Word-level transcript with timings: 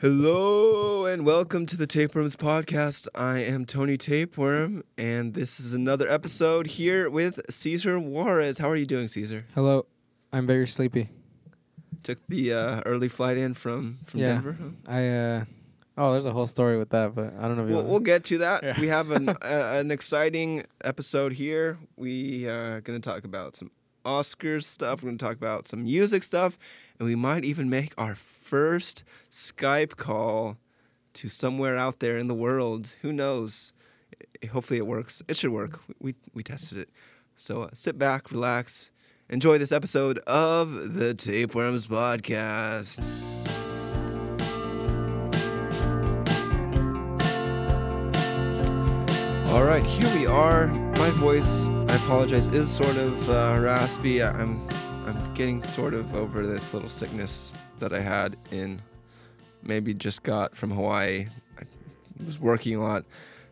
Hello 0.00 1.06
and 1.06 1.26
welcome 1.26 1.66
to 1.66 1.76
the 1.76 1.86
Tapeworms 1.86 2.36
podcast. 2.36 3.08
I 3.16 3.40
am 3.40 3.64
Tony 3.64 3.96
Tapeworm, 3.96 4.84
and 4.96 5.34
this 5.34 5.58
is 5.58 5.72
another 5.72 6.08
episode 6.08 6.68
here 6.68 7.10
with 7.10 7.40
Caesar 7.50 7.98
Juarez. 7.98 8.58
How 8.58 8.70
are 8.70 8.76
you 8.76 8.86
doing, 8.86 9.08
Caesar? 9.08 9.46
Hello, 9.56 9.86
I'm 10.32 10.46
very 10.46 10.68
sleepy. 10.68 11.08
Took 12.04 12.18
the 12.28 12.52
uh, 12.52 12.80
early 12.86 13.08
flight 13.08 13.38
in 13.38 13.54
from 13.54 13.98
from 14.06 14.20
Yeah. 14.20 14.34
Denver. 14.34 14.56
huh? 14.60 14.68
I 14.86 15.08
uh 15.08 15.44
oh, 15.96 16.12
there's 16.12 16.26
a 16.26 16.32
whole 16.32 16.46
story 16.46 16.78
with 16.78 16.90
that, 16.90 17.16
but 17.16 17.34
I 17.36 17.48
don't 17.48 17.56
know 17.56 17.64
if 17.64 17.68
We'll, 17.70 17.82
we'll 17.82 17.98
get 17.98 18.22
to 18.24 18.38
that. 18.38 18.62
Yeah. 18.62 18.80
We 18.80 18.86
have 18.86 19.10
an 19.10 19.28
uh, 19.30 19.34
an 19.42 19.90
exciting 19.90 20.62
episode 20.84 21.32
here. 21.32 21.76
We 21.96 22.46
are 22.46 22.80
going 22.82 23.00
to 23.00 23.08
talk 23.10 23.24
about 23.24 23.56
some 23.56 23.72
Oscars 24.04 24.62
stuff. 24.62 25.02
We're 25.02 25.08
going 25.08 25.18
to 25.18 25.24
talk 25.24 25.36
about 25.36 25.66
some 25.66 25.82
music 25.82 26.22
stuff, 26.22 26.56
and 26.98 27.08
we 27.08 27.14
might 27.14 27.44
even 27.44 27.70
make 27.70 27.94
our 27.96 28.14
first 28.14 29.04
Skype 29.30 29.96
call 29.96 30.56
to 31.14 31.28
somewhere 31.28 31.76
out 31.76 32.00
there 32.00 32.18
in 32.18 32.28
the 32.28 32.34
world. 32.34 32.94
Who 33.02 33.12
knows? 33.12 33.72
Hopefully, 34.52 34.78
it 34.78 34.86
works. 34.86 35.22
It 35.28 35.36
should 35.36 35.50
work. 35.50 35.80
We 36.00 36.14
we 36.34 36.42
tested 36.42 36.78
it. 36.78 36.90
So 37.36 37.62
uh, 37.62 37.68
sit 37.72 37.98
back, 37.98 38.30
relax, 38.32 38.90
enjoy 39.28 39.58
this 39.58 39.72
episode 39.72 40.18
of 40.26 40.94
the 40.94 41.14
Tapeworms 41.14 41.86
podcast. 41.86 43.08
All 49.48 49.64
right, 49.64 49.84
here 49.84 50.14
we 50.14 50.26
are. 50.26 50.66
My 50.66 51.10
voice, 51.10 51.68
I 51.68 51.94
apologize, 51.94 52.48
is 52.48 52.70
sort 52.70 52.96
of 52.96 53.30
uh, 53.30 53.58
raspy. 53.60 54.22
I'm, 54.22 54.60
I'm 54.68 54.87
getting 55.38 55.62
sort 55.62 55.94
of 55.94 56.16
over 56.16 56.44
this 56.44 56.74
little 56.74 56.88
sickness 56.88 57.54
that 57.78 57.92
I 57.92 58.00
had 58.00 58.36
in, 58.50 58.82
maybe 59.62 59.94
just 59.94 60.24
got 60.24 60.56
from 60.56 60.72
Hawaii. 60.72 61.28
I 61.56 61.62
was 62.26 62.40
working 62.40 62.74
a 62.74 62.82
lot. 62.82 63.04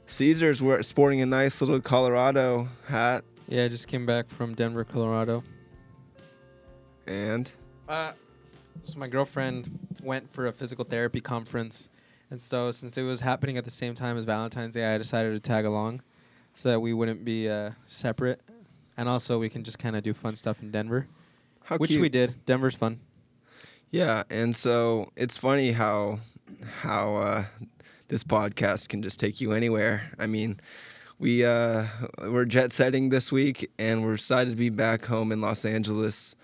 Caesar's 0.08 0.60
wear, 0.60 0.82
sporting 0.82 1.20
a 1.20 1.26
nice 1.26 1.60
little 1.60 1.80
Colorado 1.80 2.66
hat, 2.88 3.24
yeah, 3.46 3.62
I 3.62 3.68
just 3.68 3.86
came 3.86 4.04
back 4.04 4.28
from 4.28 4.54
Denver, 4.56 4.82
Colorado. 4.82 5.44
and 7.06 7.52
Uh 7.88 8.10
so 8.82 8.98
my 8.98 9.06
girlfriend 9.06 9.78
went 10.02 10.32
for 10.32 10.48
a 10.48 10.52
physical 10.52 10.84
therapy 10.84 11.20
conference, 11.20 11.88
and 12.32 12.42
so 12.42 12.72
since 12.72 12.98
it 12.98 13.02
was 13.02 13.20
happening 13.20 13.56
at 13.56 13.64
the 13.64 13.70
same 13.70 13.94
time 13.94 14.18
as 14.18 14.24
Valentine's 14.24 14.74
Day, 14.74 14.92
I 14.92 14.98
decided 14.98 15.34
to 15.34 15.40
tag 15.40 15.64
along, 15.64 16.02
so 16.52 16.68
that 16.68 16.80
we 16.80 16.92
wouldn't 16.92 17.24
be 17.24 17.48
uh, 17.48 17.70
separate, 17.86 18.40
and 18.96 19.08
also 19.08 19.38
we 19.38 19.48
can 19.48 19.62
just 19.62 19.78
kind 19.78 19.94
of 19.94 20.02
do 20.02 20.12
fun 20.12 20.34
stuff 20.34 20.60
in 20.62 20.72
Denver, 20.72 21.06
how 21.66 21.78
which 21.78 21.90
cute. 21.90 22.00
we 22.00 22.08
did. 22.08 22.46
Denver's 22.46 22.76
fun. 22.76 23.00
Yeah, 23.90 24.22
and 24.30 24.56
so 24.56 25.10
it's 25.16 25.36
funny 25.36 25.72
how 25.72 26.20
how 26.82 27.16
uh, 27.16 27.44
this 28.08 28.22
podcast 28.22 28.88
can 28.88 29.02
just 29.02 29.18
take 29.18 29.40
you 29.40 29.52
anywhere. 29.52 30.12
I 30.16 30.26
mean, 30.26 30.60
we 31.18 31.44
uh, 31.44 31.86
we're 32.22 32.44
jet 32.44 32.72
setting 32.72 33.08
this 33.08 33.32
week, 33.32 33.70
and 33.78 34.04
we're 34.04 34.14
excited 34.14 34.50
to 34.50 34.56
be 34.56 34.70
back 34.70 35.06
home 35.06 35.32
in 35.32 35.40
Los 35.40 35.64
Angeles. 35.64 36.36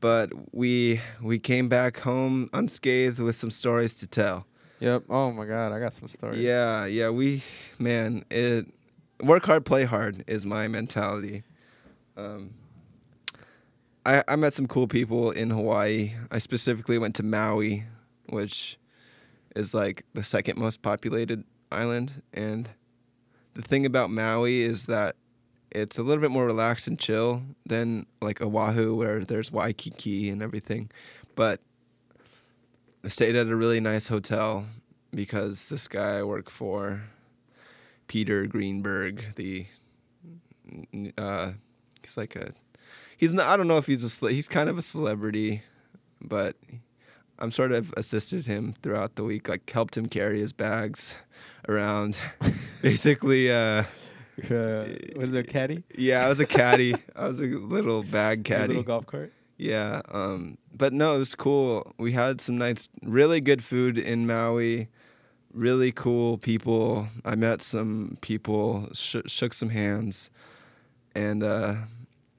But 0.00 0.32
we 0.52 1.00
we 1.20 1.38
came 1.38 1.68
back 1.68 2.00
home 2.00 2.48
unscathed 2.54 3.18
with 3.18 3.36
some 3.36 3.50
stories 3.50 3.94
to 3.98 4.06
tell. 4.06 4.46
Yep. 4.80 5.04
Oh 5.10 5.32
my 5.32 5.44
God, 5.44 5.72
I 5.72 5.80
got 5.80 5.92
some 5.92 6.08
stories. 6.08 6.38
Yeah, 6.38 6.86
yeah, 6.86 7.10
we 7.10 7.42
man, 7.78 8.24
it 8.30 8.66
work 9.22 9.44
hard, 9.44 9.66
play 9.66 9.84
hard 9.84 10.24
is 10.26 10.46
my 10.46 10.66
mentality. 10.66 11.44
Um, 12.16 12.54
I 14.06 14.22
I 14.28 14.36
met 14.36 14.54
some 14.54 14.68
cool 14.68 14.86
people 14.86 15.32
in 15.32 15.50
Hawaii. 15.50 16.12
I 16.30 16.38
specifically 16.38 16.96
went 16.96 17.16
to 17.16 17.22
Maui, 17.24 17.84
which 18.28 18.78
is 19.56 19.74
like 19.74 20.04
the 20.14 20.22
second 20.22 20.58
most 20.58 20.80
populated 20.80 21.44
island, 21.72 22.22
and 22.32 22.70
the 23.54 23.62
thing 23.62 23.84
about 23.84 24.10
Maui 24.10 24.62
is 24.62 24.86
that 24.86 25.16
it's 25.72 25.98
a 25.98 26.02
little 26.04 26.22
bit 26.22 26.30
more 26.30 26.46
relaxed 26.46 26.86
and 26.86 26.98
chill 26.98 27.42
than 27.66 28.06
like 28.22 28.40
Oahu, 28.40 28.94
where 28.94 29.24
there's 29.24 29.50
Waikiki 29.50 30.30
and 30.30 30.40
everything. 30.40 30.88
But 31.34 31.60
I 33.04 33.08
stayed 33.08 33.34
at 33.34 33.48
a 33.48 33.56
really 33.56 33.80
nice 33.80 34.06
hotel 34.06 34.66
because 35.10 35.68
this 35.68 35.88
guy 35.88 36.18
I 36.18 36.22
work 36.22 36.48
for, 36.48 37.02
Peter 38.06 38.46
Greenberg, 38.46 39.34
the 39.34 39.66
uh, 41.18 41.52
he's 42.02 42.16
like 42.16 42.36
a 42.36 42.52
he's 43.16 43.32
not 43.32 43.46
I 43.46 43.56
don't 43.56 43.68
know 43.68 43.78
if 43.78 43.86
he's 43.86 44.22
a 44.22 44.28
he's 44.30 44.48
kind 44.48 44.68
of 44.68 44.78
a 44.78 44.82
celebrity, 44.82 45.62
but 46.20 46.56
I'm 47.38 47.50
sort 47.50 47.72
of 47.72 47.92
assisted 47.96 48.46
him 48.46 48.74
throughout 48.82 49.16
the 49.16 49.24
week, 49.24 49.48
like 49.48 49.68
helped 49.70 49.96
him 49.96 50.06
carry 50.06 50.40
his 50.40 50.52
bags 50.52 51.16
around. 51.68 52.18
Basically, 52.82 53.50
uh, 53.52 53.84
Uh, 54.50 54.84
was 55.16 55.32
it 55.32 55.38
a 55.38 55.42
caddy? 55.42 55.82
yeah, 55.96 56.24
I 56.26 56.28
was 56.28 56.40
a 56.40 56.46
caddy. 56.46 56.94
I 57.14 57.26
was 57.28 57.40
a 57.40 57.44
little 57.46 58.02
bag 58.02 58.44
caddy. 58.44 58.68
Little 58.68 58.82
golf 58.82 59.06
cart. 59.06 59.32
Yeah, 59.58 60.02
um, 60.10 60.58
but 60.76 60.92
no, 60.92 61.14
it 61.14 61.18
was 61.18 61.34
cool. 61.34 61.94
We 61.98 62.12
had 62.12 62.42
some 62.42 62.58
nice, 62.58 62.90
really 63.02 63.40
good 63.40 63.64
food 63.64 63.96
in 63.96 64.26
Maui. 64.26 64.88
Really 65.54 65.90
cool 65.90 66.36
people. 66.36 67.08
I 67.24 67.34
met 67.36 67.62
some 67.62 68.18
people, 68.20 68.90
sh- 68.92 69.24
shook 69.26 69.54
some 69.54 69.70
hands, 69.70 70.30
and 71.14 71.42
uh, 71.42 71.74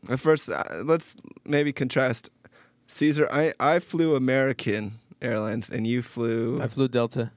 at 0.09 0.19
first, 0.19 0.49
uh, 0.49 0.63
let's 0.83 1.17
maybe 1.45 1.73
contrast. 1.73 2.29
Caesar, 2.87 3.27
I 3.31 3.53
I 3.59 3.79
flew 3.79 4.15
American 4.15 4.93
Airlines, 5.21 5.69
and 5.69 5.85
you 5.85 6.01
flew. 6.01 6.61
I 6.61 6.67
flew 6.67 6.87
Delta. 6.87 7.31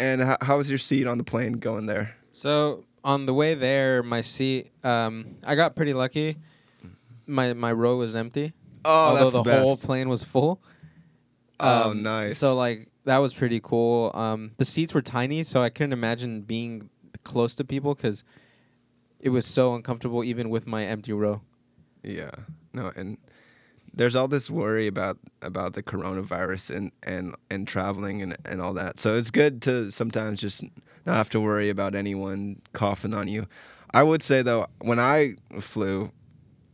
and 0.00 0.22
how, 0.22 0.36
how 0.40 0.56
was 0.58 0.68
your 0.70 0.78
seat 0.78 1.06
on 1.06 1.18
the 1.18 1.24
plane 1.24 1.54
going 1.54 1.86
there? 1.86 2.14
So 2.32 2.84
on 3.04 3.26
the 3.26 3.34
way 3.34 3.54
there, 3.54 4.02
my 4.02 4.22
seat, 4.22 4.70
um, 4.84 5.36
I 5.46 5.54
got 5.54 5.76
pretty 5.76 5.92
lucky. 5.92 6.36
My 7.26 7.52
my 7.52 7.72
row 7.72 7.96
was 7.98 8.16
empty, 8.16 8.52
Oh, 8.84 8.90
although 9.16 9.30
the, 9.30 9.42
the, 9.42 9.60
whole 9.60 9.76
plane 9.76 10.08
was 10.08 10.24
full. 10.24 10.60
Oh, 11.60 11.90
Um, 11.90 12.02
nice. 12.02 12.38
So 12.38 12.56
like 12.56 12.88
that 13.04 13.18
was 13.18 13.34
pretty 13.34 13.60
cool. 13.60 14.10
Um, 14.14 14.52
the 14.56 14.64
seats 14.64 14.94
were 14.94 15.02
tiny, 15.02 15.42
so 15.42 15.62
I 15.62 15.68
couldn't 15.70 15.92
imagine 15.92 16.40
being 16.42 16.88
close 17.24 17.54
to 17.56 17.64
people 17.64 17.94
because 17.94 18.24
it 19.22 19.30
was 19.30 19.46
so 19.46 19.74
uncomfortable, 19.74 20.24
even 20.24 20.50
with 20.50 20.66
my 20.66 20.84
empty 20.84 21.12
row. 21.12 21.40
Yeah. 22.02 22.32
No, 22.72 22.92
and 22.96 23.16
there's 23.94 24.16
all 24.16 24.28
this 24.28 24.50
worry 24.50 24.86
about 24.86 25.18
about 25.40 25.74
the 25.74 25.82
coronavirus 25.82 26.74
and 26.74 26.92
and 27.02 27.34
and 27.50 27.68
traveling 27.68 28.22
and 28.22 28.36
and 28.44 28.60
all 28.60 28.74
that. 28.74 28.98
So 28.98 29.16
it's 29.16 29.30
good 29.30 29.62
to 29.62 29.90
sometimes 29.90 30.40
just 30.40 30.64
not 31.06 31.16
have 31.16 31.30
to 31.30 31.40
worry 31.40 31.68
about 31.68 31.94
anyone 31.94 32.60
coughing 32.72 33.14
on 33.14 33.28
you. 33.28 33.46
I 33.94 34.02
would 34.02 34.22
say 34.22 34.42
though, 34.42 34.66
when 34.80 34.98
I 34.98 35.36
flew, 35.60 36.10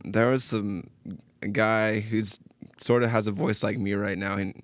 there 0.03 0.29
was 0.29 0.43
some 0.43 0.89
guy 1.51 1.99
who's 1.99 2.39
sort 2.77 3.03
of 3.03 3.09
has 3.09 3.27
a 3.27 3.31
voice 3.31 3.61
like 3.61 3.77
me 3.77 3.93
right 3.93 4.17
now 4.17 4.35
and 4.35 4.63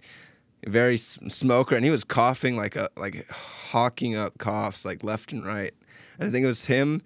very 0.67 0.97
smoker 0.97 1.75
and 1.75 1.85
he 1.85 1.91
was 1.91 2.03
coughing 2.03 2.56
like 2.56 2.75
a 2.75 2.90
like 2.97 3.29
hawking 3.29 4.16
up 4.16 4.38
coughs 4.38 4.85
like 4.85 5.03
left 5.03 5.31
and 5.31 5.46
right. 5.46 5.73
And 6.17 6.29
I 6.29 6.31
think 6.31 6.46
it 6.46 6.47
was 6.47 6.66
him 6.66 7.02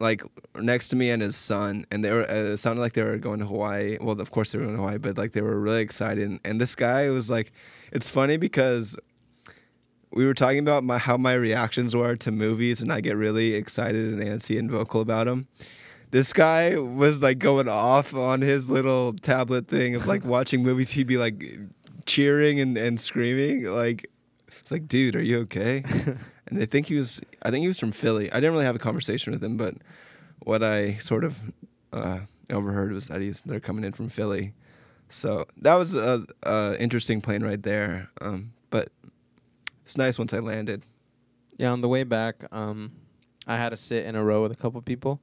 like 0.00 0.22
next 0.54 0.88
to 0.88 0.96
me 0.96 1.10
and 1.10 1.22
his 1.22 1.36
son, 1.36 1.86
and 1.90 2.04
they 2.04 2.12
were 2.12 2.28
uh, 2.30 2.52
it 2.52 2.56
sounded 2.58 2.80
like 2.80 2.92
they 2.92 3.02
were 3.02 3.18
going 3.18 3.40
to 3.40 3.46
Hawaii. 3.46 3.98
Well, 4.00 4.20
of 4.20 4.30
course 4.30 4.52
they 4.52 4.58
were 4.58 4.64
going 4.64 4.76
to 4.76 4.82
Hawaii, 4.82 4.98
but 4.98 5.18
like 5.18 5.32
they 5.32 5.40
were 5.40 5.58
really 5.58 5.80
excited. 5.80 6.38
And 6.44 6.60
this 6.60 6.74
guy 6.74 7.10
was 7.10 7.28
like, 7.30 7.52
it's 7.92 8.08
funny 8.08 8.36
because 8.36 8.96
we 10.12 10.24
were 10.26 10.34
talking 10.34 10.60
about 10.60 10.84
my, 10.84 10.98
how 10.98 11.16
my 11.16 11.34
reactions 11.34 11.94
were 11.94 12.16
to 12.16 12.30
movies, 12.30 12.80
and 12.80 12.92
I 12.92 13.00
get 13.00 13.16
really 13.16 13.54
excited 13.54 14.12
and 14.12 14.22
antsy 14.22 14.58
and 14.58 14.70
vocal 14.70 15.00
about 15.00 15.26
them. 15.26 15.48
This 16.10 16.32
guy 16.32 16.76
was 16.78 17.22
like 17.22 17.38
going 17.38 17.68
off 17.68 18.14
on 18.14 18.40
his 18.40 18.70
little 18.70 19.12
tablet 19.12 19.68
thing 19.68 19.94
of 19.94 20.06
like 20.06 20.24
watching 20.26 20.62
movies. 20.62 20.92
He'd 20.92 21.06
be 21.06 21.18
like 21.18 21.44
cheering 22.06 22.60
and, 22.60 22.78
and 22.78 22.98
screaming. 22.98 23.64
Like, 23.64 24.10
it's 24.60 24.70
like, 24.70 24.88
dude, 24.88 25.16
are 25.16 25.22
you 25.22 25.40
okay? 25.40 25.84
and 26.50 26.62
I 26.62 26.66
think 26.66 26.86
he 26.86 26.94
was 26.94 27.20
I 27.42 27.50
think 27.50 27.62
he 27.62 27.68
was 27.68 27.78
from 27.78 27.92
Philly. 27.92 28.30
I 28.32 28.36
didn't 28.36 28.52
really 28.52 28.64
have 28.64 28.76
a 28.76 28.80
conversation 28.80 29.32
with 29.32 29.42
him, 29.42 29.56
but 29.56 29.74
what 30.40 30.62
I 30.62 30.94
sort 30.94 31.24
of 31.24 31.52
uh, 31.92 32.20
overheard 32.50 32.92
was 32.92 33.08
that 33.08 33.20
he's 33.20 33.42
they're 33.42 33.60
coming 33.60 33.84
in 33.84 33.92
from 33.92 34.08
Philly. 34.08 34.54
So 35.08 35.46
that 35.56 35.74
was 35.74 35.94
a, 35.94 36.26
a 36.42 36.76
interesting 36.78 37.20
plane 37.20 37.42
right 37.42 37.62
there. 37.62 38.10
Um, 38.20 38.52
but 38.70 38.90
it's 39.84 39.96
nice 39.96 40.18
once 40.18 40.34
I 40.34 40.38
landed. 40.38 40.84
Yeah, 41.56 41.70
on 41.70 41.80
the 41.80 41.88
way 41.88 42.04
back, 42.04 42.44
um, 42.52 42.92
I 43.46 43.56
had 43.56 43.70
to 43.70 43.76
sit 43.76 44.04
in 44.04 44.14
a 44.14 44.22
row 44.22 44.42
with 44.42 44.52
a 44.52 44.54
couple 44.54 44.80
people, 44.82 45.20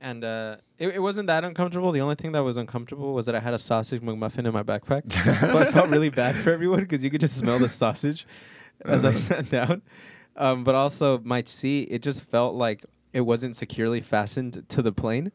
and 0.00 0.22
uh, 0.22 0.56
it, 0.78 0.88
it 0.88 0.98
wasn't 0.98 1.28
that 1.28 1.44
uncomfortable. 1.44 1.92
The 1.92 2.00
only 2.00 2.16
thing 2.16 2.32
that 2.32 2.40
was 2.40 2.56
uncomfortable 2.56 3.14
was 3.14 3.26
that 3.26 3.34
I 3.34 3.40
had 3.40 3.54
a 3.54 3.58
sausage 3.58 4.02
McMuffin 4.02 4.46
in 4.46 4.52
my 4.52 4.62
backpack, 4.62 5.10
so 5.48 5.56
I 5.56 5.66
felt 5.66 5.88
really 5.88 6.10
bad 6.10 6.34
for 6.34 6.52
everyone 6.52 6.80
because 6.80 7.02
you 7.02 7.10
could 7.10 7.20
just 7.20 7.36
smell 7.36 7.58
the 7.58 7.68
sausage 7.68 8.26
as 8.84 9.04
I 9.04 9.14
sat 9.14 9.48
down. 9.48 9.82
Um, 10.36 10.64
but 10.64 10.74
also 10.74 11.20
my 11.24 11.42
seat, 11.44 11.88
it 11.90 12.02
just 12.02 12.22
felt 12.22 12.54
like 12.54 12.84
it 13.12 13.22
wasn't 13.22 13.56
securely 13.56 14.00
fastened 14.00 14.64
to 14.68 14.82
the 14.82 14.92
plane. 14.92 15.32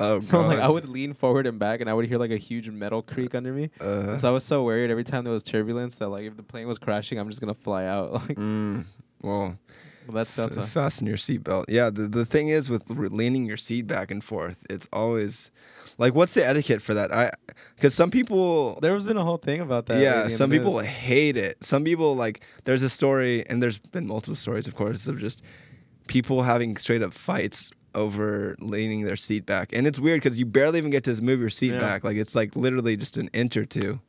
Oh 0.00 0.20
So 0.20 0.40
like 0.46 0.58
I 0.58 0.68
would 0.68 0.88
lean 0.88 1.14
forward 1.14 1.46
and 1.46 1.58
back, 1.58 1.80
and 1.80 1.88
I 1.90 1.94
would 1.94 2.06
hear 2.06 2.18
like 2.18 2.30
a 2.30 2.36
huge 2.36 2.68
metal 2.68 3.02
creak 3.02 3.34
under 3.34 3.52
me. 3.52 3.70
Uh, 3.80 4.16
So 4.18 4.28
I 4.28 4.32
was 4.32 4.44
so 4.44 4.62
worried 4.64 4.90
every 4.90 5.04
time 5.04 5.24
there 5.24 5.32
was 5.32 5.42
turbulence 5.42 5.96
that 5.96 6.08
like 6.08 6.24
if 6.24 6.36
the 6.36 6.42
plane 6.42 6.66
was 6.68 6.78
crashing, 6.78 7.18
I'm 7.18 7.28
just 7.28 7.40
gonna 7.40 7.54
fly 7.54 7.84
out. 7.86 8.12
Like 8.28 8.36
mm, 8.38 8.84
well, 9.22 9.56
well, 10.06 10.14
that's 10.14 10.34
Delta. 10.34 10.62
fasten 10.64 11.06
your 11.06 11.16
seatbelt. 11.16 11.64
Yeah, 11.68 11.90
the 11.90 12.08
the 12.08 12.24
thing 12.24 12.48
is 12.48 12.68
with 12.70 12.88
leaning 12.90 13.46
your 13.46 13.56
seat 13.56 13.86
back 13.86 14.10
and 14.10 14.22
forth, 14.22 14.64
it's 14.70 14.88
always 14.92 15.50
like, 15.98 16.14
what's 16.14 16.34
the 16.34 16.46
etiquette 16.46 16.82
for 16.82 16.94
that? 16.94 17.12
I 17.12 17.30
because 17.76 17.94
some 17.94 18.10
people 18.10 18.78
There 18.82 18.92
was 18.94 19.04
been 19.06 19.16
a 19.16 19.24
whole 19.24 19.38
thing 19.38 19.60
about 19.60 19.86
that. 19.86 20.00
yeah, 20.00 20.28
some 20.28 20.50
people 20.50 20.74
news. 20.78 20.86
hate 20.86 21.36
it. 21.36 21.62
Some 21.64 21.84
people 21.84 22.16
like 22.16 22.44
there's 22.64 22.82
a 22.82 22.90
story 22.90 23.44
and 23.48 23.62
there's 23.62 23.78
been 23.78 24.06
multiple 24.06 24.36
stories 24.36 24.66
of 24.66 24.74
course 24.74 25.06
of 25.06 25.18
just 25.18 25.42
people 26.06 26.42
having 26.42 26.76
straight 26.76 27.02
up 27.02 27.14
fights 27.14 27.70
over 27.94 28.56
leaning 28.58 29.04
their 29.04 29.16
seat 29.16 29.46
back. 29.46 29.70
And 29.72 29.86
it's 29.86 29.98
weird 30.00 30.20
cuz 30.22 30.38
you 30.38 30.44
barely 30.46 30.78
even 30.78 30.90
get 30.90 31.04
to 31.04 31.22
move 31.22 31.40
your 31.40 31.48
seat 31.50 31.72
Yeah. 31.72 31.78
back. 31.78 32.04
Like 32.04 32.16
it's 32.16 32.34
like 32.34 32.56
literally 32.56 32.96
just 32.96 33.16
an 33.16 33.30
inch 33.32 33.56
or 33.56 33.64
two. 33.64 34.00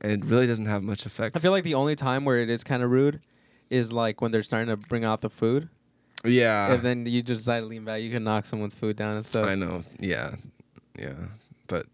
And 0.00 0.12
it 0.12 0.24
really 0.24 0.46
doesn't 0.46 0.66
have 0.66 0.82
much 0.82 1.06
effect. 1.06 1.34
I 1.36 1.40
feel 1.40 1.50
like 1.52 1.64
the 1.64 1.74
only 1.74 1.96
time 1.96 2.24
where 2.24 2.38
it 2.38 2.48
is 2.50 2.62
kind 2.62 2.82
of 2.82 2.90
rude 2.90 3.20
is 3.70 3.92
like 3.92 4.20
when 4.20 4.30
they're 4.32 4.42
starting 4.42 4.68
to 4.68 4.76
bring 4.76 5.04
out 5.04 5.20
the 5.20 5.30
food, 5.30 5.68
yeah. 6.24 6.72
and 6.72 6.82
then 6.82 7.06
you 7.06 7.22
just 7.22 7.40
decide 7.40 7.60
to 7.60 7.66
lean 7.66 7.84
back. 7.84 8.00
You 8.02 8.10
can 8.10 8.24
knock 8.24 8.46
someone's 8.46 8.74
food 8.74 8.96
down 8.96 9.16
and 9.16 9.24
stuff. 9.26 9.46
I 9.46 9.54
know. 9.54 9.84
Yeah. 9.98 10.34
Yeah. 10.98 11.12
But 11.66 11.86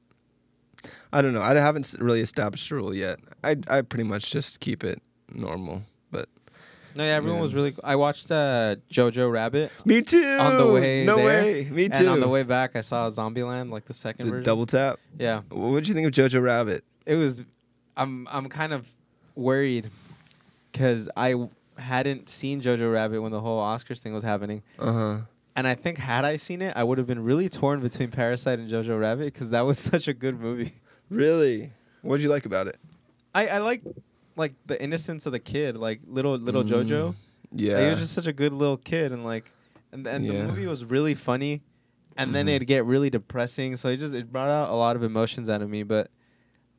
I 1.12 1.22
don't 1.22 1.32
know. 1.32 1.42
I 1.42 1.54
haven't 1.54 1.94
really 1.98 2.20
established 2.20 2.70
a 2.70 2.74
rule 2.74 2.94
yet. 2.94 3.18
I 3.44 3.56
I 3.68 3.82
pretty 3.82 4.04
much 4.04 4.30
just 4.30 4.60
keep 4.60 4.84
it 4.84 5.00
normal. 5.32 5.82
But 6.10 6.28
No, 6.94 7.04
yeah, 7.04 7.10
everyone 7.14 7.38
Yeah. 7.38 7.42
was 7.42 7.54
really. 7.54 7.74
I 7.82 7.96
watched 7.96 8.30
uh, 8.30 8.76
Jojo 8.90 9.30
Rabbit, 9.32 9.72
me 9.84 10.02
too. 10.02 10.36
On 10.40 10.56
the 10.58 10.66
way 10.72 11.04
No 11.06 11.16
there, 11.16 11.26
way. 11.26 11.68
Me 11.70 11.88
too. 11.88 11.98
and 12.00 12.08
on 12.08 12.20
the 12.20 12.28
way 12.28 12.42
back, 12.42 12.76
I 12.76 12.80
saw 12.82 13.08
Zombieland, 13.08 13.70
like 13.70 13.86
the 13.86 13.94
second 13.94 14.26
the 14.26 14.30
version. 14.32 14.44
double 14.44 14.66
tap. 14.66 14.98
Yeah, 15.18 15.40
What 15.48 15.76
did 15.80 15.88
you 15.88 15.94
think 15.94 16.06
of 16.06 16.12
Jojo 16.12 16.42
Rabbit? 16.42 16.84
it 17.06 17.14
was. 17.16 17.42
I'm 17.96 18.26
I'm 18.30 18.48
kind 18.48 18.72
of 18.72 18.86
worried 19.34 19.90
because 20.70 21.08
I 21.16 21.34
hadn't 21.82 22.28
seen 22.28 22.60
Jojo 22.62 22.92
Rabbit 22.92 23.20
when 23.20 23.32
the 23.32 23.40
whole 23.40 23.60
Oscars 23.60 23.98
thing 24.00 24.12
was 24.14 24.22
happening, 24.24 24.62
Uh 24.78 24.92
huh. 24.92 25.18
and 25.56 25.66
I 25.68 25.74
think 25.74 25.98
had 25.98 26.24
I 26.24 26.36
seen 26.36 26.62
it, 26.62 26.72
I 26.76 26.82
would 26.84 26.98
have 26.98 27.06
been 27.06 27.22
really 27.22 27.48
torn 27.48 27.80
between 27.80 28.10
Parasite 28.10 28.58
and 28.58 28.70
Jojo 28.70 28.98
Rabbit 28.98 29.26
because 29.26 29.50
that 29.50 29.62
was 29.62 29.78
such 29.92 30.08
a 30.08 30.14
good 30.14 30.40
movie. 30.40 30.74
Really? 31.10 31.72
What 32.02 32.16
did 32.16 32.22
you 32.24 32.30
like 32.30 32.46
about 32.46 32.66
it? 32.68 32.76
I 33.34 33.46
I 33.48 33.58
like 33.58 33.82
like 34.36 34.54
the 34.66 34.82
innocence 34.82 35.26
of 35.26 35.32
the 35.32 35.38
kid, 35.38 35.76
like 35.76 36.00
little 36.06 36.36
little 36.38 36.64
Mm, 36.64 36.70
Jojo. 36.88 37.14
Yeah. 37.54 37.74
Like, 37.74 37.84
he 37.84 37.90
was 37.90 37.98
just 38.00 38.12
such 38.14 38.26
a 38.26 38.32
good 38.32 38.52
little 38.52 38.78
kid, 38.78 39.12
and 39.12 39.24
like, 39.24 39.50
and 39.92 40.06
and 40.06 40.24
Yeah. 40.24 40.32
the 40.32 40.44
movie 40.48 40.66
was 40.66 40.84
really 40.84 41.14
funny, 41.14 41.60
and 42.16 42.34
then 42.34 42.46
Mhm. 42.46 42.54
it'd 42.56 42.68
get 42.68 42.84
really 42.86 43.10
depressing. 43.10 43.76
So 43.76 43.88
it 43.88 43.98
just 43.98 44.14
it 44.14 44.32
brought 44.32 44.48
out 44.48 44.70
a 44.70 44.74
lot 44.74 44.96
of 44.96 45.02
emotions 45.02 45.48
out 45.50 45.60
of 45.62 45.68
me. 45.68 45.82
But 45.82 46.10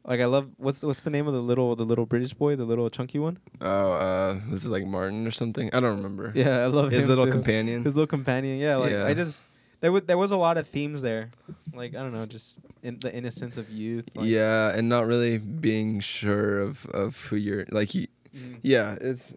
like, 0.05 0.19
I 0.19 0.25
love 0.25 0.49
what's 0.57 0.83
what's 0.83 1.01
the 1.01 1.09
name 1.09 1.27
of 1.27 1.33
the 1.33 1.41
little 1.41 1.75
the 1.75 1.85
little 1.85 2.05
British 2.05 2.33
boy, 2.33 2.55
the 2.55 2.65
little 2.65 2.89
chunky 2.89 3.19
one? 3.19 3.39
oh, 3.61 3.91
uh, 3.93 4.39
was 4.49 4.65
it 4.65 4.69
like 4.69 4.85
Martin 4.85 5.25
or 5.25 5.31
something? 5.31 5.69
I 5.73 5.79
don't 5.79 5.95
remember. 5.97 6.31
Yeah, 6.35 6.63
I 6.63 6.65
love 6.67 6.91
His 6.91 7.07
little 7.07 7.25
too. 7.25 7.31
companion. 7.31 7.83
His 7.83 7.95
little 7.95 8.07
companion. 8.07 8.59
Yeah, 8.59 8.77
like 8.77 8.91
Yeah. 8.91 9.05
I 9.05 9.13
just 9.13 9.45
there 9.79 9.91
was 9.91 10.03
there 10.03 10.17
was 10.17 10.31
a 10.31 10.37
lot 10.37 10.57
of 10.57 10.67
themes 10.67 11.01
there. 11.01 11.31
Like 11.73 11.95
I 11.95 11.99
don't 11.99 12.13
know, 12.13 12.25
just 12.25 12.59
in 12.81 12.99
the 12.99 13.13
innocence 13.13 13.57
of 13.57 13.69
youth. 13.69 14.09
Like, 14.15 14.27
yeah, 14.29 14.73
and 14.75 14.87
not 14.89 15.07
really 15.07 15.37
being 15.37 15.99
sure 15.99 16.59
of 16.59 16.85
of 16.87 17.17
who 17.25 17.35
you're 17.35 17.65
like. 17.71 17.93
You, 17.95 18.07
mm. 18.35 18.59
yeah, 18.61 18.97
it's 19.01 19.33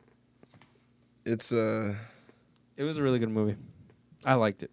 it's 1.24 1.52
uh. 1.52 1.94
It 2.76 2.82
was 2.82 2.98
a 2.98 3.02
really 3.02 3.18
good 3.18 3.30
movie. 3.30 3.56
I 4.24 4.34
liked 4.34 4.62
it. 4.62 4.70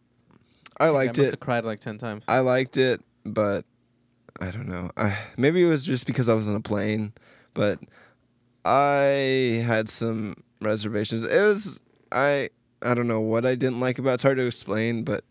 I 0.77 0.87
I 0.87 0.89
liked 0.89 1.17
must 1.17 1.27
it. 1.29 1.31
have 1.33 1.39
cried 1.39 1.65
like 1.65 1.79
ten 1.79 1.97
times. 1.97 2.23
I 2.27 2.39
liked 2.39 2.77
it, 2.77 3.01
but 3.25 3.65
I 4.41 4.51
don't 4.51 4.67
know. 4.67 4.91
I, 4.97 5.17
maybe 5.37 5.63
it 5.63 5.67
was 5.67 5.85
just 5.85 6.05
because 6.07 6.27
I 6.29 6.33
was 6.33 6.47
on 6.47 6.55
a 6.55 6.59
plane, 6.61 7.13
but 7.53 7.79
I 8.65 9.63
had 9.65 9.89
some 9.89 10.35
reservations. 10.61 11.23
It 11.23 11.29
was 11.47 11.79
I 12.11 12.49
I 12.81 12.93
don't 12.93 13.07
know 13.07 13.21
what 13.21 13.45
I 13.45 13.55
didn't 13.55 13.79
like 13.79 13.99
about. 13.99 14.11
it. 14.11 14.13
It's 14.15 14.23
hard 14.23 14.37
to 14.37 14.45
explain, 14.45 15.03
but 15.03 15.23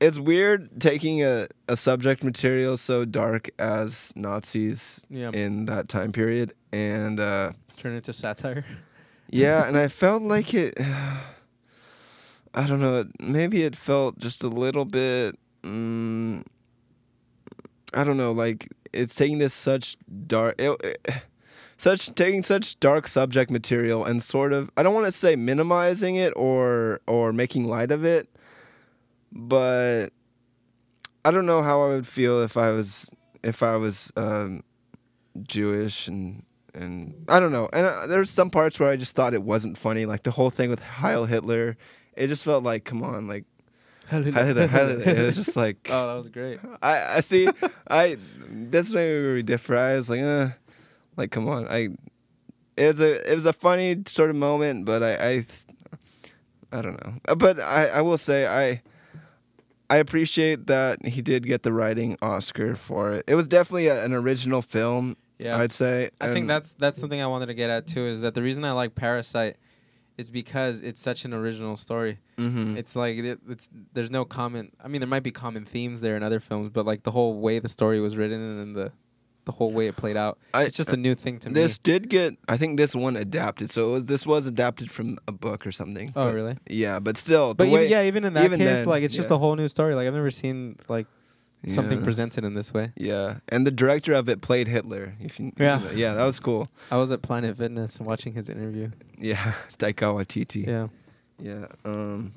it's 0.00 0.18
weird 0.18 0.80
taking 0.80 1.22
a, 1.24 1.46
a 1.68 1.76
subject 1.76 2.22
material 2.22 2.76
so 2.76 3.04
dark 3.04 3.48
as 3.58 4.12
Nazis 4.14 5.06
Yeah, 5.08 5.30
in 5.32 5.64
that 5.66 5.88
time 5.88 6.12
period, 6.12 6.52
and 6.72 7.18
uh, 7.18 7.52
turn 7.78 7.92
it 7.94 7.96
into 7.98 8.12
satire. 8.12 8.64
yeah, 9.30 9.66
and 9.66 9.76
I 9.76 9.88
felt 10.02 10.22
like 10.22 10.52
it. 10.54 10.74
I 10.80 12.66
don't 12.66 12.80
know. 12.80 13.04
Maybe 13.20 13.62
it 13.62 13.76
felt 13.76 14.18
just 14.18 14.42
a 14.42 14.48
little 14.48 14.84
bit. 14.84 15.38
Mm, 15.62 16.44
I 17.96 18.04
don't 18.04 18.18
know. 18.18 18.30
Like 18.32 18.68
it's 18.92 19.14
taking 19.14 19.38
this 19.38 19.54
such 19.54 19.96
dark, 20.26 20.56
it, 20.58 20.98
such 21.76 22.14
taking 22.14 22.42
such 22.42 22.78
dark 22.78 23.08
subject 23.08 23.50
material 23.50 24.04
and 24.04 24.22
sort 24.22 24.52
of. 24.52 24.70
I 24.76 24.82
don't 24.82 24.94
want 24.94 25.06
to 25.06 25.12
say 25.12 25.34
minimizing 25.34 26.16
it 26.16 26.32
or 26.36 27.00
or 27.06 27.32
making 27.32 27.66
light 27.66 27.90
of 27.90 28.04
it, 28.04 28.28
but 29.32 30.10
I 31.24 31.30
don't 31.30 31.46
know 31.46 31.62
how 31.62 31.82
I 31.82 31.88
would 31.88 32.06
feel 32.06 32.42
if 32.42 32.56
I 32.56 32.70
was 32.70 33.10
if 33.42 33.62
I 33.62 33.76
was 33.76 34.12
um, 34.16 34.62
Jewish 35.42 36.06
and 36.06 36.44
and 36.74 37.24
I 37.28 37.40
don't 37.40 37.52
know. 37.52 37.68
And 37.72 37.86
uh, 37.86 38.06
there's 38.06 38.30
some 38.30 38.50
parts 38.50 38.78
where 38.78 38.90
I 38.90 38.96
just 38.96 39.16
thought 39.16 39.34
it 39.34 39.42
wasn't 39.42 39.78
funny, 39.78 40.04
like 40.04 40.22
the 40.22 40.30
whole 40.30 40.50
thing 40.50 40.68
with 40.68 40.82
Heil 40.82 41.24
Hitler. 41.24 41.76
It 42.14 42.28
just 42.28 42.44
felt 42.44 42.62
like, 42.62 42.84
come 42.84 43.02
on, 43.02 43.26
like 43.26 43.44
Heil 44.08 44.22
Hitler, 44.22 44.66
Heil 44.68 44.88
Hitler. 44.88 45.12
It 45.14 45.18
was 45.26 45.36
just 45.36 45.56
like, 45.64 45.88
Oh, 45.90 46.06
that 46.08 46.14
was 46.14 46.28
great. 46.28 46.60
I, 46.82 47.16
I 47.16 47.20
see, 47.20 47.48
I. 47.90 48.16
That's 48.48 48.92
maybe 48.92 49.20
where 49.22 49.34
we 49.34 49.42
differ. 49.42 49.76
I 49.76 49.94
was 49.96 50.08
like, 50.08 50.20
uh, 50.20 50.48
like 51.16 51.30
come 51.30 51.48
on, 51.48 51.66
I. 51.68 51.88
It 52.76 52.86
was 52.88 53.00
a 53.00 53.32
it 53.32 53.34
was 53.34 53.46
a 53.46 53.52
funny 53.52 54.02
sort 54.06 54.30
of 54.30 54.36
moment, 54.36 54.84
but 54.84 55.02
I 55.02 55.14
I, 55.28 55.46
I 56.72 56.82
don't 56.82 57.02
know. 57.04 57.14
Uh, 57.26 57.34
But 57.34 57.58
I 57.60 57.88
I 57.88 58.00
will 58.02 58.18
say 58.18 58.46
I. 58.46 58.82
I 59.88 59.98
appreciate 59.98 60.66
that 60.66 61.06
he 61.06 61.22
did 61.22 61.46
get 61.46 61.62
the 61.62 61.72
writing 61.72 62.16
Oscar 62.20 62.74
for 62.74 63.12
it. 63.12 63.24
It 63.28 63.36
was 63.36 63.46
definitely 63.46 63.86
a, 63.86 64.04
an 64.04 64.12
original 64.12 64.60
film. 64.60 65.16
Yeah, 65.38 65.56
I'd 65.58 65.70
say. 65.70 66.10
I 66.20 66.32
think 66.32 66.48
that's 66.48 66.72
that's 66.74 66.98
something 66.98 67.20
I 67.20 67.28
wanted 67.28 67.46
to 67.46 67.54
get 67.54 67.70
at 67.70 67.86
too. 67.86 68.04
Is 68.06 68.20
that 68.22 68.34
the 68.34 68.42
reason 68.42 68.64
I 68.64 68.72
like 68.72 68.94
Parasite 68.96 69.56
is 70.16 70.30
because 70.30 70.80
it's 70.80 71.00
such 71.00 71.24
an 71.24 71.34
original 71.34 71.76
story. 71.76 72.18
Mhm. 72.38 72.76
It's 72.76 72.96
like 72.96 73.16
it, 73.16 73.38
it's 73.48 73.68
there's 73.92 74.10
no 74.10 74.24
common. 74.24 74.72
I 74.82 74.88
mean, 74.88 75.00
there 75.00 75.08
might 75.08 75.22
be 75.22 75.30
common 75.32 75.64
themes 75.64 76.00
there 76.00 76.16
in 76.16 76.22
other 76.22 76.40
films, 76.40 76.68
but 76.70 76.86
like 76.86 77.02
the 77.02 77.10
whole 77.10 77.38
way 77.40 77.58
the 77.58 77.68
story 77.68 78.00
was 78.00 78.16
written 78.16 78.40
and 78.60 78.74
the 78.76 78.92
the 79.44 79.52
whole 79.52 79.70
way 79.70 79.86
it 79.86 79.94
played 79.94 80.16
out, 80.16 80.38
I- 80.52 80.64
it's 80.64 80.76
just 80.76 80.92
a 80.92 80.96
new 80.96 81.14
thing 81.14 81.38
to 81.38 81.48
This 81.48 81.54
me. 81.54 81.62
This 81.62 81.78
did 81.78 82.08
get. 82.10 82.34
I 82.48 82.56
think 82.56 82.78
this 82.78 82.96
one 82.96 83.16
adapted. 83.16 83.70
So 83.70 84.00
this 84.00 84.26
was 84.26 84.44
adapted 84.46 84.90
from 84.90 85.18
a 85.28 85.32
book 85.32 85.64
or 85.64 85.70
something. 85.70 86.12
Oh, 86.16 86.32
really? 86.32 86.56
Yeah, 86.68 86.98
but 86.98 87.16
still, 87.16 87.50
the 87.50 87.54
But 87.62 87.68
way 87.68 87.80
even, 87.86 87.90
yeah, 87.92 88.02
even 88.02 88.24
in 88.24 88.32
that 88.34 88.44
even 88.44 88.58
case, 88.58 88.66
then, 88.66 88.86
like 88.88 89.04
it's 89.04 89.14
just 89.14 89.30
a 89.30 89.36
whole 89.38 89.54
new 89.54 89.68
story. 89.68 89.94
Like 89.94 90.08
I've 90.08 90.14
never 90.14 90.32
seen 90.32 90.76
like 90.88 91.06
something 91.66 91.98
Yeah. 91.98 92.04
presented 92.04 92.44
in 92.44 92.54
this 92.54 92.72
way. 92.72 92.92
Yeah, 92.96 93.38
and 93.48 93.66
the 93.66 93.70
director 93.70 94.12
of 94.14 94.28
it 94.28 94.40
played 94.40 94.68
Hitler. 94.68 95.14
If 95.20 95.38
you, 95.40 95.52
Yeah. 95.58 95.90
yeah, 95.92 96.14
that 96.14 96.24
was 96.24 96.38
cool. 96.40 96.68
I 96.90 96.96
was 96.96 97.10
at 97.12 97.22
Planet 97.22 97.56
Fitness 97.56 97.96
and 97.98 98.06
watching 98.06 98.34
his 98.34 98.48
interview. 98.48 98.90
Yeah, 99.18 99.36
Taika 99.78 100.12
Waititi. 100.14 100.66
Yeah. 100.66 100.88
yeah. 101.40 101.66
Um, 101.84 102.32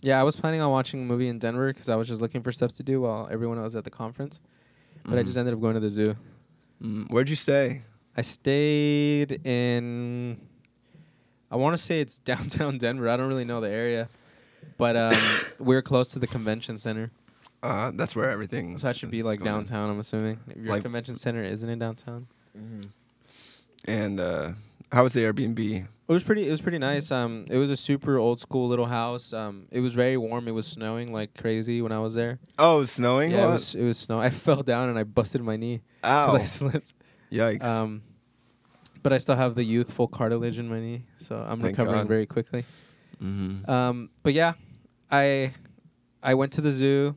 Yeah, 0.00 0.20
I 0.20 0.22
was 0.22 0.36
planning 0.36 0.60
on 0.60 0.70
watching 0.70 1.02
a 1.02 1.04
movie 1.04 1.26
in 1.28 1.38
Denver 1.40 1.72
because 1.72 1.88
I 1.88 1.96
was 1.96 2.06
just 2.06 2.20
looking 2.20 2.42
for 2.42 2.52
stuff 2.52 2.72
to 2.74 2.82
do 2.84 3.00
while 3.00 3.28
everyone 3.32 3.60
was 3.60 3.74
at 3.74 3.82
the 3.84 3.90
conference. 3.90 4.40
But 5.04 5.18
I 5.18 5.22
mhm. 5.22 5.26
just 5.26 5.36
ended 5.38 5.54
up 5.54 5.60
going 5.60 5.74
to 5.74 5.80
the 5.80 5.90
zoo. 5.90 6.16
Mm, 6.82 7.10
where'd 7.10 7.28
you 7.28 7.34
stay? 7.36 7.82
I 8.16 8.22
stayed 8.22 9.40
in. 9.44 10.40
I 11.50 11.56
want 11.56 11.76
to 11.76 11.82
say 11.82 12.00
it's 12.00 12.18
downtown 12.32 12.78
Denver. 12.78 13.08
I 13.08 13.16
don't 13.16 13.28
really 13.28 13.44
know 13.44 13.60
the 13.60 13.70
area, 13.70 14.08
but 14.76 14.96
um, 14.96 15.18
we're 15.58 15.82
close 15.82 16.10
to 16.10 16.18
the 16.18 16.26
convention 16.26 16.76
center, 16.76 17.10
Uh, 17.62 17.90
that's 17.94 18.14
where 18.14 18.30
everything. 18.30 18.78
so 18.78 18.86
that 18.86 18.96
should 18.96 19.10
be 19.10 19.22
like 19.22 19.40
going. 19.40 19.50
downtown. 19.50 19.90
I'm 19.90 19.98
assuming 20.00 20.38
if 20.48 20.56
your 20.58 20.66
Like- 20.74 20.82
convention 20.82 21.16
center 21.16 21.42
isn't 21.42 21.68
in 21.68 21.78
downtown. 21.78 22.28
And 23.86 24.20
uh, 24.20 24.52
how 24.92 25.02
was 25.04 25.12
the 25.12 25.20
Airbnb? 25.20 25.58
It 26.08 26.12
was 26.12 26.22
pretty. 26.22 26.48
It 26.48 26.50
was 26.50 26.60
pretty 26.60 26.78
nice. 26.78 27.10
Um, 27.10 27.46
it 27.50 27.56
was 27.58 27.70
a 27.70 27.76
super 27.76 28.16
old 28.16 28.40
school 28.40 28.66
little 28.68 28.86
house. 28.86 29.32
Um, 29.32 29.66
it 29.70 29.80
was 29.80 29.92
very 29.94 30.16
warm. 30.16 30.48
It 30.48 30.52
was 30.52 30.66
snowing 30.66 31.12
like 31.12 31.34
crazy 31.36 31.82
when 31.82 31.92
I 31.92 31.98
was 32.00 32.14
there. 32.14 32.38
Oh, 32.58 32.76
it 32.76 32.78
was 32.80 32.90
snowing. 32.90 33.30
yeah, 33.32 33.44
it 33.46 33.50
was. 33.50 33.74
It 33.74 33.84
was 33.84 33.98
snow. 33.98 34.18
I 34.20 34.30
fell 34.46 34.62
down 34.62 34.88
and 34.88 34.98
I 34.98 35.04
busted 35.04 35.42
my 35.42 35.56
knee 35.56 35.82
because 36.02 36.34
Ow! 36.34 36.38
I 36.38 36.44
slipped. 36.44 36.94
Yikes! 37.30 37.62
Um, 37.64 38.02
but 39.02 39.12
I 39.12 39.18
still 39.18 39.36
have 39.36 39.54
the 39.54 39.64
youthful 39.64 40.08
cartilage 40.08 40.58
in 40.58 40.68
my 40.68 40.80
knee, 40.80 41.04
so 41.18 41.36
I'm 41.36 41.60
Thank 41.60 41.76
recovering 41.76 42.00
God. 42.02 42.08
very 42.08 42.26
quickly. 42.26 42.64
mm-hmm. 43.22 43.70
Um, 43.70 44.08
but 44.22 44.32
yeah, 44.32 44.54
I 45.10 45.52
I 46.22 46.34
went 46.34 46.52
to 46.52 46.60
the 46.62 46.70
zoo. 46.70 47.16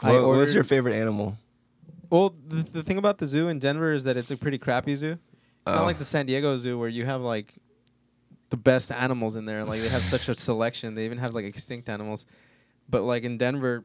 What, 0.00 0.26
what's 0.26 0.54
your 0.54 0.64
favorite 0.64 0.94
animal? 0.94 1.36
Well, 2.10 2.34
the, 2.46 2.62
the 2.62 2.82
thing 2.82 2.98
about 2.98 3.18
the 3.18 3.26
zoo 3.26 3.48
in 3.48 3.58
Denver 3.58 3.92
is 3.92 4.04
that 4.04 4.16
it's 4.16 4.30
a 4.30 4.36
pretty 4.36 4.58
crappy 4.58 4.94
zoo. 4.94 5.12
It's 5.12 5.66
not 5.66 5.82
Oh. 5.82 5.84
like 5.84 5.98
the 5.98 6.04
San 6.04 6.26
Diego 6.26 6.56
Zoo 6.56 6.78
where 6.78 6.88
you 6.88 7.04
have 7.04 7.20
like 7.20 7.54
the 8.50 8.56
best 8.56 8.90
animals 8.90 9.36
in 9.36 9.44
there. 9.44 9.64
Like 9.64 9.80
they 9.80 9.88
have 9.88 10.00
such 10.00 10.28
a 10.28 10.34
selection. 10.48 10.94
They 10.94 11.04
even 11.04 11.18
have 11.18 11.34
like 11.34 11.44
extinct 11.44 11.88
animals. 11.88 12.24
but 12.88 13.02
like 13.02 13.24
in 13.24 13.36
Denver, 13.36 13.84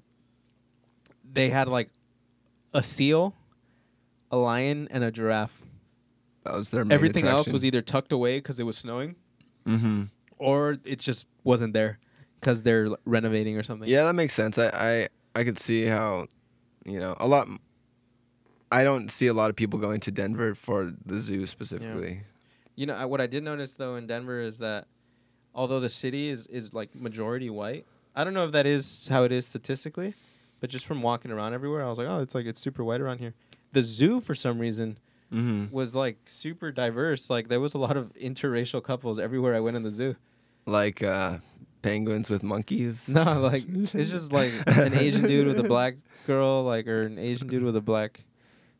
they 1.30 1.50
had 1.50 1.68
like 1.68 1.90
a 2.74 2.82
seal, 2.84 3.36
a 4.32 4.38
lion, 4.38 4.88
and 4.92 5.04
a 5.04 5.12
giraffe. 5.12 5.62
That 6.44 6.54
was 6.54 6.70
their 6.70 6.86
main 6.86 6.94
Everything 6.94 7.26
else 7.28 7.50
was 7.50 7.64
either 7.66 7.82
tucked 7.82 8.12
away 8.12 8.38
because 8.38 8.60
it 8.60 8.64
was 8.66 8.78
snowing, 8.78 9.16
Mm-hmm. 9.66 10.04
or 10.38 10.78
it 10.84 11.00
just 11.00 11.26
wasn't 11.44 11.74
there 11.74 12.00
because 12.40 12.64
they're 12.64 12.90
renovating 13.06 13.58
or 13.58 13.64
something. 13.64 13.88
Yeah, 13.90 14.04
that 14.04 14.14
makes 14.14 14.34
sense. 14.34 14.58
I, 14.58 14.68
I 14.68 15.08
I 15.36 15.44
could 15.44 15.58
see 15.58 15.86
how, 15.86 16.28
you 16.86 17.00
know, 17.00 17.16
a 17.20 17.28
lot. 17.28 17.48
I 18.72 18.84
don't 18.84 19.10
see 19.10 19.28
a 19.28 19.34
lot 19.34 19.50
of 19.50 19.56
people 19.56 19.80
going 19.80 20.00
to 20.02 20.12
Denver 20.12 20.56
for 20.56 20.94
the 21.06 21.20
zoo 21.20 21.46
specifically. 21.48 22.22
You 22.76 22.88
know 22.88 22.96
I- 22.96 23.06
what 23.06 23.22
I 23.22 23.28
did 23.28 23.44
notice 23.44 23.74
though 23.74 23.96
in 23.96 24.08
Denver 24.08 24.40
is 24.40 24.58
that 24.60 24.88
although 25.54 25.80
the 25.80 25.90
city 25.90 26.30
is 26.30 26.48
is 26.48 26.74
like 26.74 26.96
majority 26.96 27.50
white, 27.50 27.86
I 28.16 28.24
don't 28.24 28.34
know 28.34 28.46
if 28.46 28.52
that 28.52 28.66
is 28.66 29.08
how 29.10 29.24
it 29.24 29.32
is 29.32 29.46
statistically, 29.46 30.16
but 30.60 30.70
just 30.72 30.86
from 30.86 31.02
walking 31.04 31.30
around 31.32 31.54
everywhere, 31.54 31.86
I 31.86 31.90
was 31.90 31.98
like, 32.00 32.08
oh, 32.08 32.20
it's 32.20 32.34
like 32.34 32.46
it's 32.48 32.60
super 32.62 32.84
white 32.84 33.02
around 33.02 33.20
here. 33.20 33.34
The 33.74 33.82
zoo 33.84 34.22
for 34.22 34.36
some 34.36 34.60
reason 34.60 34.98
Mm-hmm. 35.32 35.74
was 35.74 35.96
like 35.96 36.18
super 36.26 36.72
diverse. 36.72 37.28
Like 37.28 37.48
there 37.48 37.60
was 37.60 37.74
a 37.74 37.80
lot 37.80 37.98
of 37.98 38.14
interracial 38.14 38.84
couples 38.84 39.18
everywhere 39.18 39.56
I 39.56 39.60
went 39.62 39.76
in 39.76 39.82
the 39.82 39.90
zoo. 39.90 40.16
Like 40.68 41.02
uh, 41.02 41.40
penguins 41.84 42.30
with 42.32 42.42
monkeys. 42.42 43.10
No, 43.14 43.40
like 43.42 43.66
it's 43.68 43.92
just 43.92 44.34
like 44.34 44.52
an 44.66 44.96
Asian 44.96 45.22
dude 45.28 45.46
with 45.46 45.60
a 45.60 45.68
black 45.68 45.96
girl, 46.26 46.64
like 46.64 46.88
or 46.88 47.02
an 47.02 47.20
Asian 47.20 47.48
dude 47.48 47.62
with 47.64 47.76
a 47.76 47.82
black 47.82 48.22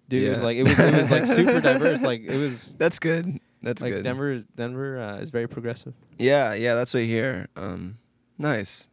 dude. 0.10 0.38
Yeah. 0.38 0.42
Like 0.42 0.58
it 0.58 0.64
was 0.64 0.80
it 0.80 0.96
was 0.96 1.12
like 1.12 1.28
super 1.28 1.62
diverse. 1.62 2.02
Like 2.02 2.22
it 2.22 2.38
was 2.38 2.74
That's 2.78 2.98
good. 2.98 3.40
That's 3.62 3.82
like 3.84 3.94
good. 3.94 4.04
Denver 4.04 4.32
is 4.32 4.46
Denver 4.46 5.00
uh, 5.00 5.18
is 5.18 5.30
very 5.30 5.48
progressive. 5.48 5.94
Yeah, 6.18 6.54
yeah, 6.54 6.74
that's 6.74 6.94
what 6.94 7.02
I 7.02 7.06
hear. 7.06 7.48
Um, 7.56 7.98
nice. 8.40 8.90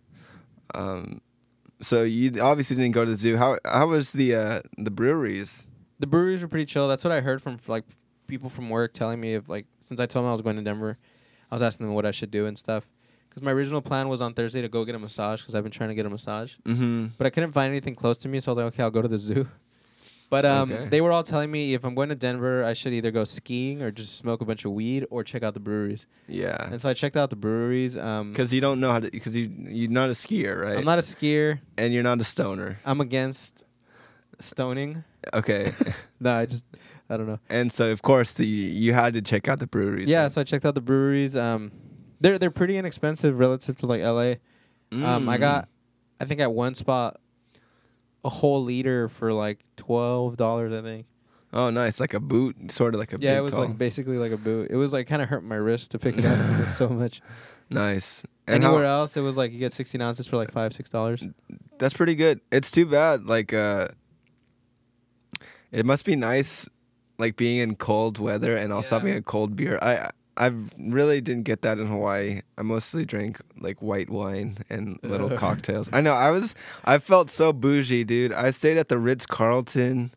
Um, 0.75 1.23
so 1.81 2.03
you 2.03 2.41
obviously 2.41 2.77
didn't 2.77 2.93
go 2.93 3.05
to 3.05 3.11
the 3.11 3.17
zoo. 3.17 3.37
How 3.37 3.59
how 3.65 3.89
was 3.89 4.13
the 4.13 4.35
uh, 4.35 4.61
the 4.77 4.91
breweries? 4.91 5.67
The 5.99 6.07
breweries 6.07 6.43
were 6.43 6.49
pretty 6.49 6.67
chill. 6.67 6.89
That's 6.89 7.05
what 7.05 7.13
I 7.13 7.21
heard 7.21 7.43
from 7.43 7.59
like 7.67 7.85
people 8.27 8.49
from 8.49 8.71
work 8.71 8.93
telling 8.93 9.21
me 9.21 9.35
of 9.35 9.49
like 9.49 9.67
since 9.81 9.99
I 9.99 10.07
told 10.07 10.25
them 10.25 10.29
I 10.31 10.33
was 10.33 10.43
going 10.43 10.57
to 10.57 10.63
Denver, 10.63 10.99
I 11.51 11.55
was 11.55 11.63
asking 11.63 11.87
them 11.87 11.95
what 11.95 12.07
I 12.07 12.11
should 12.11 12.31
do 12.31 12.47
and 12.47 12.59
stuff. 12.59 12.89
Because 13.31 13.43
my 13.43 13.53
original 13.53 13.81
plan 13.81 14.09
was 14.11 14.21
on 14.21 14.35
Thursday 14.35 14.61
to 14.61 14.69
go 14.69 14.85
get 14.85 14.95
a 14.95 14.99
massage 14.99 15.41
because 15.41 15.55
I've 15.55 15.63
been 15.63 15.73
trying 15.73 15.89
to 15.91 15.95
get 15.95 16.05
a 16.05 16.11
massage, 16.11 16.55
Mm-hmm. 16.67 17.07
but 17.17 17.27
I 17.27 17.31
couldn't 17.31 17.53
find 17.53 17.71
anything 17.71 17.95
close 17.95 18.19
to 18.19 18.29
me, 18.29 18.41
so 18.41 18.51
I 18.51 18.53
was 18.53 18.57
like, 18.59 18.67
okay, 18.75 18.83
I'll 18.83 18.91
go 18.91 19.01
to 19.03 19.09
the 19.09 19.19
zoo. 19.19 19.49
But 20.31 20.45
um, 20.45 20.71
Okay. 20.71 20.89
they 20.89 21.01
were 21.01 21.11
all 21.11 21.25
telling 21.25 21.51
me 21.51 21.75
if 21.75 21.83
I'm 21.85 21.97
going 21.97 22.09
to 22.11 22.15
Denver, 22.15 22.63
I 22.63 22.73
should 22.73 22.93
either 22.93 23.11
go 23.11 23.25
skiing 23.25 23.83
or 23.83 23.91
just 23.91 24.17
smoke 24.17 24.41
a 24.41 24.45
bunch 24.45 24.65
of 24.65 24.71
weed 24.71 25.05
or 25.11 25.25
check 25.25 25.43
out 25.43 25.55
the 25.55 25.61
breweries. 25.61 26.07
Yeah, 26.29 26.69
And 26.71 26.81
so 26.81 26.89
I 26.89 26.95
checked 26.95 27.17
out 27.17 27.31
the 27.31 27.37
breweries. 27.37 27.97
Um, 27.97 28.31
because 28.31 28.53
you 28.53 28.61
don't 28.61 28.79
know 28.79 28.93
how 28.93 29.01
to. 29.01 29.11
Because 29.11 29.35
you 29.35 29.51
you're 29.59 29.91
not 29.91 30.09
a 30.09 30.13
skier, 30.13 30.57
right? 30.63 30.79
I'm 30.79 30.85
not 30.85 31.01
a 31.01 31.03
skier. 31.03 31.59
and 31.77 31.93
you're 31.93 32.05
not 32.05 32.21
a 32.21 32.25
stoner. 32.25 32.79
I'm 32.87 33.01
against 33.01 33.65
stoning. 34.39 35.03
Okay, 35.35 35.73
No, 36.21 36.33
I 36.33 36.47
just 36.47 36.65
I 37.09 37.17
don't 37.17 37.27
know. 37.27 37.41
and 37.49 37.71
so 37.73 37.91
of 37.91 38.01
course 38.03 38.31
the 38.33 38.47
you 38.47 38.93
had 38.95 39.15
to 39.15 39.23
check 39.23 39.49
out 39.49 39.59
the 39.59 39.67
breweries. 39.67 40.09
Yeah, 40.09 40.23
right? 40.23 40.33
so 40.33 40.41
I 40.43 40.45
checked 40.45 40.65
out 40.65 40.75
the 40.77 40.81
breweries. 40.81 41.35
Um, 41.35 41.73
they're 42.21 42.39
they're 42.39 42.51
pretty 42.51 42.77
inexpensive 42.77 43.39
relative 43.39 43.77
to 43.79 43.87
like 43.87 44.01
LA. 44.03 44.35
Um, 44.93 45.29
I 45.29 45.37
Mm. 45.37 45.41
got, 45.41 45.69
I 46.21 46.25
think 46.25 46.41
at 46.41 46.53
one 46.53 46.75
spot, 46.75 47.21
a 48.25 48.29
whole 48.29 48.63
liter 48.65 49.09
for 49.09 49.33
like 49.33 49.61
twelve 49.77 50.37
dollars. 50.37 50.73
I 50.73 50.83
think. 50.83 51.07
Oh, 51.53 51.69
nice, 51.71 51.99
like 51.99 52.15
a 52.15 52.21
boot, 52.21 52.71
sort 52.71 52.95
of 52.95 53.01
like 53.01 53.13
a 53.13 53.17
yeah, 53.19 53.37
it 53.37 53.41
was 53.41 53.51
tall. 53.53 53.67
like 53.67 53.77
basically 53.77 54.19
like 54.19 54.31
a 54.33 54.37
boot. 54.37 54.69
It 54.71 54.77
was 54.77 54.93
like 54.93 55.07
kind 55.09 55.21
of 55.21 55.29
hurt 55.29 55.43
my 55.43 55.57
wrist 55.57 55.91
to 55.93 55.99
pick 55.99 56.17
it 56.17 56.25
up 56.25 56.39
it 56.39 56.49
was, 56.49 56.59
like, 56.61 56.69
so 56.71 56.89
much. 57.03 57.21
nice. 57.71 58.23
And 58.47 58.63
how- 58.63 58.71
Anywhere 58.71 58.87
else, 58.87 59.17
it 59.17 59.21
was 59.23 59.37
like 59.37 59.51
you 59.53 59.59
get 59.59 59.73
sixteen 59.73 60.01
ounces 60.01 60.27
for 60.29 60.37
like 60.37 60.53
five 60.53 60.73
six 60.73 60.91
dollars. 60.91 61.25
That's 61.79 61.95
pretty 61.95 62.15
good. 62.15 62.41
It's 62.53 62.71
too 62.71 62.87
bad. 62.87 63.25
Like, 63.25 63.53
uh, 63.53 63.89
it 65.73 65.87
must 65.87 66.05
be 66.05 66.17
nice, 66.17 66.69
like 67.19 67.37
being 67.37 67.59
in 67.59 67.77
cold 67.77 68.19
weather 68.19 68.57
and 68.57 68.73
also 68.73 68.95
Yeah. 68.97 69.01
having 69.01 69.15
a 69.17 69.23
cold 69.23 69.57
beer. 69.57 69.79
I 69.81 70.11
I 70.41 70.53
really 70.79 71.21
didn't 71.21 71.43
get 71.43 71.61
that 71.63 71.79
in 71.79 71.87
Hawaii. 71.87 72.41
I 72.57 72.63
mostly 72.63 73.05
drank 73.05 73.43
like 73.59 73.83
white 73.83 74.09
wine 74.09 74.57
and 74.71 74.99
little 75.03 75.29
cocktails. 75.37 75.91
I 75.93 76.01
know. 76.01 76.15
I 76.15 76.31
was. 76.31 76.55
I 76.83 76.97
felt 76.99 77.29
so 77.29 77.53
bougie, 77.53 78.05
dude. 78.05 78.33
I 78.33 78.51
stayed 78.51 78.79
at 78.79 78.89
the 78.89 78.99
Ritz 78.99 79.27
Carlton 79.27 80.13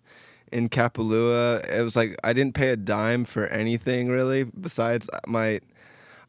in 0.49 0.69
Kapalua. 0.69 1.69
It 1.69 1.83
was 1.83 1.97
like 1.97 2.15
I 2.23 2.31
didn't 2.31 2.55
pay 2.55 2.69
a 2.69 2.77
dime 2.77 3.25
for 3.25 3.47
anything 3.47 4.07
really. 4.07 4.45
Besides 4.45 5.09
my, 5.27 5.59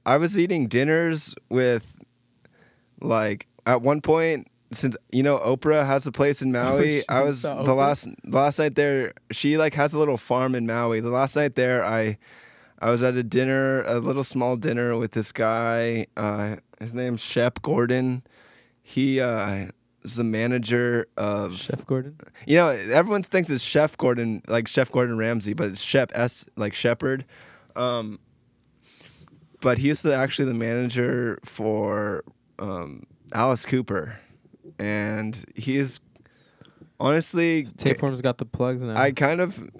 I 0.04 0.16
was 0.16 0.36
eating 0.36 0.66
dinners 0.66 1.36
with, 1.48 1.96
like 3.00 3.46
at 3.64 3.80
one 3.80 4.00
point 4.00 4.48
since 4.72 4.96
you 5.12 5.22
know 5.22 5.38
Oprah 5.38 5.86
has 5.86 6.04
a 6.08 6.12
place 6.12 6.42
in 6.42 6.54
oh, 6.56 6.64
Maui. 6.64 7.02
She 7.02 7.08
I 7.08 7.20
was 7.20 7.42
the 7.42 7.50
Oprah? 7.50 7.76
last 7.76 8.08
the 8.24 8.36
last 8.36 8.58
night 8.58 8.74
there. 8.74 9.12
She 9.30 9.56
like 9.56 9.74
has 9.74 9.94
a 9.94 10.00
little 10.00 10.18
farm 10.18 10.56
in 10.56 10.66
Maui. 10.66 10.98
The 10.98 11.10
last 11.10 11.36
night 11.36 11.54
there, 11.54 11.84
I 11.84 12.18
I 12.84 12.90
was 12.90 13.02
at 13.02 13.14
a 13.14 13.22
dinner, 13.22 13.82
a 13.84 13.98
little 13.98 14.22
small 14.22 14.58
dinner 14.58 14.98
with 14.98 15.12
this 15.12 15.32
guy. 15.32 16.06
Uh, 16.18 16.56
his 16.78 16.92
name's 16.92 17.22
Shep 17.22 17.62
Gordon. 17.62 18.22
He 18.82 19.20
uh, 19.20 19.68
is 20.02 20.16
the 20.16 20.24
manager 20.24 21.06
of 21.16 21.56
Chef 21.56 21.86
Gordon. 21.86 22.18
you 22.46 22.56
know, 22.56 22.68
everyone 22.68 23.22
thinks 23.22 23.48
it's 23.48 23.62
Chef 23.62 23.96
Gordon, 23.96 24.42
like 24.48 24.68
Chef 24.68 24.92
Gordon 24.92 25.16
Ramsay, 25.16 25.54
but 25.54 25.68
it's 25.68 25.80
Shep 25.80 26.12
S, 26.14 26.44
like 26.56 26.74
Shepherd. 26.74 27.24
Um, 27.74 28.18
but 29.62 29.78
he's 29.78 30.02
the, 30.02 30.14
actually 30.14 30.48
the 30.48 30.52
manager 30.52 31.38
for 31.42 32.22
um, 32.58 33.04
Alice 33.32 33.64
Cooper, 33.64 34.18
and 34.78 35.42
he 35.54 35.78
is 35.78 36.00
honestly. 37.00 37.64
Tapeworm's 37.64 38.20
got 38.20 38.36
the 38.36 38.44
plugs 38.44 38.82
now. 38.82 39.00
I 39.00 39.12
kind 39.12 39.40
of 39.40 39.70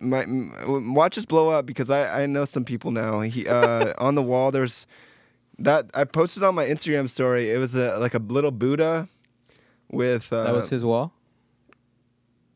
my 0.00 0.24
watch 0.66 1.18
us 1.18 1.26
blow 1.26 1.48
up 1.50 1.66
because 1.66 1.90
I 1.90 2.22
I 2.22 2.26
know 2.26 2.44
some 2.44 2.64
people 2.64 2.90
now. 2.90 3.20
He 3.20 3.46
uh, 3.48 3.94
on 3.98 4.14
the 4.14 4.22
wall 4.22 4.50
there's 4.50 4.86
that 5.58 5.90
I 5.94 6.04
posted 6.04 6.42
on 6.42 6.54
my 6.54 6.64
Instagram 6.66 7.08
story. 7.08 7.50
It 7.50 7.58
was 7.58 7.74
a 7.74 7.98
like 7.98 8.14
a 8.14 8.18
little 8.18 8.50
Buddha 8.50 9.08
with 9.90 10.32
uh, 10.32 10.44
that 10.44 10.54
was 10.54 10.68
his 10.70 10.84
wall. 10.84 11.12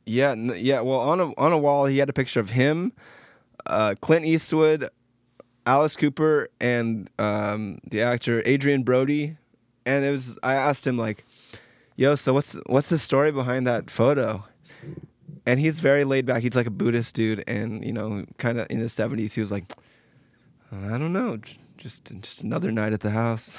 yeah, 0.07 0.33
n- 0.33 0.55
yeah. 0.57 0.81
Well, 0.81 1.01
on 1.01 1.21
a 1.21 1.33
on 1.37 1.53
a 1.53 1.59
wall, 1.59 1.87
he 1.87 1.99
had 1.99 2.09
a 2.09 2.13
picture 2.13 2.41
of 2.41 2.51
him, 2.51 2.93
uh, 3.67 3.95
Clint 4.01 4.25
Eastwood, 4.27 4.89
Alice 5.67 5.97
Cooper, 5.97 6.49
and 6.61 7.09
um, 7.19 7.79
the 7.89 8.03
actor 8.03 8.43
Adrien 8.47 8.83
Brody. 8.83 9.37
And 9.85 10.05
it 10.05 10.11
was 10.11 10.39
I 10.43 10.55
asked 10.55 10.87
him 10.87 10.97
like, 10.97 11.25
"Yo, 11.97 12.15
so 12.15 12.33
what's 12.33 12.55
what's 12.67 12.89
the 12.89 12.99
story 12.99 13.33
behind 13.33 13.67
that 13.67 13.91
photo?" 13.91 14.45
And 15.47 15.59
he's 15.59 15.81
very 15.81 16.05
laid 16.05 16.25
back. 16.27 16.43
He's 16.43 16.55
like 16.55 16.67
a 16.67 16.71
Buddhist 16.71 17.15
dude, 17.15 17.43
and 17.49 17.85
you 17.85 17.93
know, 17.93 18.25
kind 18.39 18.59
of 18.61 18.67
in 18.71 18.79
his 18.79 18.93
seventies. 18.93 19.35
He 19.35 19.41
was 19.41 19.51
like, 19.51 19.65
"I 20.73 20.99
don't 20.99 21.13
know, 21.13 21.39
just 21.79 22.13
just 22.21 22.43
another 22.43 22.71
night 22.71 22.93
at 22.93 23.01
the 23.01 23.11
house." 23.11 23.59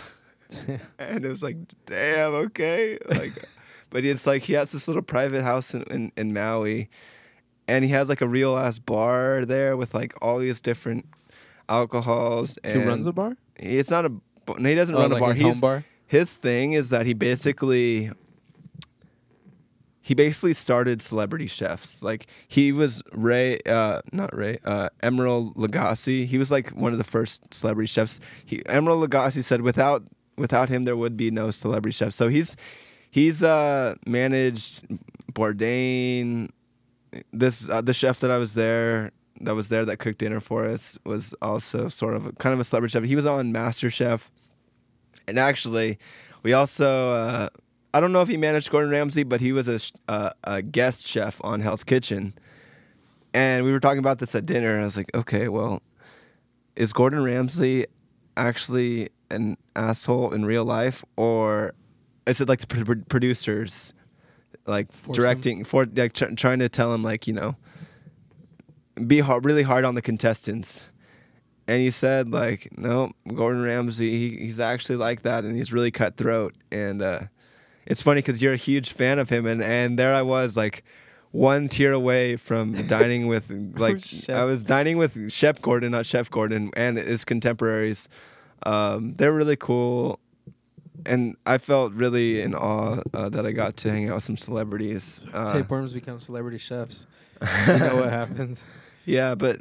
and 1.00 1.26
it 1.26 1.30
was 1.30 1.42
like, 1.44 1.58
damn, 1.86 2.34
okay. 2.36 2.98
Like, 3.10 3.32
but 3.90 4.06
it's 4.06 4.26
like 4.28 4.44
he 4.44 4.54
has 4.54 4.72
this 4.72 4.88
little 4.88 5.02
private 5.02 5.44
house 5.44 5.74
in, 5.74 5.82
in, 5.84 6.12
in 6.16 6.32
Maui, 6.34 6.90
and 7.68 7.84
he 7.84 7.92
has 7.92 8.08
like 8.08 8.22
a 8.22 8.28
real 8.28 8.56
ass 8.58 8.80
bar 8.80 9.46
there 9.46 9.76
with 9.76 9.94
like 9.94 10.14
all 10.22 10.38
these 10.38 10.62
different 10.62 11.06
alcohols. 11.68 12.58
Who 12.64 12.70
And 12.70 12.86
runs 12.86 13.06
the 13.06 13.14
bar? 13.14 13.36
It's 13.58 13.90
not 13.90 14.06
a. 14.06 14.14
he 14.60 14.76
doesn't 14.76 14.96
Oh, 14.96 15.00
run 15.00 15.10
like 15.12 15.18
a 15.18 15.20
bar. 15.22 15.30
his 15.34 15.38
He's, 15.40 15.54
home 15.56 15.60
bar. 15.60 15.84
his 16.08 16.36
thing 16.38 16.74
is 16.74 16.90
that 16.90 17.06
he 17.06 17.14
basically 17.14 18.12
he 20.04 20.14
basically 20.14 20.54
started 20.54 21.02
celebrity 21.02 21.48
chefs. 21.48 22.04
Like 22.04 22.28
he 22.48 22.74
was 22.74 23.02
Ray, 23.14 23.60
uh, 23.66 24.02
not 24.12 24.36
Ray, 24.36 24.60
uh, 24.66 24.90
Emeril 25.02 25.56
Lagasse. 25.56 26.28
He 26.28 26.38
was 26.38 26.52
like 26.52 26.70
one 26.72 26.92
of 26.92 26.98
the 26.98 27.06
first 27.06 27.54
celebrity 27.54 27.88
chefs. 27.88 28.20
He 28.46 28.58
Emeril 28.64 29.08
Lagasse 29.08 29.42
said 29.44 29.62
without 29.62 30.04
without 30.38 30.68
him 30.68 30.84
there 30.84 30.98
would 30.98 31.16
be 31.16 31.32
no 31.32 31.52
celebrity 31.52 31.96
chefs. 31.96 32.18
So 32.18 32.28
he's 32.28 32.58
he's 33.10 33.42
uh, 33.44 33.96
managed 34.06 34.86
Bourdain. 35.32 36.50
This 37.32 37.70
uh, 37.70 37.82
the 37.82 37.94
chef 37.94 38.20
that 38.20 38.30
I 38.30 38.38
was 38.38 38.56
there 38.56 39.12
that 39.40 39.56
was 39.56 39.70
there 39.70 39.86
that 39.86 39.98
cooked 39.98 40.20
dinner 40.20 40.42
for 40.42 40.68
us 40.68 40.98
was 41.06 41.34
also 41.42 41.88
sort 41.88 42.16
of 42.16 42.26
a, 42.26 42.32
kind 42.34 42.54
of 42.54 42.60
a 42.60 42.66
celebrity 42.66 42.92
chef. 42.92 43.04
He 43.04 43.16
was 43.16 43.26
on 43.26 43.54
Master 43.54 43.90
Chef, 43.90 44.30
and 45.30 45.40
actually, 45.40 45.98
we 46.44 46.52
also 46.52 47.12
uh, 47.12 47.50
I 47.94 48.00
don't 48.00 48.12
know 48.12 48.22
if 48.22 48.28
he 48.28 48.38
managed 48.38 48.72
Gordon 48.72 48.92
Ramsay, 48.92 49.24
but 49.24 49.40
he 49.40 49.52
was 49.54 49.68
a, 49.68 49.80
uh, 50.12 50.32
a 50.44 50.62
guest 50.62 51.08
chef 51.08 51.40
on 51.44 51.62
Hell's 51.62 51.84
Kitchen, 51.84 52.34
and 53.34 53.66
we 53.66 53.72
were 53.72 53.80
talking 53.80 54.00
about 54.00 54.20
this 54.20 54.34
at 54.36 54.46
dinner. 54.46 54.74
And 54.74 54.82
I 54.82 54.86
was 54.86 54.98
like, 54.98 55.12
okay, 55.16 55.48
well, 55.48 55.82
is 56.76 56.92
Gordon 56.94 57.24
Ramsay 57.24 57.86
actually 58.36 59.10
an 59.30 59.58
asshole 59.76 60.34
in 60.34 60.46
real 60.46 60.66
life, 60.66 61.04
or 61.18 61.74
is 62.26 62.42
it 62.42 62.50
like 62.50 62.60
the 62.60 62.68
pr- 62.68 62.84
pr- 62.84 63.06
producers? 63.10 63.94
Like 64.66 64.92
Force 64.92 65.18
him? 65.18 65.24
directing 65.24 65.64
for 65.66 65.86
like 65.86 66.14
tr- 66.14 66.34
trying 66.36 66.60
to 66.60 66.70
tell 66.70 66.94
him 66.94 67.04
like 67.04 67.28
you 67.28 67.34
know 67.34 67.58
be 69.08 69.20
hard, 69.20 69.46
really 69.46 69.64
hard 69.64 69.86
on 69.86 69.96
the 69.96 70.02
contestants. 70.02 70.90
And 71.68 71.80
he 71.80 71.92
said 71.92 72.32
like, 72.32 72.70
no, 72.78 73.12
Gordon 73.34 73.64
Ramsay, 73.64 74.10
he, 74.10 74.38
he's 74.38 74.60
actually 74.60 74.98
like 74.98 75.24
that, 75.24 75.44
and 75.44 75.56
he's 75.56 75.72
really 75.72 75.92
cutthroat. 75.92 76.56
And 76.72 77.02
uh, 77.02 77.22
it's 77.86 78.02
funny 78.02 78.20
because 78.20 78.42
you're 78.42 78.54
a 78.54 78.58
huge 78.58 78.92
fan 78.92 79.20
of 79.20 79.30
him, 79.30 79.46
and 79.46 79.62
and 79.62 79.98
there 79.98 80.14
I 80.14 80.22
was 80.22 80.56
like 80.58 80.84
one 81.32 81.68
tier 81.68 81.92
away 81.92 82.36
from 82.36 82.74
dining 82.88 83.28
with 83.28 83.50
like 83.78 84.04
Shep. 84.04 84.36
I 84.36 84.44
was 84.44 84.64
dining 84.64 84.98
with 84.98 85.32
Shep 85.32 85.62
Gordon, 85.62 85.92
not 85.92 86.06
Chef 86.06 86.30
Gordon, 86.30 86.72
and 86.76 86.98
his 86.98 87.26
contemporaries. 87.26 88.08
Um, 88.66 89.16
they're 89.16 89.34
really 89.34 89.58
cool, 89.58 90.20
and 91.06 91.36
I 91.46 91.58
felt 91.58 91.94
really 91.94 92.42
in 92.42 92.56
awe 92.56 93.02
uh, 93.14 93.30
that 93.30 93.46
I 93.46 93.52
got 93.52 93.78
to 93.78 93.92
hang 93.92 94.10
out 94.10 94.16
with 94.16 94.24
some 94.24 94.38
celebrities. 94.38 95.26
Uh, 95.34 95.52
Tapeworms 95.52 95.94
become 95.94 96.20
celebrity 96.20 96.58
chefs. 96.58 97.06
you 97.68 97.80
know 97.80 97.98
what 97.98 98.10
happens. 98.10 98.64
Yeah, 99.06 99.36
but 99.36 99.60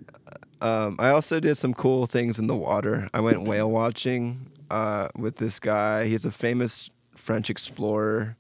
um, 0.60 0.96
I 1.00 1.08
also 1.08 1.40
did 1.40 1.56
some 1.56 1.74
cool 1.74 2.06
things 2.06 2.38
in 2.38 2.46
the 2.46 2.54
water. 2.54 3.08
I 3.12 3.20
went 3.20 3.42
whale 3.42 3.68
watching 3.68 4.46
uh, 4.70 5.08
with 5.16 5.36
this 5.36 5.58
guy. 5.58 6.06
He's 6.06 6.24
a 6.24 6.30
famous 6.30 6.90
French 7.22 7.48
explorer 7.48 8.36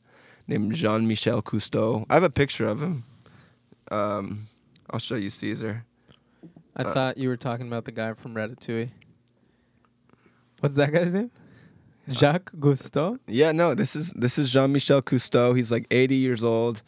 named 0.48 0.74
Jean 0.74 1.06
Michel 1.06 1.40
Cousteau. 1.40 2.04
I 2.10 2.14
have 2.14 2.24
a 2.24 2.30
picture 2.30 2.66
of 2.66 2.82
him. 2.82 3.04
Um, 3.92 4.48
I'll 4.90 4.98
show 4.98 5.14
you 5.14 5.30
Caesar. 5.30 5.84
I 6.74 6.82
Uh, 6.82 6.92
thought 6.92 7.16
you 7.16 7.28
were 7.28 7.36
talking 7.36 7.68
about 7.68 7.84
the 7.84 7.92
guy 7.92 8.12
from 8.14 8.34
Ratatouille. 8.34 8.90
What's 10.60 10.74
that 10.74 10.92
guy's 10.92 11.14
name? 11.14 11.30
Jacques 12.08 12.50
Cousteau. 12.58 13.18
Yeah, 13.28 13.52
no, 13.52 13.74
this 13.74 13.94
is 13.94 14.12
this 14.14 14.36
is 14.36 14.50
Jean 14.52 14.72
Michel 14.72 15.00
Cousteau. 15.00 15.56
He's 15.56 15.70
like 15.70 15.86
80 15.92 16.16
years 16.16 16.42
old, 16.42 16.82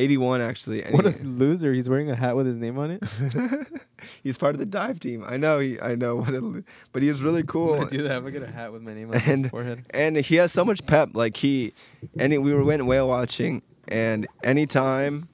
81 0.00 0.40
actually. 0.40 0.82
and 0.82 0.94
What 0.94 1.06
a 1.06 1.10
loser! 1.22 1.72
He's 1.72 1.88
wearing 1.88 2.10
a 2.10 2.14
hat 2.16 2.34
with 2.36 2.46
his 2.46 2.58
name 2.58 2.78
on 2.78 2.90
it. 2.90 3.02
he's 4.22 4.38
part 4.38 4.54
of 4.54 4.58
the 4.58 4.66
dive 4.66 4.98
team. 5.00 5.24
I 5.26 5.36
know. 5.36 5.58
He, 5.60 5.80
I 5.80 5.94
know. 5.94 6.16
What 6.20 6.34
a, 6.34 6.64
but 6.92 7.02
he 7.02 7.08
is 7.08 7.22
really 7.22 7.42
cool. 7.42 7.74
I 7.80 7.84
do 7.84 8.02
that. 8.04 8.12
I'm 8.12 8.22
gonna 8.22 8.32
get 8.32 8.42
a 8.42 8.50
hat 8.50 8.72
with 8.72 8.82
my 8.82 8.94
name 8.94 9.10
on 9.12 9.18
my 9.18 9.32
And- 9.32 9.50
forehead. 9.50 9.84
and 9.90 10.16
he 10.16 10.36
has 10.36 10.52
so 10.52 10.64
much 10.64 10.84
pep. 10.86 11.10
Like 11.14 11.36
he, 11.36 11.72
any 12.18 12.38
we 12.38 12.52
were 12.54 12.64
went 12.64 12.84
whale 12.86 13.08
watching, 13.08 13.62
and 13.88 14.26
anytime, 14.44 15.28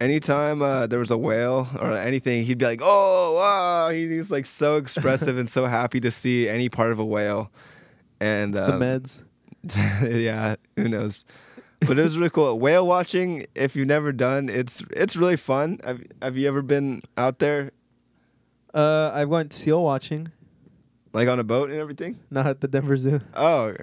anytime 0.00 0.62
uh, 0.62 0.86
there 0.86 0.98
was 0.98 1.10
a 1.10 1.18
whale 1.18 1.68
or 1.80 1.92
anything, 1.96 2.44
he'd 2.44 2.58
be 2.58 2.64
like, 2.64 2.80
"Oh, 2.82 3.34
wow!" 3.38 3.90
He's 3.90 4.30
like 4.30 4.46
so 4.46 4.76
expressive 4.76 5.38
and 5.38 5.48
so 5.48 5.66
happy 5.66 6.00
to 6.00 6.10
see 6.10 6.48
any 6.48 6.68
part 6.68 6.92
of 6.92 6.98
a 6.98 7.04
whale. 7.04 7.50
And 8.20 8.54
It's 8.56 8.66
the 8.66 8.74
um, 8.74 8.80
meds. 8.80 9.20
yeah, 10.22 10.56
who 10.76 10.88
knows? 10.88 11.24
But 11.86 11.98
it 11.98 12.02
was 12.02 12.16
really 12.16 12.30
cool. 12.30 12.58
Whale 12.58 12.86
watching, 12.86 13.46
if 13.54 13.74
you've 13.76 13.88
never 13.88 14.12
done, 14.12 14.48
it's 14.48 14.82
it's 14.90 15.16
really 15.16 15.36
fun. 15.36 15.78
Have 15.84 16.02
Have 16.20 16.36
you 16.36 16.48
ever 16.48 16.62
been 16.62 17.02
out 17.16 17.38
there, 17.38 17.70
Uh, 18.74 19.10
I 19.12 19.24
went 19.24 19.52
seal 19.52 19.82
watching, 19.82 20.30
like 21.12 21.28
on 21.28 21.38
a 21.38 21.44
boat 21.44 21.70
and 21.70 21.78
everything? 21.78 22.18
not 22.30 22.46
at 22.46 22.60
the 22.60 22.68
Denver 22.68 22.96
Zoo. 22.96 23.20
Oh, 23.34 23.72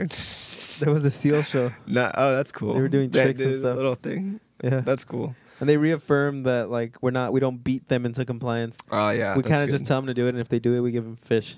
There 0.80 0.94
was 0.94 1.04
a 1.04 1.12
seal 1.12 1.42
show. 1.44 1.72
no, 1.88 2.10
oh, 2.16 2.36
that's 2.38 2.54
cool. 2.54 2.74
They 2.74 2.80
were 2.82 2.88
doing 2.88 3.10
That- 3.10 3.24
tricks 3.26 3.42
and 3.42 3.56
stuff. 3.56 3.76
Little 3.76 3.96
thing. 3.96 4.40
Yeah, 4.64 4.80
That's 4.82 5.04
cool. 5.04 5.36
and 5.60 5.68
they 5.70 5.76
reaffirmed 5.78 6.46
that 6.46 6.70
like 6.70 6.98
we're 7.02 7.12
not, 7.12 7.34
we 7.34 7.40
don't 7.42 7.64
beat 7.64 7.88
them 7.90 8.06
into 8.06 8.24
compliance. 8.26 8.78
Oh 8.92 9.10
yeah, 9.10 9.36
we 9.36 9.44
kind 9.44 9.62
of 9.62 9.70
just 9.70 9.86
tell 9.86 9.98
them 10.00 10.08
to 10.08 10.14
do 10.14 10.26
it, 10.28 10.30
and 10.30 10.40
if 10.40 10.48
they 10.50 10.60
do 10.60 10.76
it, 10.76 10.80
we 10.82 10.92
give 10.92 11.04
them 11.04 11.18
fish. 11.18 11.58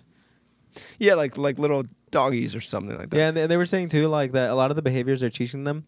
Yeah, 1.00 1.14
like 1.16 1.38
like 1.38 1.60
little 1.60 1.84
doggies 2.12 2.56
or 2.56 2.62
something 2.62 2.98
like 2.98 3.10
that. 3.12 3.18
Yeah, 3.18 3.28
and 3.30 3.38
they, 3.38 3.48
they 3.48 3.58
were 3.58 3.66
saying 3.66 3.90
too, 3.90 4.08
like 4.08 4.32
that 4.34 4.50
a 4.50 4.56
lot 4.56 4.70
of 4.72 4.76
the 4.76 4.82
behaviors 4.82 5.22
they're 5.22 5.30
teaching 5.30 5.64
them 5.66 5.86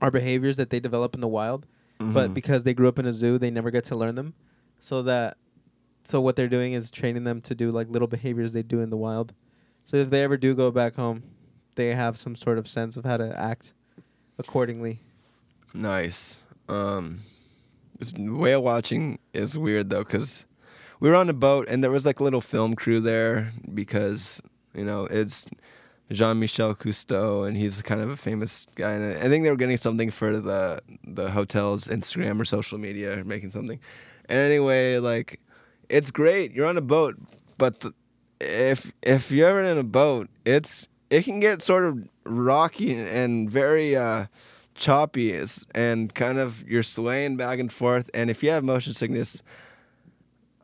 are 0.00 0.10
behaviors 0.10 0.56
that 0.56 0.70
they 0.70 0.80
develop 0.80 1.14
in 1.14 1.20
the 1.20 1.28
wild, 1.28 1.66
but 1.98 2.30
Mhm. 2.30 2.34
because 2.34 2.64
they 2.64 2.74
grew 2.74 2.88
up 2.88 2.98
in 2.98 3.06
a 3.06 3.12
zoo, 3.12 3.38
they 3.38 3.50
never 3.50 3.70
get 3.70 3.84
to 3.84 3.96
learn 3.96 4.14
them. 4.14 4.34
So 4.80 5.02
that, 5.02 5.36
so 6.04 6.20
what 6.20 6.36
they're 6.36 6.48
doing 6.48 6.72
is 6.74 6.90
training 6.90 7.24
them 7.24 7.40
to 7.42 7.54
do 7.54 7.70
like 7.70 7.88
little 7.88 8.08
behaviors 8.08 8.52
they 8.52 8.62
do 8.62 8.80
in 8.80 8.90
the 8.90 8.96
wild. 8.96 9.32
So 9.84 9.96
if 9.96 10.10
they 10.10 10.22
ever 10.22 10.36
do 10.36 10.54
go 10.54 10.70
back 10.70 10.96
home, 10.96 11.22
they 11.76 11.94
have 11.94 12.18
some 12.18 12.36
sort 12.36 12.58
of 12.58 12.66
sense 12.68 12.96
of 12.96 13.04
how 13.04 13.16
to 13.16 13.38
act 13.38 13.72
accordingly. 14.38 15.00
nice. 15.74 16.38
Um, 16.68 17.20
whale 18.18 18.62
watching 18.62 19.18
is 19.32 19.56
weird 19.56 19.90
though, 19.90 20.04
cause 20.04 20.44
we 21.00 21.08
were 21.08 21.14
on 21.16 21.28
a 21.28 21.32
boat 21.34 21.66
and 21.68 21.82
there 21.82 21.90
was 21.90 22.04
like 22.06 22.20
a 22.20 22.24
little 22.24 22.40
film 22.40 22.74
crew 22.74 23.00
there 23.00 23.52
because 23.72 24.42
you 24.74 24.84
know 24.84 25.04
it's 25.06 25.46
Jean 26.10 26.38
Michel 26.38 26.74
Cousteau 26.74 27.46
and 27.46 27.56
he's 27.56 27.82
kind 27.82 28.00
of 28.00 28.10
a 28.10 28.16
famous 28.16 28.66
guy 28.76 28.92
and 28.92 29.18
I 29.18 29.28
think 29.28 29.44
they 29.44 29.50
were 29.50 29.56
getting 29.56 29.76
something 29.76 30.10
for 30.10 30.36
the 30.36 30.80
the 31.04 31.30
hotel's 31.30 31.88
Instagram 31.88 32.40
or 32.40 32.44
social 32.44 32.78
media 32.78 33.18
or 33.18 33.24
making 33.24 33.50
something. 33.50 33.80
And 34.28 34.38
anyway, 34.38 34.98
like 34.98 35.40
it's 35.88 36.10
great. 36.10 36.52
You're 36.52 36.66
on 36.66 36.76
a 36.76 36.82
boat, 36.82 37.16
but 37.58 37.80
the, 37.80 37.94
if 38.40 38.92
if 39.02 39.30
you're 39.30 39.48
ever 39.48 39.62
in 39.62 39.78
a 39.78 39.84
boat, 39.84 40.28
it's 40.44 40.88
it 41.10 41.24
can 41.24 41.40
get 41.40 41.62
sort 41.62 41.84
of 41.84 42.08
rocky 42.24 42.94
and 42.94 43.50
very 43.50 43.96
uh, 43.96 44.26
choppy 44.74 45.40
and 45.74 46.14
kind 46.14 46.38
of 46.38 46.68
you're 46.68 46.82
swaying 46.82 47.36
back 47.36 47.58
and 47.58 47.72
forth. 47.72 48.10
And 48.14 48.30
if 48.30 48.42
you 48.42 48.50
have 48.50 48.64
motion 48.64 48.94
sickness, 48.94 49.42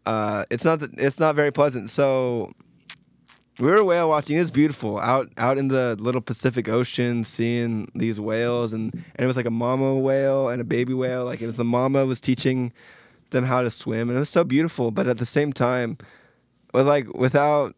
uh, 0.06 0.44
it's 0.50 0.64
not 0.64 0.82
it's 0.82 1.20
not 1.20 1.34
very 1.34 1.50
pleasant. 1.50 1.90
So 1.90 2.52
we 3.58 3.66
were 3.66 3.84
whale 3.84 4.08
watching. 4.08 4.36
It 4.36 4.40
was 4.40 4.50
beautiful 4.50 4.98
out 4.98 5.30
out 5.36 5.58
in 5.58 5.68
the 5.68 5.96
little 5.98 6.20
Pacific 6.20 6.68
Ocean, 6.68 7.24
seeing 7.24 7.90
these 7.94 8.18
whales, 8.20 8.72
and 8.72 8.92
and 8.94 9.18
it 9.24 9.26
was 9.26 9.36
like 9.36 9.46
a 9.46 9.50
mama 9.50 9.94
whale 9.96 10.48
and 10.48 10.60
a 10.60 10.64
baby 10.64 10.94
whale. 10.94 11.24
Like 11.24 11.40
it 11.42 11.46
was 11.46 11.56
the 11.56 11.64
mama 11.64 12.06
was 12.06 12.20
teaching 12.20 12.72
them 13.30 13.44
how 13.44 13.62
to 13.62 13.70
swim, 13.70 14.08
and 14.08 14.16
it 14.16 14.20
was 14.20 14.30
so 14.30 14.44
beautiful. 14.44 14.90
But 14.90 15.06
at 15.06 15.18
the 15.18 15.26
same 15.26 15.52
time, 15.52 15.98
with 16.72 16.86
like 16.88 17.12
without 17.14 17.74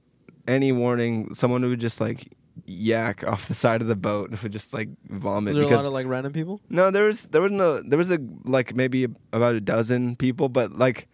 any 0.47 0.73
warning, 0.73 1.35
someone 1.35 1.63
would 1.63 1.81
just 1.81 2.01
like 2.01 2.33
yak 2.67 3.25
off 3.27 3.47
the 3.47 3.55
side 3.55 3.83
of 3.83 3.89
the 3.89 3.97
boat 3.97 4.31
and 4.31 4.39
would 4.41 4.53
just 4.53 4.73
like 4.73 4.89
vomit 5.09 5.55
Was 5.55 5.57
there 5.57 5.65
a 5.65 5.67
because 5.67 5.85
lot 5.85 5.89
of 5.89 5.93
like 5.95 6.07
random 6.07 6.33
people? 6.33 6.61
no, 6.71 6.91
there 6.91 7.07
was 7.07 7.25
there 7.29 7.43
was 7.43 7.51
no 7.51 7.83
there 7.83 7.99
was 7.99 8.11
a 8.13 8.19
like 8.45 8.77
maybe 8.77 9.09
about 9.33 9.55
a 9.55 9.61
dozen 9.61 10.15
people, 10.17 10.49
but 10.49 10.73
like 10.73 11.09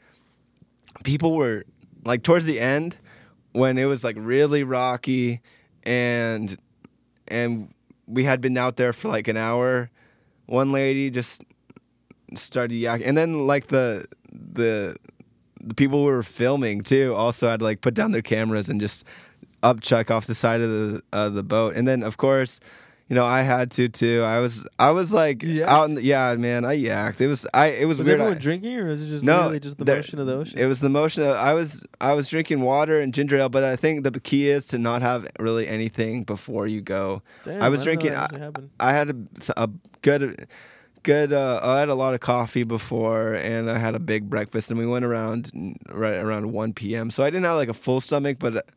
people 1.03 1.35
were 1.35 1.65
like 2.05 2.23
towards 2.23 2.45
the 2.45 2.61
end 2.61 2.99
when 3.53 3.79
it 3.79 3.85
was 3.85 4.05
like 4.05 4.17
really 4.19 4.63
rocky 4.63 5.41
and 5.83 6.57
and 7.29 7.73
we 8.07 8.25
had 8.25 8.41
been 8.41 8.57
out 8.57 8.77
there 8.77 8.93
for 8.93 9.09
like 9.09 9.29
an 9.29 9.37
hour. 9.37 9.91
One 10.47 10.73
lady 10.73 11.11
just 11.11 11.45
started 12.35 12.75
yakking, 12.75 13.07
and 13.07 13.17
then 13.17 13.47
like 13.47 13.69
the 13.69 14.07
the 14.33 14.97
the 15.61 15.75
people 15.75 16.01
who 16.01 16.07
were 16.07 16.23
filming 16.23 16.83
too 16.83 17.15
also 17.15 17.49
had 17.49 17.61
to 17.61 17.65
like 17.65 17.81
put 17.81 17.95
down 17.95 18.11
their 18.11 18.23
cameras 18.23 18.69
and 18.69 18.81
just 18.81 19.05
up 19.63 19.81
chuck 19.81 20.11
off 20.11 20.27
the 20.27 20.35
side 20.35 20.61
of 20.61 20.71
the 20.71 21.03
uh, 21.13 21.29
the 21.29 21.43
boat, 21.43 21.77
and 21.77 21.87
then 21.87 22.03
of 22.03 22.17
course. 22.17 22.61
You 23.11 23.17
know, 23.17 23.27
I 23.27 23.43
had 23.43 23.73
to 23.73 23.89
too. 23.89 24.23
I 24.23 24.39
was, 24.39 24.65
I 24.79 24.93
was 24.93 25.13
like 25.13 25.45
out. 25.45 25.89
In 25.89 25.97
the, 25.97 26.03
yeah, 26.03 26.33
man, 26.39 26.65
I 26.65 26.77
yacked. 26.79 27.21
It 27.21 27.27
was, 27.27 27.45
I, 27.53 27.67
it 27.67 27.85
was, 27.87 27.99
Was 27.99 28.07
weird. 28.07 28.21
everyone 28.21 28.37
I- 28.37 28.41
drinking, 28.41 28.77
or 28.79 28.87
was 28.87 29.03
it 29.03 29.09
just 29.09 29.25
No, 29.25 29.37
literally 29.39 29.59
just 29.61 29.79
the 29.79 29.85
there- 29.85 29.97
motion 29.97 30.19
of 30.21 30.27
the 30.29 30.35
ocean? 30.37 30.59
it 30.61 30.67
was 30.67 30.79
the 30.79 30.89
motion. 30.89 31.25
Of, 31.25 31.31
I 31.31 31.53
was 31.53 31.85
I 32.01 32.13
was 32.15 32.29
drinking 32.29 32.61
water 32.61 33.01
and 33.01 33.13
ginger 33.13 33.37
ale, 33.37 33.49
but 33.49 33.65
I 33.65 33.75
think 33.75 34.05
the 34.05 34.13
key 34.21 34.49
is 34.49 34.65
to 34.67 34.79
not 34.79 35.03
have 35.03 35.27
really 35.41 35.67
anything 35.67 36.23
before 36.23 36.69
you 36.69 36.81
go. 36.83 37.21
Damn, 37.45 37.61
I 37.61 37.69
was 37.69 37.83
didn't 37.83 38.01
drinking. 38.01 38.17
I. 38.17 38.89
I 38.91 38.93
had 38.93 39.11
a, 39.11 39.17
a 39.65 39.69
good, 40.03 40.47
good. 41.03 41.33
Uh, 41.33 41.59
I 41.65 41.81
had 41.81 41.89
a 41.89 41.97
lot 41.97 42.15
of 42.15 42.21
coffee 42.21 42.63
before, 42.63 43.35
and 43.35 43.69
I 43.69 43.79
had 43.79 43.97
a 43.97 44.01
big 44.01 44.31
breakfast, 44.31 44.71
and 44.71 44.79
we 44.79 44.87
went 44.87 45.05
around 45.05 45.51
right 45.91 46.15
around 46.15 46.53
one 46.53 46.73
p.m. 46.75 47.11
So 47.11 47.25
I 47.25 47.31
didn't 47.31 47.43
have 47.47 47.57
like 47.57 47.69
a 47.69 47.75
full 47.75 48.01
stomach, 48.01 48.37
but. 48.39 48.69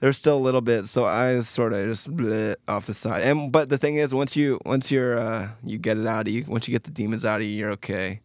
There 0.00 0.06
was 0.06 0.16
still 0.16 0.36
a 0.36 0.40
little 0.40 0.60
bit, 0.60 0.86
so 0.86 1.06
I 1.06 1.40
sort 1.40 1.72
of 1.72 1.84
just 1.88 2.14
bleh 2.16 2.54
off 2.68 2.86
the 2.86 2.94
side. 2.94 3.22
And 3.24 3.50
but 3.50 3.68
the 3.68 3.78
thing 3.78 3.96
is, 3.96 4.14
once 4.14 4.36
you 4.36 4.60
once 4.64 4.90
you're 4.92 5.18
uh, 5.18 5.48
you 5.64 5.76
get 5.78 5.98
it 5.98 6.06
out 6.06 6.28
of 6.28 6.32
you, 6.32 6.44
once 6.46 6.68
you 6.68 6.72
get 6.72 6.84
the 6.84 6.90
demons 6.92 7.24
out 7.24 7.40
of 7.40 7.46
you, 7.46 7.52
you're 7.52 7.72
okay. 7.72 8.20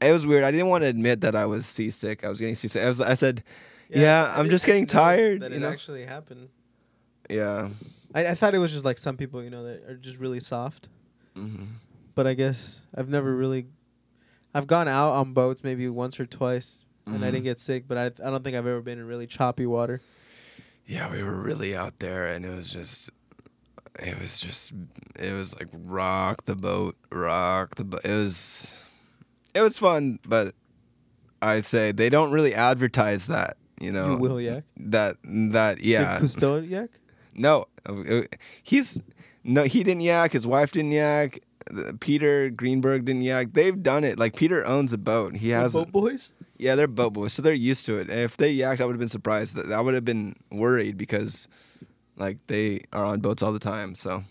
It 0.00 0.12
was 0.12 0.26
weird. 0.26 0.44
I 0.44 0.50
didn't 0.50 0.68
want 0.68 0.82
to 0.82 0.88
admit 0.88 1.20
that 1.20 1.36
I 1.36 1.44
was 1.46 1.66
seasick. 1.66 2.24
I 2.24 2.28
was 2.28 2.40
getting 2.40 2.54
seasick. 2.54 2.82
I 2.82 2.86
was. 2.86 3.00
I 3.02 3.14
said, 3.14 3.42
yeah, 3.90 4.32
I 4.34 4.40
I'm 4.40 4.48
just 4.48 4.64
getting 4.66 4.86
tired. 4.86 5.40
That 5.42 5.52
it 5.52 5.58
know? 5.60 5.68
actually 5.70 6.04
happened. 6.06 6.48
yeah. 7.28 7.68
I, 8.14 8.28
I 8.28 8.34
thought 8.34 8.54
it 8.54 8.58
was 8.58 8.72
just 8.72 8.84
like 8.84 8.96
some 8.96 9.16
people, 9.16 9.42
you 9.42 9.50
know, 9.50 9.64
that 9.64 9.82
are 9.88 9.96
just 9.96 10.18
really 10.18 10.40
soft. 10.40 10.88
hmm 11.34 11.64
But 12.14 12.26
I 12.26 12.34
guess 12.34 12.80
I've 12.96 13.08
never 13.08 13.34
really. 13.34 13.66
I've 14.54 14.66
gone 14.68 14.86
out 14.88 15.10
on 15.12 15.32
boats 15.34 15.64
maybe 15.64 15.88
once 15.88 16.18
or 16.20 16.24
twice, 16.26 16.84
and 17.06 17.16
I 17.16 17.18
Mhm. 17.28 17.32
didn't 17.32 17.44
get 17.44 17.58
sick. 17.58 17.84
But 17.88 17.98
I 17.98 18.04
I 18.26 18.30
don't 18.30 18.42
think 18.44 18.56
I've 18.56 18.66
ever 18.66 18.80
been 18.80 18.98
in 18.98 19.06
really 19.06 19.26
choppy 19.26 19.66
water. 19.66 20.00
Yeah, 20.86 21.10
we 21.10 21.22
were 21.22 21.32
really 21.40 21.74
out 21.74 21.98
there, 21.98 22.26
and 22.26 22.44
it 22.44 22.54
was 22.54 22.70
just, 22.70 23.10
it 23.98 24.20
was 24.20 24.38
just, 24.38 24.72
it 25.18 25.32
was 25.32 25.54
like 25.56 25.68
rock 25.72 26.44
the 26.44 26.54
boat, 26.54 26.96
rock 27.10 27.76
the 27.76 27.84
boat. 27.84 28.02
It 28.04 28.12
was, 28.14 28.76
it 29.54 29.62
was 29.62 29.78
fun, 29.78 30.18
but 30.26 30.54
I'd 31.40 31.64
say 31.64 31.90
they 31.92 32.08
don't 32.10 32.32
really 32.32 32.54
advertise 32.54 33.26
that. 33.26 33.56
You 33.80 33.92
know, 33.92 34.12
You 34.12 34.18
will 34.18 34.40
yak. 34.40 34.64
that 34.76 35.16
that 35.24 35.80
yeah. 35.82 36.18
Did 36.20 36.28
Cousteau 36.30 36.68
yak? 36.68 36.90
No, 37.34 37.66
uh, 37.86 38.22
he's 38.62 39.00
no, 39.42 39.64
he 39.64 39.82
didn't 39.82 40.02
yak. 40.02 40.32
His 40.32 40.46
wife 40.46 40.70
didn't 40.72 40.92
yak. 40.92 41.40
uh, 41.76 41.92
Peter 41.98 42.50
Greenberg 42.50 43.04
didn't 43.04 43.22
yak. 43.22 43.52
They've 43.52 43.82
done 43.82 44.04
it. 44.04 44.18
Like 44.18 44.36
Peter 44.36 44.64
owns 44.64 44.92
a 44.92 44.98
boat. 44.98 45.36
He 45.36 45.48
has. 45.50 45.72
boat 45.72 45.90
boys. 45.90 46.30
Yeah, 46.64 46.76
they're 46.76 46.86
boat 46.86 47.12
boys, 47.12 47.34
so 47.34 47.42
they're 47.42 47.52
used 47.52 47.84
to 47.86 47.98
it. 47.98 48.08
If 48.08 48.38
they 48.38 48.56
yacked, 48.56 48.80
I 48.80 48.86
would 48.86 48.94
have 48.94 48.98
been 48.98 49.08
surprised. 49.10 49.54
That 49.54 49.70
I 49.70 49.82
would 49.82 49.92
have 49.92 50.04
been 50.06 50.34
worried 50.50 50.96
because, 50.96 51.46
like, 52.16 52.38
they 52.46 52.80
are 52.90 53.04
on 53.04 53.20
boats 53.20 53.42
all 53.42 53.52
the 53.52 53.58
time. 53.58 53.94
So, 53.94 54.24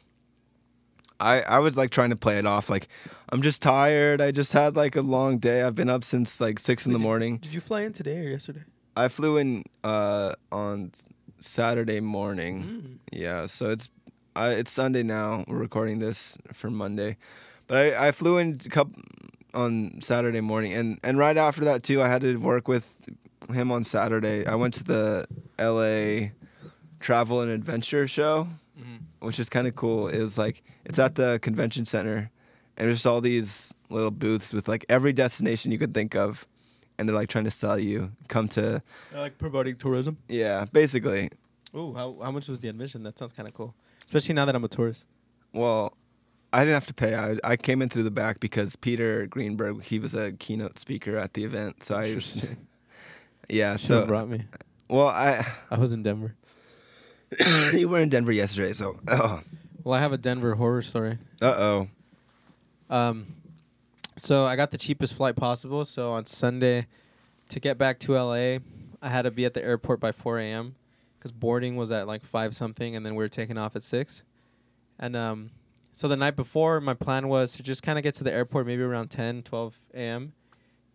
I 1.20 1.42
I 1.42 1.60
was 1.60 1.78
like 1.78 1.92
trying 1.92 2.10
to 2.10 2.16
play 2.16 2.40
it 2.40 2.48
off 2.48 2.72
like 2.72 2.88
I'm 3.30 3.44
just 3.44 3.62
tired. 3.62 4.20
I 4.20 4.32
just 4.32 4.54
had 4.54 4.76
like 4.76 4.96
a 4.96 5.04
long 5.04 5.38
day. 5.38 5.62
I've 5.62 5.76
been 5.76 5.90
up 5.90 6.04
since 6.04 6.42
like 6.42 6.58
six 6.58 6.88
in 6.88 6.94
the 6.94 7.00
morning. 7.00 7.38
Did 7.38 7.54
you 7.54 7.62
fly 7.62 7.82
in 7.82 7.94
today 7.94 8.20
or 8.20 8.30
yesterday? 8.30 8.64
I 8.98 9.10
flew 9.10 9.38
in 9.38 9.64
uh 9.84 10.34
on 10.52 10.92
Saturday 11.38 12.00
morning. 12.00 12.64
Mm. 12.64 12.98
Yeah, 13.12 13.46
so 13.46 13.70
it's 13.70 13.90
I 14.36 14.50
it's 14.52 14.72
Sunday 14.72 15.04
now. 15.04 15.46
We're 15.48 15.58
recording 15.58 16.00
this 16.00 16.36
for 16.52 16.72
Monday, 16.72 17.18
but 17.68 17.78
I 17.78 18.08
I 18.08 18.12
flew 18.12 18.40
in 18.40 18.58
a 18.66 18.70
couple 18.70 19.02
on 19.54 20.02
Saturday 20.02 20.42
morning, 20.42 20.74
and 20.74 21.00
and 21.04 21.18
right 21.18 21.38
after 21.38 21.64
that 21.66 21.84
too, 21.84 22.02
I 22.02 22.08
had 22.08 22.22
to 22.22 22.38
work 22.38 22.68
with 22.68 22.90
him 23.54 23.72
on 23.72 23.84
Saturday. 23.84 24.46
I 24.46 24.56
went 24.56 24.74
to 24.76 24.84
the 24.84 25.28
L.A. 25.60 26.32
Travel 27.00 27.42
and 27.42 27.52
Adventure 27.52 28.08
Show, 28.08 28.48
Mm-hmm. 28.80 29.26
which 29.28 29.40
is 29.40 29.50
kind 29.50 29.68
of 29.68 29.76
cool. 29.76 30.08
It 30.08 30.20
was 30.20 30.38
like 30.38 30.64
it's 30.86 30.98
at 30.98 31.14
the 31.16 31.38
convention 31.40 31.86
center, 31.86 32.32
and 32.78 32.88
there's 32.88 33.06
all 33.06 33.22
these 33.22 33.74
little 33.90 34.10
booths 34.12 34.52
with 34.54 34.68
like 34.68 34.84
every 34.90 35.14
destination 35.14 35.72
you 35.72 35.78
could 35.78 35.94
think 35.94 36.16
of, 36.16 36.48
and 36.98 37.08
they're 37.08 37.16
like 37.16 37.30
trying 37.30 37.44
to 37.44 37.52
sell 37.52 37.78
you 37.78 38.12
come 38.30 38.48
to 38.50 38.82
I 39.14 39.20
like 39.20 39.38
promoting 39.38 39.76
tourism. 39.76 40.18
yeah, 40.28 40.66
basically. 40.72 41.30
Oh, 41.74 41.94
how 41.94 42.18
how 42.24 42.32
much 42.32 42.48
was 42.48 42.62
the 42.62 42.68
admission? 42.70 43.04
That 43.04 43.18
sounds 43.18 43.34
kind 43.34 43.48
of 43.48 43.54
cool. 43.54 43.76
Especially 44.06 44.34
now 44.34 44.46
that 44.46 44.56
I'm 44.56 44.64
a 44.64 44.68
tourist. 44.68 45.06
Well, 45.54 45.94
I 46.54 46.60
didn't 46.60 46.76
have 46.76 46.88
to 46.88 46.94
pay. 46.94 47.16
I 47.16 47.38
I 47.44 47.58
came 47.58 47.82
in 47.82 47.90
through 47.90 48.04
the 48.04 48.12
back 48.12 48.40
because 48.40 48.76
Peter 48.76 49.26
Greenberg 49.26 49.84
he 49.84 50.00
was 50.00 50.14
a 50.14 50.32
keynote 50.34 50.78
speaker 50.80 51.18
at 51.18 51.34
the 51.34 51.44
event. 51.44 51.84
So 51.84 51.96
I 51.96 52.06
Interesting. 52.08 52.68
yeah. 53.50 53.76
So 53.76 54.06
brought 54.06 54.30
me. 54.30 54.46
well, 54.88 55.08
I 55.08 55.46
I 55.72 55.78
was 55.78 55.92
in 55.92 56.04
Denver. 56.04 56.36
you 57.74 57.90
were 57.90 58.00
in 58.00 58.10
Denver 58.10 58.32
yesterday. 58.32 58.72
So 58.74 59.00
oh 59.08 59.42
Well, 59.84 59.96
I 59.98 60.00
have 60.00 60.14
a 60.14 60.18
Denver 60.18 60.56
horror 60.56 60.84
story. 60.84 61.18
uh 61.42 61.56
oh 61.58 61.88
Um, 62.90 63.26
so 64.16 64.46
I 64.46 64.56
got 64.56 64.70
the 64.72 64.78
cheapest 64.78 65.16
flight 65.16 65.36
possible. 65.36 65.84
So 65.86 66.12
on 66.12 66.28
Sunday, 66.28 66.86
to 67.50 67.60
get 67.60 67.78
back 67.80 68.00
to 68.02 68.14
LA, 68.14 68.60
I 69.02 69.10
had 69.10 69.24
to 69.24 69.32
be 69.32 69.46
at 69.46 69.56
the 69.56 69.64
airport 69.64 70.00
by 70.00 70.12
4 70.12 70.38
a.m. 70.40 70.76
because 71.18 71.32
boarding 71.32 71.76
was 71.76 71.92
at 71.92 72.06
like 72.06 72.24
five 72.24 72.56
something, 72.56 72.96
and 72.96 73.04
then 73.04 73.16
we 73.16 73.24
were 73.24 73.30
taking 73.30 73.58
off 73.58 73.76
at 73.76 73.82
six. 73.82 74.22
And 75.00 75.16
um, 75.16 75.50
so 75.94 76.08
the 76.08 76.18
night 76.18 76.36
before, 76.36 76.82
my 76.82 76.94
plan 76.94 77.28
was 77.28 77.54
to 77.54 77.64
just 77.64 77.84
kind 77.84 77.98
of 77.98 78.04
get 78.04 78.16
to 78.16 78.24
the 78.24 78.32
airport 78.34 78.68
maybe 78.68 78.82
around 78.82 79.10
10, 79.10 79.44
12 79.44 79.80
a.m. 79.94 80.34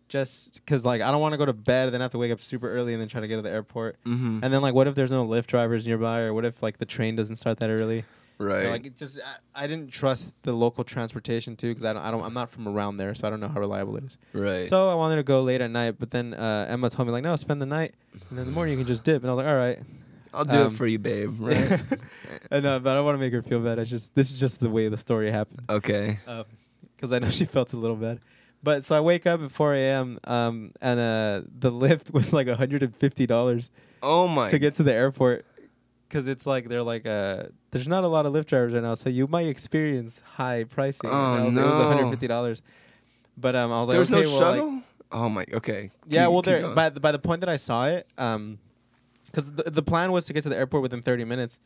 Just 0.07 0.55
because 0.55 0.83
like 0.85 1.01
I 1.01 1.11
don't 1.11 1.21
want 1.21 1.33
to 1.33 1.37
go 1.37 1.45
to 1.45 1.53
bed, 1.53 1.85
and 1.85 1.93
then 1.93 2.01
have 2.01 2.11
to 2.11 2.17
wake 2.17 2.31
up 2.31 2.41
super 2.41 2.71
early 2.71 2.93
and 2.93 3.01
then 3.01 3.07
try 3.07 3.21
to 3.21 3.27
get 3.27 3.35
to 3.35 3.41
the 3.43 3.51
airport. 3.51 3.97
mm-hmm. 4.05 4.39
And 4.43 4.53
then 4.53 4.61
like, 4.61 4.73
what 4.73 4.87
if 4.87 4.95
there's 4.95 5.11
no 5.11 5.25
Lyft 5.25 5.45
drivers 5.47 5.85
nearby, 5.85 6.21
or 6.21 6.33
what 6.33 6.45
if 6.45 6.63
like 6.63 6.79
the 6.79 6.85
train 6.85 7.15
doesn't 7.15 7.35
start 7.35 7.59
that 7.59 7.69
early? 7.69 8.05
right. 8.39 8.59
You 8.59 8.63
know, 8.63 8.71
like 8.71 8.85
it 8.87 8.97
just 8.97 9.19
I, 9.19 9.63
I 9.63 9.67
didn't 9.67 9.91
trust 9.91 10.33
the 10.43 10.53
local 10.53 10.83
transportation 10.83 11.55
too 11.55 11.69
because 11.69 11.85
I 11.85 11.93
don't 11.93 12.01
I 12.01 12.09
don't 12.09 12.25
I'm 12.25 12.33
not 12.33 12.49
from 12.49 12.67
around 12.67 12.97
there 12.97 13.13
so 13.13 13.27
I 13.27 13.29
don't 13.29 13.39
know 13.39 13.49
how 13.49 13.59
reliable 13.59 13.97
it 13.97 14.05
is. 14.05 14.17
right. 14.33 14.67
So 14.67 14.89
I 14.89 14.95
wanted 14.95 15.17
to 15.17 15.23
go 15.23 15.43
late 15.43 15.61
at 15.61 15.69
night, 15.69 15.95
but 15.99 16.11
then 16.11 16.33
uh, 16.33 16.65
Emma 16.67 16.89
told 16.89 17.07
me 17.07 17.11
like 17.11 17.23
no, 17.23 17.35
spend 17.35 17.61
the 17.61 17.67
night, 17.67 17.93
and 18.13 18.37
then 18.37 18.39
in 18.39 18.45
the 18.45 18.51
morning 18.51 18.73
you 18.73 18.79
can 18.79 18.87
just 18.87 19.03
dip, 19.03 19.21
and 19.21 19.29
I 19.29 19.33
was 19.33 19.37
like 19.43 19.47
all 19.47 19.57
right. 19.57 19.79
I'll 20.33 20.45
do 20.45 20.57
um, 20.57 20.67
it 20.67 20.77
for 20.77 20.85
you, 20.87 20.99
babe. 20.99 21.35
Right. 21.39 21.81
and 22.51 22.65
uh, 22.65 22.79
but 22.79 22.91
I 22.91 22.95
don't 22.95 23.05
want 23.05 23.15
to 23.15 23.19
make 23.19 23.33
her 23.33 23.41
feel 23.41 23.59
bad. 23.59 23.79
I 23.79 23.83
just 23.83 24.13
this 24.15 24.31
is 24.31 24.39
just 24.39 24.59
the 24.59 24.69
way 24.69 24.87
the 24.89 24.97
story 24.97 25.31
happened 25.31 25.61
okay. 25.69 26.17
because 26.95 27.11
I 27.11 27.19
know 27.19 27.29
she 27.29 27.45
felt 27.45 27.73
a 27.73 27.77
little 27.77 27.95
bad. 27.95 28.19
But 28.61 28.83
so 28.83 28.95
I 28.95 28.99
wake 28.99 29.25
up 29.25 29.41
at 29.41 29.51
4 29.51 29.73
a.m. 29.75 30.19
Um, 30.25 30.73
and 30.81 30.99
uh, 30.99 31.41
the 31.47 31.71
Lyft 31.71 32.11
was 32.13 32.33
like 32.33 32.47
150 32.47 33.25
dollars 33.25 33.69
Oh 34.03 34.27
my. 34.27 34.49
to 34.49 34.59
get 34.59 34.73
to 34.75 34.83
the 34.83 34.93
airport 34.93 35.45
because 36.07 36.27
it's 36.27 36.45
like 36.45 36.67
they're 36.69 36.83
like 36.83 37.05
uh 37.05 37.43
there's 37.71 37.87
not 37.87 38.03
a 38.03 38.07
lot 38.07 38.25
of 38.25 38.33
Lyft 38.33 38.47
drivers 38.47 38.73
right 38.73 38.83
now, 38.83 38.95
so 38.95 39.09
you 39.09 39.27
might 39.27 39.47
experience 39.47 40.21
high 40.35 40.63
pricing. 40.65 41.09
Oh, 41.09 41.13
I 41.13 41.43
was 41.45 41.53
like, 41.53 41.63
It 41.65 41.69
was 41.69 41.77
150 41.77 42.27
dollars, 42.27 42.61
but 43.37 43.55
um 43.55 43.71
I 43.71 43.79
was 43.79 43.87
like, 43.89 43.93
There 43.93 43.99
was 43.99 44.11
okay, 44.11 44.23
no 44.23 44.29
well, 44.29 44.39
like- 44.39 44.57
shuttle. 44.59 44.81
oh 45.11 45.29
my. 45.29 45.45
Okay. 45.53 45.91
yeah, 46.07 46.25
Keep- 46.25 46.31
well, 46.33 46.41
there 46.41 46.73
by 46.75 46.89
the, 46.89 46.99
by 46.99 47.11
the 47.11 47.19
point 47.19 47.41
that 47.41 47.49
I 47.49 47.57
saw 47.57 47.87
it, 47.87 48.07
um, 48.17 48.57
because 49.31 49.51
the 49.53 49.63
the 49.69 49.83
plan 49.83 50.11
was 50.11 50.25
to 50.25 50.33
get 50.33 50.43
to 50.43 50.49
the 50.49 50.55
airport 50.57 50.81
within 50.83 51.01
30 51.01 51.25
minutes. 51.25 51.59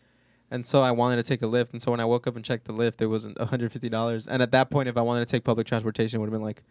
And 0.52 0.68
so 0.68 0.82
I 0.82 0.92
wanted 0.92 1.16
to 1.16 1.24
take 1.24 1.42
a 1.42 1.46
Lyft, 1.46 1.72
and 1.74 1.82
so 1.82 1.90
when 1.90 2.00
I 2.00 2.06
woke 2.06 2.28
up 2.28 2.36
and 2.36 2.46
checked 2.46 2.66
the 2.66 2.74
Lyft, 2.74 3.02
it 3.02 3.08
wasn't 3.08 3.40
150 3.40 3.90
dollars. 3.90 4.28
And 4.28 4.42
at 4.44 4.52
that 4.52 4.70
point, 4.70 4.88
if 4.90 4.98
I 4.98 5.02
wanted 5.02 5.26
to 5.26 5.32
take 5.32 5.44
public 5.44 5.66
transportation, 5.66 6.18
it 6.18 6.20
would 6.22 6.28
have 6.28 6.34
been 6.34 6.44
like 6.46 6.62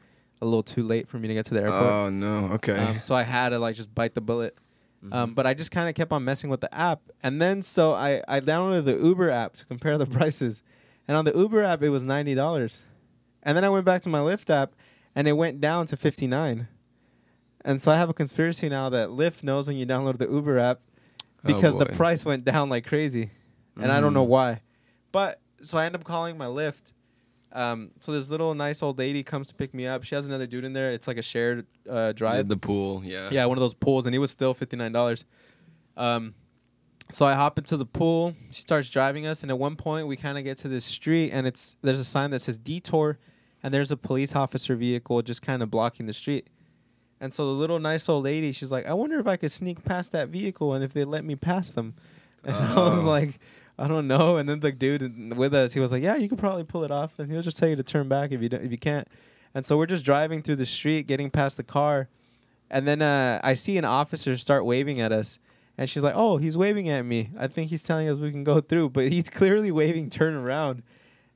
a 0.41 0.45
little 0.45 0.63
too 0.63 0.83
late 0.85 1.09
for 1.09 1.19
me 1.19 1.27
to 1.29 1.35
get 1.35 1.47
to 1.47 1.55
the 1.55 1.61
airport. 1.63 1.83
Oh 1.93 2.09
no. 2.11 2.37
Okay. 2.55 2.77
Um, 2.77 3.01
so 3.01 3.15
I 3.15 3.23
had 3.25 3.49
to 3.51 3.59
like 3.59 3.75
just 3.77 3.93
bite 3.95 4.15
the 4.15 4.21
bullet. 4.21 4.57
Um, 5.11 5.31
Mhm. 5.33 5.35
but 5.35 5.47
I 5.49 5.55
just 5.55 5.73
kind 5.73 5.89
of 5.89 5.97
kept 5.97 6.13
on 6.13 6.25
messing 6.25 6.49
with 6.49 6.61
the 6.61 6.73
app, 6.73 7.01
and 7.25 7.43
then 7.43 7.61
so 7.63 7.93
I 7.93 8.23
I 8.29 8.39
downloaded 8.41 8.85
the 8.85 8.97
Uber 8.97 9.31
app 9.31 9.57
to 9.57 9.65
compare 9.67 9.99
the 9.99 10.07
prices, 10.19 10.63
and 11.09 11.17
on 11.17 11.25
the 11.25 11.33
Uber 11.37 11.65
app 11.65 11.83
it 11.83 11.89
was 11.89 12.05
ninety 12.05 12.37
dollars, 12.37 12.79
and 13.43 13.57
then 13.57 13.65
I 13.65 13.69
went 13.69 13.85
back 13.85 14.03
to 14.03 14.09
my 14.09 14.21
Lyft 14.21 14.49
app, 14.49 14.75
and 15.17 15.27
it 15.27 15.33
went 15.33 15.61
down 15.61 15.87
to 15.89 15.97
fifty 15.97 16.29
nine, 16.29 16.69
and 17.65 17.81
so 17.81 17.91
I 17.93 17.97
have 17.97 18.09
a 18.09 18.15
conspiracy 18.15 18.69
now 18.69 18.89
that 18.91 19.09
Lyft 19.11 19.43
knows 19.43 19.67
when 19.67 19.77
you 19.77 19.87
download 19.87 20.19
the 20.19 20.29
Uber 20.29 20.59
app, 20.59 20.81
Oh, 21.45 21.53
because 21.55 21.77
the 21.77 21.87
price 21.87 22.25
went 22.25 22.45
down 22.45 22.69
like 22.69 22.87
crazy, 22.87 23.31
and 23.77 23.91
I 23.91 24.01
don't 24.01 24.15
know 24.15 24.25
Mhm. 24.25 24.29
why, 24.29 24.61
but 25.11 25.41
so 25.63 25.79
I 25.79 25.87
end 25.87 25.95
up 25.95 26.05
calling 26.05 26.37
my 26.39 26.47
Lyft. 26.47 26.93
Um, 27.55 27.91
so 28.01 28.13
this 28.13 28.31
little 28.31 28.55
nice 28.55 28.83
old 28.83 28.99
lady 28.99 29.23
comes 29.23 29.49
to 29.49 29.55
pick 29.55 29.75
me 29.75 29.87
up. 29.87 30.05
She 30.05 30.15
has 30.15 30.27
another 30.27 30.47
dude 30.47 30.65
in 30.65 30.73
there. 30.73 30.91
It's 30.91 31.07
like 31.07 31.19
a 31.19 31.23
shared 31.23 31.67
uh, 31.89 32.13
drive. 32.13 32.49
The 32.49 32.57
pool. 32.57 33.03
Yeah. 33.05 33.29
Yeah, 33.31 33.45
one 33.45 33.59
of 33.59 33.61
those 33.61 33.75
pools, 33.75 34.07
and 34.07 34.15
it 34.15 34.19
was 34.21 34.31
still 34.31 34.55
fifty 34.55 34.77
nine 34.77 34.93
dollars. 34.93 35.25
Um, 35.97 36.35
so 37.11 37.27
I 37.27 37.35
hop 37.35 37.59
into 37.59 37.77
the 37.77 37.85
pool. 37.85 38.35
She 38.51 38.63
starts 38.63 38.89
driving 38.89 39.27
us, 39.27 39.43
and 39.43 39.51
at 39.51 39.59
one 39.59 39.77
point 39.77 40.07
we 40.07 40.17
kind 40.17 40.39
of 40.39 40.45
get 40.45 40.57
to 40.59 40.69
this 40.69 40.85
street, 40.85 41.31
and 41.31 41.47
it's 41.47 41.77
there's 41.83 42.01
a 42.01 42.05
sign 42.05 42.31
that 42.31 42.41
says 42.41 42.57
detour, 42.59 43.19
and 43.63 43.75
there's 43.75 43.91
a 43.91 43.97
police 43.97 44.35
officer 44.35 44.75
vehicle 44.77 45.21
just 45.23 45.43
kind 45.43 45.63
of 45.63 45.71
blocking 45.71 46.07
the 46.07 46.15
street. 46.15 46.49
And 47.23 47.33
so 47.33 47.47
the 47.47 47.53
little 47.53 47.79
nice 47.79 48.09
old 48.09 48.25
lady, 48.25 48.51
she's 48.53 48.73
like, 48.73 48.85
"I 48.85 48.93
wonder 48.95 49.19
if 49.21 49.27
I 49.29 49.37
could 49.37 49.53
sneak 49.53 49.85
past 49.85 50.11
that 50.13 50.29
vehicle, 50.29 50.75
and 50.75 50.83
if 50.85 50.93
they 50.93 51.05
let 51.05 51.25
me 51.25 51.37
pass 51.37 51.71
them." 51.71 51.95
And 52.45 52.57
I 52.57 52.75
was 52.89 52.99
Oh. 52.99 53.03
like, 53.05 53.39
"I 53.79 53.87
don't 53.87 54.09
know." 54.09 54.37
And 54.37 54.49
then 54.49 54.59
the 54.61 54.73
dude 54.73 55.37
with 55.37 55.55
us, 55.55 55.73
he 55.73 55.79
was 55.81 55.93
like, 55.93 56.03
"Yeah, 56.03 56.17
you 56.17 56.29
could 56.29 56.39
probably 56.41 56.65
pull 56.65 56.83
it 56.83 56.91
off, 56.91 57.19
and 57.21 57.31
he'll 57.31 57.41
just 57.43 57.57
tell 57.59 57.69
you 57.69 57.77
to 57.77 57.85
turn 57.85 58.09
back 58.09 58.33
if 58.33 58.43
you 58.43 58.49
don't, 58.49 58.65
if 58.65 58.73
you 58.73 58.79
can't." 58.79 59.07
And 59.55 59.65
so 59.65 59.77
we're 59.79 59.87
just 59.87 60.05
driving 60.05 60.43
through 60.43 60.57
the 60.57 60.67
street, 60.67 61.07
getting 61.07 61.31
past 61.31 61.57
the 61.57 61.63
car, 61.63 62.09
and 62.71 62.89
then 62.89 63.01
uh, 63.03 63.41
I 63.45 63.55
see 63.55 63.79
an 63.79 63.85
officer 63.85 64.37
start 64.37 64.65
waving 64.65 65.01
at 65.01 65.13
us. 65.13 65.39
And 65.79 65.89
she's 65.89 66.03
like, 66.03 66.15
"Oh, 66.17 66.37
he's 66.39 66.57
waving 66.57 66.89
at 66.89 67.03
me. 67.05 67.31
I 67.39 67.47
think 67.47 67.71
he's 67.71 67.85
telling 67.85 68.09
us 68.09 68.19
we 68.19 68.33
can 68.33 68.43
go 68.45 68.61
through, 68.61 68.91
but 68.91 69.09
he's 69.09 69.31
clearly 69.41 69.71
waving 69.71 70.11
turn 70.11 70.35
around." 70.35 70.83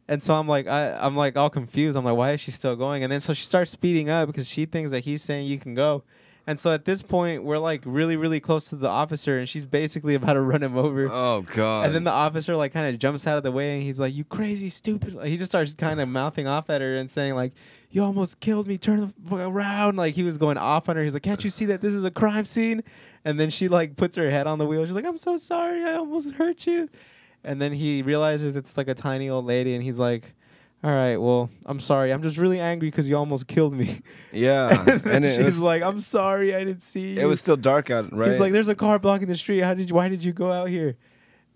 And 0.08 0.22
so 0.22 0.34
I'm 0.34 0.46
like, 0.46 0.66
I, 0.66 0.92
I'm 0.92 1.16
like 1.16 1.36
all 1.36 1.50
confused. 1.50 1.96
I'm 1.96 2.04
like, 2.04 2.16
why 2.16 2.32
is 2.32 2.40
she 2.40 2.50
still 2.50 2.76
going? 2.76 3.02
And 3.02 3.10
then 3.12 3.20
so 3.20 3.34
she 3.34 3.44
starts 3.44 3.70
speeding 3.70 4.08
up 4.08 4.28
because 4.28 4.46
she 4.46 4.64
thinks 4.64 4.90
that 4.92 5.00
he's 5.00 5.22
saying 5.22 5.46
you 5.46 5.58
can 5.58 5.74
go. 5.74 6.04
And 6.48 6.60
so 6.60 6.70
at 6.70 6.84
this 6.84 7.02
point, 7.02 7.42
we're 7.42 7.58
like 7.58 7.82
really, 7.84 8.16
really 8.16 8.38
close 8.38 8.68
to 8.68 8.76
the 8.76 8.86
officer, 8.88 9.36
and 9.36 9.48
she's 9.48 9.66
basically 9.66 10.14
about 10.14 10.34
to 10.34 10.40
run 10.40 10.62
him 10.62 10.76
over. 10.78 11.10
Oh 11.10 11.42
god. 11.42 11.86
And 11.86 11.94
then 11.94 12.04
the 12.04 12.12
officer 12.12 12.54
like 12.56 12.72
kind 12.72 12.86
of 12.86 13.00
jumps 13.00 13.26
out 13.26 13.36
of 13.36 13.42
the 13.42 13.50
way, 13.50 13.74
and 13.74 13.82
he's 13.82 13.98
like, 13.98 14.14
"You 14.14 14.22
crazy, 14.22 14.70
stupid!" 14.70 15.14
Like, 15.14 15.26
he 15.26 15.38
just 15.38 15.50
starts 15.50 15.74
kind 15.74 16.00
of 16.00 16.08
mouthing 16.20 16.46
off 16.46 16.70
at 16.70 16.80
her 16.80 16.96
and 16.96 17.10
saying 17.10 17.34
like, 17.34 17.52
"You 17.90 18.04
almost 18.04 18.38
killed 18.38 18.68
me. 18.68 18.78
Turn 18.78 19.00
the 19.00 19.12
fuck 19.28 19.40
around!" 19.40 19.96
Like 19.96 20.14
he 20.14 20.22
was 20.22 20.38
going 20.38 20.56
off 20.56 20.88
on 20.88 20.94
her. 20.94 21.02
He's 21.02 21.14
like, 21.14 21.24
"Can't 21.24 21.42
you 21.42 21.50
see 21.50 21.64
that 21.64 21.80
this 21.80 21.92
is 21.92 22.04
a 22.04 22.12
crime 22.12 22.44
scene?" 22.44 22.84
And 23.24 23.40
then 23.40 23.50
she 23.50 23.66
like 23.66 23.96
puts 23.96 24.16
her 24.16 24.30
head 24.30 24.46
on 24.46 24.58
the 24.60 24.66
wheel. 24.66 24.86
She's 24.86 24.94
like, 24.94 25.04
"I'm 25.04 25.18
so 25.18 25.36
sorry. 25.36 25.82
I 25.82 25.94
almost 25.94 26.34
hurt 26.34 26.64
you." 26.64 26.88
And 27.46 27.62
then 27.62 27.72
he 27.72 28.02
realizes 28.02 28.56
it's 28.56 28.76
like 28.76 28.88
a 28.88 28.94
tiny 28.94 29.30
old 29.30 29.46
lady, 29.46 29.74
and 29.74 29.82
he's 29.82 29.98
like. 29.98 30.34
All 30.84 30.94
right, 30.94 31.16
well, 31.16 31.48
I'm 31.64 31.80
sorry. 31.80 32.12
I'm 32.12 32.22
just 32.22 32.36
really 32.36 32.60
angry 32.60 32.88
because 32.88 33.08
you 33.08 33.16
almost 33.16 33.48
killed 33.48 33.72
me. 33.72 34.02
yeah. 34.30 34.84
and 35.06 35.24
it 35.24 35.34
she's 35.34 35.44
was, 35.44 35.58
like, 35.58 35.82
"I'm 35.82 35.98
sorry, 35.98 36.54
I 36.54 36.62
didn't 36.62 36.82
see 36.82 37.14
you." 37.14 37.22
it 37.22 37.24
was 37.24 37.40
still 37.40 37.56
dark 37.56 37.90
out, 37.90 38.12
right? 38.12 38.28
He's 38.30 38.38
like, 38.38 38.52
"There's 38.52 38.68
a 38.68 38.74
car 38.74 38.98
blocking 38.98 39.26
the 39.26 39.36
street. 39.36 39.60
How 39.60 39.72
did 39.72 39.88
you? 39.88 39.94
Why 39.96 40.08
did 40.08 40.22
you 40.22 40.32
go 40.32 40.52
out 40.52 40.68
here?" 40.68 40.96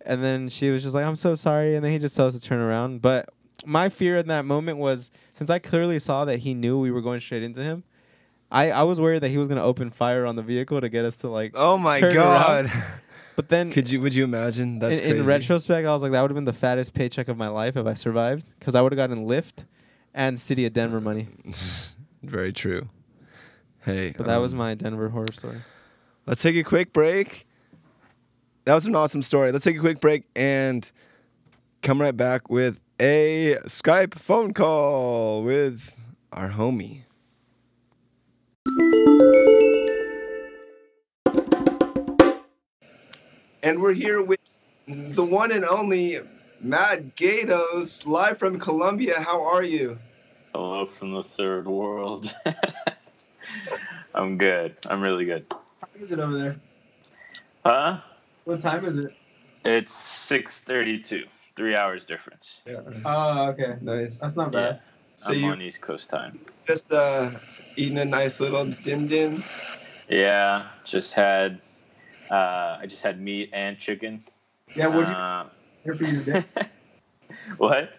And 0.07 0.25
then 0.25 0.49
she 0.49 0.71
was 0.71 0.83
just 0.83 0.95
like, 0.95 1.05
"I'm 1.05 1.17
so 1.17 1.35
sorry." 1.35 1.77
And 1.77 1.85
then 1.85 1.93
he 1.93 1.99
just 1.99 2.17
tells 2.17 2.35
us 2.35 2.41
to 2.41 2.49
turn 2.49 2.61
around. 2.61 3.03
But 3.03 3.29
my 3.65 3.91
fear 3.91 4.17
in 4.17 4.27
that 4.29 4.47
moment 4.47 4.79
was 4.79 5.11
since 5.35 5.51
I 5.51 5.59
clearly 5.59 5.99
saw 5.99 6.25
that 6.25 6.39
he 6.39 6.55
knew 6.55 6.79
we 6.79 6.91
were 6.91 7.03
going 7.03 7.21
straight 7.21 7.43
into 7.43 7.63
him. 7.63 7.85
I, 8.51 8.71
I 8.71 8.83
was 8.83 8.99
worried 9.01 9.21
that 9.23 9.29
he 9.31 9.39
was 9.39 9.47
gonna 9.49 9.63
open 9.63 9.91
fire 9.91 10.27
on 10.27 10.35
the 10.35 10.43
vehicle 10.43 10.81
to 10.81 10.89
get 10.89 11.05
us 11.05 11.19
to 11.19 11.29
like. 11.29 11.53
oh 11.55 11.77
my 11.77 12.01
god. 12.01 12.73
But 13.41 13.49
then 13.49 13.71
Could 13.71 13.89
you? 13.89 14.03
Would 14.03 14.13
you 14.13 14.23
imagine? 14.23 14.81
That's 14.81 15.01
in, 15.01 15.17
in 15.17 15.25
retrospect, 15.25 15.89
I 15.89 15.93
was 15.95 16.03
like, 16.03 16.13
that 16.13 16.21
would 16.21 16.31
have 16.31 16.35
been 16.35 16.45
the 16.45 16.53
fattest 16.53 16.93
paycheck 16.93 17.27
of 17.27 17.39
my 17.39 17.49
life 17.49 17.75
if 17.75 17.87
I 17.87 17.95
survived, 17.95 18.53
because 18.59 18.75
I 18.75 18.83
would 18.83 18.93
have 18.93 18.99
gotten 18.99 19.25
Lyft 19.25 19.65
and 20.13 20.39
City 20.39 20.67
of 20.67 20.75
Denver 20.75 21.01
money. 21.01 21.29
Very 22.23 22.53
true. 22.53 22.91
Hey. 23.81 24.13
But 24.15 24.27
that 24.27 24.37
was 24.37 24.53
um, 24.53 24.59
my 24.59 24.75
Denver 24.75 25.09
horror 25.09 25.33
story. 25.33 25.57
Let's 26.27 26.43
take 26.43 26.55
a 26.55 26.63
quick 26.63 26.93
break. 26.93 27.47
That 28.67 28.75
was 28.75 28.85
an 28.85 28.95
awesome 28.95 29.23
story. 29.23 29.53
Let's 29.53 29.65
take 29.65 29.79
a 29.79 29.81
quick 29.81 30.01
break 30.01 30.25
and 30.37 30.93
come 31.81 31.99
right 31.99 32.15
back 32.15 32.51
with 32.51 32.79
a 33.01 33.57
Skype 33.65 34.17
phone 34.17 34.53
call 34.53 35.45
with 35.45 35.97
our 36.31 36.51
homie. 36.51 37.05
And 43.63 43.81
we're 43.83 43.93
here 43.93 44.23
with 44.23 44.41
the 44.87 45.23
one 45.25 45.53
and 45.53 45.65
only 45.65 46.21
Matt 46.63 47.15
Gatos, 47.17 48.07
live 48.07 48.39
from 48.39 48.59
Colombia. 48.59 49.21
How 49.21 49.43
are 49.45 49.63
you? 49.63 49.99
Hello 50.55 50.87
from 50.87 51.13
the 51.13 51.23
third 51.23 51.69
world. 51.69 52.35
I'm 54.15 54.39
good. 54.39 54.77
I'm 54.89 55.01
really 55.03 55.27
good. 55.27 55.45
What 55.51 55.93
time 55.93 56.03
is 56.05 56.11
it 56.11 56.19
over 56.19 56.37
there? 56.39 56.57
Huh? 57.65 58.01
What 58.45 58.63
time 58.63 58.87
is 58.87 58.97
it? 58.99 59.13
It's 59.65 59.93
6:32. 59.93 61.25
Three 61.55 61.75
hours 61.77 62.07
difference. 62.07 62.61
Yeah. 62.67 62.81
Oh, 63.05 63.49
okay. 63.49 63.75
Nice. 63.83 64.19
That's 64.19 64.37
not 64.37 64.55
Yeah. 64.55 64.61
bad. 64.73 64.81
So 65.17 65.33
I'm 65.35 65.39
you 65.43 65.51
on 65.51 65.61
East 65.61 65.83
Coast 65.83 66.09
time. 66.09 66.41
just 66.67 66.91
uh, 66.91 67.31
eating 67.77 67.99
a 67.99 68.05
nice 68.07 68.41
little 68.41 68.65
dim 68.65 69.07
dim. 69.07 69.45
Yeah. 70.09 70.67
Just 70.85 71.13
had. 71.13 71.61
Uh, 72.31 72.79
I 72.81 72.87
just 72.87 73.03
had 73.03 73.21
meat 73.21 73.51
and 73.53 73.79
chicken. 73.79 74.23
Yeah, 74.75 74.87
what 74.89 75.07
did 75.07 75.17
Uh, 75.17 75.45
you 75.85 75.93
prepare 75.93 76.07
for 76.07 76.15
you 76.15 76.25
today? 76.25 76.45
what? 77.59 77.91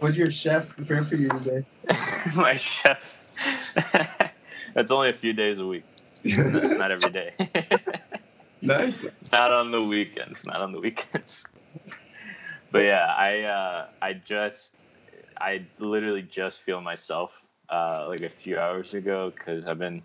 What 0.00 0.08
did 0.08 0.16
your 0.16 0.30
chef 0.30 0.68
prepare 0.68 1.04
for 1.04 1.16
you 1.16 1.28
today? 1.28 1.64
My 2.36 2.56
chef. 2.56 3.14
That's 4.74 4.90
only 4.90 5.10
a 5.10 5.12
few 5.14 5.32
days 5.32 5.58
a 5.58 5.66
week. 5.66 5.84
That's 6.24 6.76
not 6.76 6.90
every 6.90 7.10
day. 7.10 7.32
nice. 8.62 9.04
not 9.32 9.52
on 9.52 9.70
the 9.70 9.82
weekends. 9.82 10.44
Not 10.44 10.60
on 10.60 10.72
the 10.72 10.80
weekends. 10.80 11.44
But 12.72 12.80
yeah, 12.80 13.14
I 13.16 13.42
uh, 13.42 13.86
I 14.02 14.14
just 14.14 14.74
I 15.38 15.66
literally 15.78 16.22
just 16.22 16.62
feel 16.62 16.80
myself 16.80 17.46
uh, 17.70 18.06
like 18.08 18.22
a 18.22 18.28
few 18.28 18.58
hours 18.58 18.94
ago 18.94 19.32
because 19.34 19.66
I've 19.66 19.78
been 19.78 20.02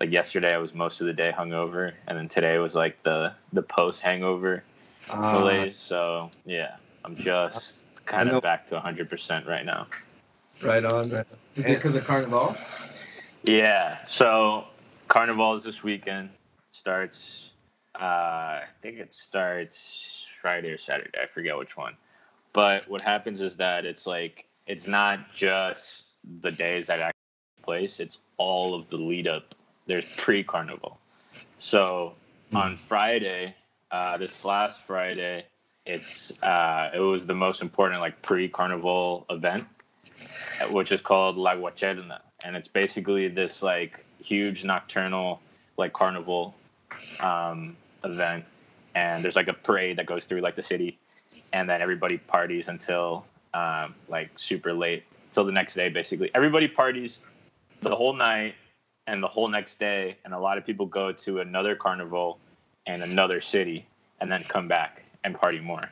like 0.00 0.10
yesterday 0.10 0.54
I 0.54 0.58
was 0.58 0.74
most 0.74 1.00
of 1.00 1.06
the 1.06 1.12
day 1.12 1.32
hungover 1.36 1.92
and 2.06 2.16
then 2.18 2.28
today 2.28 2.58
was 2.58 2.74
like 2.74 3.02
the 3.02 3.32
the 3.52 3.62
post 3.62 4.00
hangover 4.00 4.62
Uh, 5.10 5.16
malaise. 5.32 5.76
So 5.76 6.30
yeah, 6.44 6.76
I'm 7.04 7.16
just 7.16 7.78
kind 8.04 8.28
of 8.28 8.42
back 8.42 8.66
to 8.68 8.78
100% 8.80 9.46
right 9.46 9.64
now. 9.64 9.86
right 10.62 10.84
on. 10.84 11.10
Right. 11.10 11.26
Is 11.56 11.64
it 11.64 11.74
because 11.76 11.94
of 11.94 12.04
Carnival? 12.04 12.56
Yeah. 13.42 14.04
So 14.06 14.64
Carnival 15.08 15.54
is 15.54 15.62
this 15.64 15.82
weekend. 15.82 16.30
Starts. 16.72 17.50
Uh, 17.98 18.04
I 18.04 18.64
think 18.82 18.98
it 18.98 19.12
starts 19.12 20.26
Friday 20.40 20.68
or 20.70 20.78
Saturday. 20.78 21.10
I 21.20 21.26
forget 21.26 21.56
which 21.58 21.76
one. 21.76 21.94
But 22.52 22.88
what 22.88 23.00
happens 23.00 23.40
is 23.40 23.56
that 23.56 23.84
it's 23.84 24.06
like 24.06 24.44
it's 24.66 24.86
not 24.86 25.34
just 25.34 26.04
the 26.40 26.50
days 26.50 26.86
that 26.88 27.00
actually 27.00 27.56
take 27.56 27.64
place. 27.64 28.00
It's 28.00 28.18
all 28.36 28.74
of 28.74 28.88
the 28.88 28.96
lead 28.96 29.26
up. 29.26 29.54
There's 29.88 30.04
pre-carnival. 30.16 31.00
So 31.58 32.12
on 32.54 32.76
Friday, 32.76 33.56
uh, 33.90 34.18
this 34.18 34.44
last 34.44 34.86
Friday, 34.86 35.46
it's 35.84 36.40
uh, 36.42 36.90
it 36.94 37.00
was 37.00 37.26
the 37.26 37.34
most 37.34 37.62
important 37.62 38.00
like 38.00 38.22
pre-carnival 38.22 39.26
event 39.30 39.66
which 40.70 40.92
is 40.92 41.00
called 41.00 41.36
La 41.36 41.54
Guacherna. 41.54 42.20
And 42.44 42.56
it's 42.56 42.68
basically 42.68 43.28
this 43.28 43.62
like 43.62 44.04
huge 44.22 44.64
nocturnal 44.64 45.40
like 45.76 45.92
carnival 45.92 46.54
um, 47.20 47.76
event. 48.04 48.44
And 48.94 49.24
there's 49.24 49.36
like 49.36 49.48
a 49.48 49.52
parade 49.52 49.98
that 49.98 50.06
goes 50.06 50.24
through 50.24 50.40
like 50.40 50.56
the 50.56 50.62
city. 50.62 50.98
And 51.52 51.68
then 51.68 51.82
everybody 51.82 52.18
parties 52.18 52.68
until 52.68 53.24
um, 53.54 53.94
like 54.08 54.30
super 54.36 54.72
late, 54.72 55.04
till 55.32 55.44
the 55.44 55.52
next 55.52 55.74
day 55.74 55.88
basically. 55.88 56.30
Everybody 56.34 56.68
parties 56.68 57.22
the 57.82 57.94
whole 57.94 58.12
night 58.12 58.54
and 59.08 59.22
the 59.22 59.26
whole 59.26 59.48
next 59.48 59.80
day. 59.80 60.18
And 60.24 60.32
a 60.32 60.38
lot 60.38 60.58
of 60.58 60.66
people 60.66 60.86
go 60.86 61.10
to 61.12 61.40
another 61.40 61.74
carnival 61.74 62.38
and 62.86 63.02
another 63.02 63.40
city 63.40 63.86
and 64.20 64.30
then 64.30 64.44
come 64.44 64.68
back 64.68 65.02
and 65.24 65.34
party 65.34 65.58
more. 65.58 65.90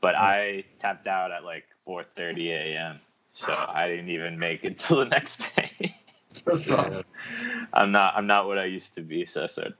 But 0.00 0.16
hmm. 0.16 0.22
I 0.22 0.64
tapped 0.78 1.06
out 1.06 1.30
at 1.30 1.44
like 1.44 1.64
4:30 1.86 2.48
a.m. 2.48 3.00
So 3.30 3.52
I 3.52 3.88
didn't 3.88 4.10
even 4.10 4.38
make 4.38 4.64
it 4.64 4.78
till 4.82 4.98
the 4.98 5.06
next 5.06 5.48
day. 5.54 5.96
So 6.30 6.56
sorry. 6.56 7.04
I'm 7.72 7.92
not 7.92 8.14
I'm 8.16 8.26
not 8.26 8.46
what 8.46 8.58
I 8.58 8.66
used 8.66 8.94
to 8.96 9.00
be, 9.00 9.24
so 9.24 9.46
Cesar. 9.46 9.74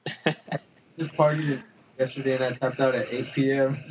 Just 0.98 1.12
partied 1.12 1.62
yesterday 1.98 2.36
and 2.36 2.44
I 2.44 2.52
tapped 2.52 2.80
out 2.80 2.94
at 2.94 3.12
8 3.12 3.32
p.m. 3.34 3.84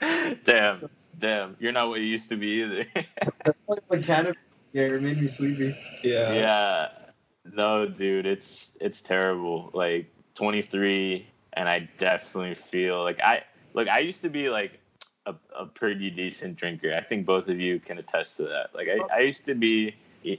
damn, 0.44 0.90
damn. 1.18 1.56
You're 1.58 1.72
not 1.72 1.88
what 1.88 2.00
you 2.00 2.06
used 2.06 2.28
to 2.28 2.36
be 2.36 2.62
either. 2.62 2.86
Like 4.74 4.84
canopy. 4.84 4.92
Yeah, 4.92 4.96
it 4.96 5.02
made 5.02 5.20
me 5.20 5.28
sleepy. 5.28 5.76
Yeah. 6.02 6.32
yeah. 6.32 6.88
No, 7.44 7.86
dude, 7.86 8.26
it's 8.26 8.76
it's 8.80 9.02
terrible. 9.02 9.70
Like 9.74 10.06
23 10.34 11.26
and 11.54 11.68
I 11.68 11.88
definitely 11.98 12.54
feel 12.54 13.02
like 13.02 13.20
I 13.20 13.42
look, 13.74 13.88
I 13.88 13.98
used 13.98 14.22
to 14.22 14.28
be 14.28 14.48
like 14.48 14.78
a, 15.26 15.34
a 15.56 15.66
pretty 15.66 16.10
decent 16.10 16.56
drinker. 16.56 16.94
I 16.94 17.02
think 17.02 17.26
both 17.26 17.48
of 17.48 17.60
you 17.60 17.80
can 17.80 17.98
attest 17.98 18.36
to 18.38 18.44
that. 18.44 18.70
Like 18.74 18.88
I, 18.88 19.16
I 19.16 19.20
used 19.20 19.44
to 19.46 19.54
be 19.54 19.94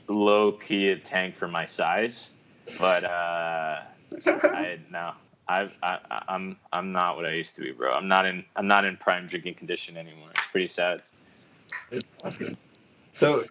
low 0.08 0.54
key 0.54 0.90
a 0.90 0.98
tank 0.98 1.36
for 1.36 1.48
my 1.48 1.66
size, 1.66 2.38
but 2.80 3.04
uh 3.04 3.82
I 4.26 4.80
no. 4.90 5.12
I, 5.48 5.70
I 5.84 6.24
I'm 6.30 6.58
I'm 6.72 6.94
not 6.94 7.18
what 7.18 7.26
I 7.26 7.34
used 7.34 7.56
to 7.56 7.62
be, 7.62 7.72
bro. 7.72 7.92
I'm 7.94 8.08
not 8.08 8.26
in 8.26 8.46
I'm 8.56 8.68
not 8.68 8.86
in 8.86 8.96
prime 8.96 9.28
drinking 9.28 9.56
condition 9.56 9.98
anymore. 9.98 10.30
It's 10.32 10.48
pretty 10.48 10.70
sad. 10.70 11.04
So, 13.14 13.44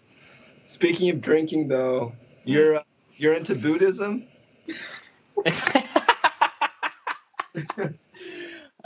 speaking 0.72 1.10
of 1.10 1.20
drinking, 1.20 1.68
though, 1.68 2.12
you're 2.44 2.76
uh, 2.76 2.82
you're 3.16 3.34
into 3.34 3.54
Buddhism. 3.54 4.26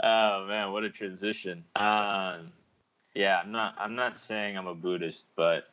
oh 0.03 0.45
man, 0.47 0.71
what 0.71 0.83
a 0.83 0.89
transition. 0.89 1.63
Um, 1.75 2.51
yeah, 3.15 3.39
I'm 3.43 3.51
not. 3.51 3.75
I'm 3.79 3.95
not 3.95 4.17
saying 4.17 4.57
I'm 4.57 4.67
a 4.67 4.75
Buddhist, 4.75 5.25
but 5.35 5.69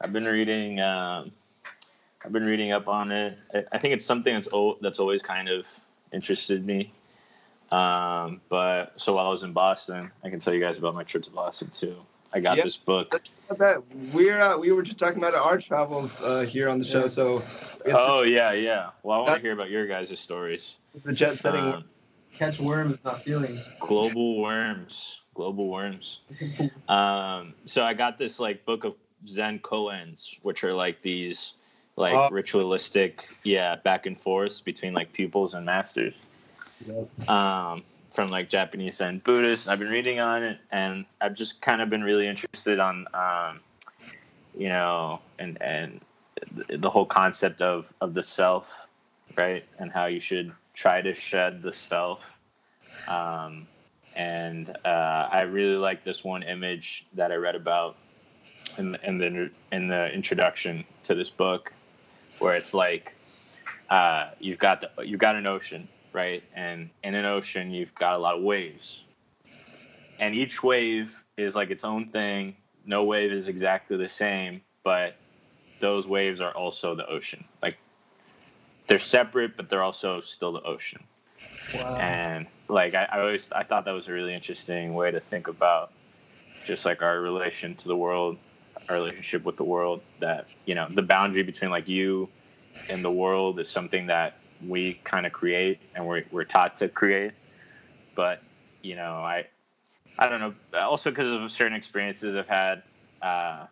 I've 0.00 0.12
been 0.12 0.26
reading. 0.26 0.80
Um, 0.80 1.32
I've 2.24 2.32
been 2.32 2.44
reading 2.44 2.72
up 2.72 2.88
on 2.88 3.12
it. 3.12 3.38
I, 3.54 3.64
I 3.72 3.78
think 3.78 3.94
it's 3.94 4.04
something 4.04 4.34
that's 4.34 4.48
that's 4.82 4.98
always 4.98 5.22
kind 5.22 5.48
of 5.48 5.66
interested 6.12 6.66
me. 6.66 6.92
Um, 7.70 8.40
but 8.48 8.92
so 8.96 9.14
while 9.14 9.26
I 9.26 9.30
was 9.30 9.42
in 9.42 9.52
Boston, 9.52 10.10
I 10.22 10.30
can 10.30 10.38
tell 10.38 10.54
you 10.54 10.60
guys 10.60 10.78
about 10.78 10.94
my 10.94 11.04
trip 11.04 11.22
to 11.24 11.30
Boston 11.30 11.70
too. 11.70 11.96
I 12.32 12.40
got 12.40 12.56
Yeah. 12.56 12.64
this 12.64 12.76
book. 12.76 13.20
I 13.50 13.54
bet 13.54 13.78
we're 14.12 14.40
uh, 14.40 14.56
we 14.58 14.72
were 14.72 14.82
just 14.82 14.98
talking 14.98 15.18
about 15.18 15.34
our 15.34 15.58
travels 15.58 16.20
uh, 16.20 16.40
here 16.40 16.68
on 16.68 16.78
the 16.78 16.84
show. 16.84 17.02
Yeah. 17.02 17.06
So, 17.06 17.36
it's 17.84 17.94
Oh 17.94 18.22
yeah, 18.22 18.52
yeah. 18.52 18.90
Well, 19.02 19.18
I 19.18 19.22
want 19.22 19.36
to 19.36 19.42
hear 19.42 19.52
about 19.52 19.70
your 19.70 19.86
guys' 19.86 20.18
stories. 20.18 20.76
the 21.04 21.12
jet 21.12 21.38
setting. 21.38 21.62
Um, 21.62 21.84
Catch 22.38 22.58
worms, 22.60 22.98
not 23.02 23.24
feelings. 23.24 23.66
global 23.80 24.40
worms. 24.40 25.20
Global 25.34 25.68
worms. 25.68 26.20
Um, 26.88 27.54
so 27.64 27.82
I 27.82 27.94
got 27.94 28.16
this 28.16 28.38
like 28.38 28.64
book 28.64 28.84
of 28.84 28.94
Zen 29.26 29.58
koans, 29.58 30.36
which 30.42 30.62
are 30.62 30.72
like 30.72 31.02
these 31.02 31.54
like 31.96 32.14
Oh. 32.14 32.28
ritualistic, 32.30 33.26
yeah, 33.42 33.74
back 33.74 34.06
and 34.06 34.16
forth 34.16 34.64
between 34.64 34.94
like 34.94 35.12
pupils 35.12 35.54
and 35.54 35.66
masters. 35.66 36.14
Um, 37.26 37.82
from 38.10 38.28
like 38.28 38.48
Japanese 38.48 38.96
Zen 38.96 39.20
Buddhists. 39.24 39.68
I've 39.68 39.78
been 39.78 39.90
reading 39.90 40.20
on 40.20 40.42
it, 40.42 40.58
and 40.70 41.04
I've 41.20 41.34
just 41.34 41.60
kind 41.60 41.80
of 41.80 41.90
been 41.90 42.02
really 42.02 42.26
interested 42.26 42.78
on, 42.80 43.06
um, 43.14 43.60
you 44.56 44.68
know, 44.68 45.20
and 45.38 45.60
and 45.60 46.00
the- 46.68 46.90
whole 46.90 47.06
concept 47.06 47.62
of 47.62 47.92
of 48.00 48.14
the 48.14 48.22
self, 48.22 48.86
right, 49.36 49.64
and 49.78 49.90
how 49.90 50.06
you 50.06 50.20
should 50.20 50.52
try 50.74 51.00
to 51.00 51.14
shed 51.14 51.62
the 51.62 51.72
self. 51.72 52.20
Um, 53.08 53.66
and 54.14 54.70
uh, 54.84 55.28
I 55.30 55.42
really 55.42 55.76
like 55.76 56.04
this 56.04 56.24
one 56.24 56.42
image 56.42 57.06
that 57.14 57.30
I 57.30 57.34
read 57.34 57.54
about 57.54 57.96
in 58.78 58.92
the, 58.92 59.06
in 59.06 59.18
the 59.18 59.50
in 59.72 59.88
the 59.88 60.12
introduction 60.12 60.84
to 61.04 61.14
this 61.14 61.30
book, 61.30 61.72
where 62.38 62.56
it's 62.56 62.72
like 62.72 63.14
uh, 63.90 64.30
you've 64.40 64.58
got 64.58 64.80
the, 64.80 65.04
you've 65.04 65.20
got 65.20 65.36
an 65.36 65.46
ocean, 65.46 65.88
right? 66.16 66.44
And 66.56 66.90
in 67.04 67.14
an 67.16 67.26
ocean, 67.26 67.72
you've 67.72 67.94
got 67.96 68.16
a 68.16 68.18
lot 68.18 68.38
of 68.38 68.44
waves, 68.44 69.04
and 70.20 70.34
each 70.36 70.62
wave 70.64 71.24
is 71.38 71.56
like 71.56 71.70
its 71.70 71.84
own 71.84 72.10
thing. 72.10 72.56
No 72.86 73.04
wave 73.04 73.32
is 73.32 73.48
exactly 73.48 73.98
the 73.98 74.08
same, 74.10 74.62
but 74.84 75.16
those 75.80 76.08
waves 76.08 76.40
are 76.42 76.52
also 76.52 76.96
the 76.96 77.06
ocean. 77.08 77.44
Like 77.62 77.78
they're 78.88 78.98
separate, 79.00 79.56
but 79.56 79.70
they're 79.70 79.82
also 79.84 80.20
still 80.22 80.52
the 80.52 80.62
ocean 80.62 81.00
Wow. 81.72 81.94
and 81.96 82.48
like 82.68 82.94
I, 82.94 83.04
I 83.12 83.20
always 83.20 83.52
I 83.52 83.64
thought 83.64 83.86
that 83.86 83.92
was 83.92 84.08
a 84.08 84.12
really 84.12 84.34
interesting 84.34 84.94
way 84.94 85.12
to 85.12 85.20
think 85.20 85.48
about 85.48 85.92
just 86.64 86.86
like 86.86 87.02
our 87.02 87.20
relation 87.20 87.76
to 87.76 87.88
the 87.88 87.96
world, 87.96 88.38
our 88.88 88.96
relationship 88.96 89.44
with 89.44 89.56
the 89.56 89.64
world. 89.64 90.02
That 90.20 90.48
you 90.66 90.74
know 90.76 90.88
the 90.94 91.02
boundary 91.02 91.44
between 91.44 91.70
like 91.72 91.88
you 91.88 92.30
and 92.88 93.04
the 93.04 93.12
world 93.12 93.60
is 93.60 93.70
something 93.70 94.06
that 94.08 94.38
we 94.66 94.94
kind 95.04 95.26
of 95.26 95.32
create 95.32 95.80
and 95.94 96.06
we're 96.06 96.24
we're 96.30 96.44
taught 96.44 96.78
to 96.78 96.88
create. 96.88 97.32
But 98.14 98.40
you 98.82 98.96
know 98.96 99.14
I 99.14 99.46
I 100.18 100.28
don't 100.28 100.40
know 100.40 100.54
also 100.78 101.10
because 101.10 101.30
of 101.30 101.50
certain 101.50 101.76
experiences 101.76 102.36
I've 102.36 102.48
had. 102.48 102.82
Uh, 103.22 103.66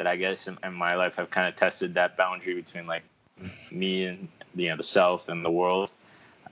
that 0.00 0.06
I 0.06 0.16
guess 0.16 0.48
in, 0.48 0.56
in 0.64 0.72
my 0.72 0.94
life 0.94 1.16
have 1.16 1.28
kind 1.28 1.46
of 1.46 1.56
tested 1.56 1.92
that 1.92 2.16
boundary 2.16 2.54
between 2.54 2.86
like 2.86 3.02
me 3.70 4.04
and 4.04 4.28
you 4.54 4.70
know 4.70 4.76
the 4.76 4.82
self 4.82 5.28
and 5.28 5.44
the 5.44 5.50
world. 5.50 5.92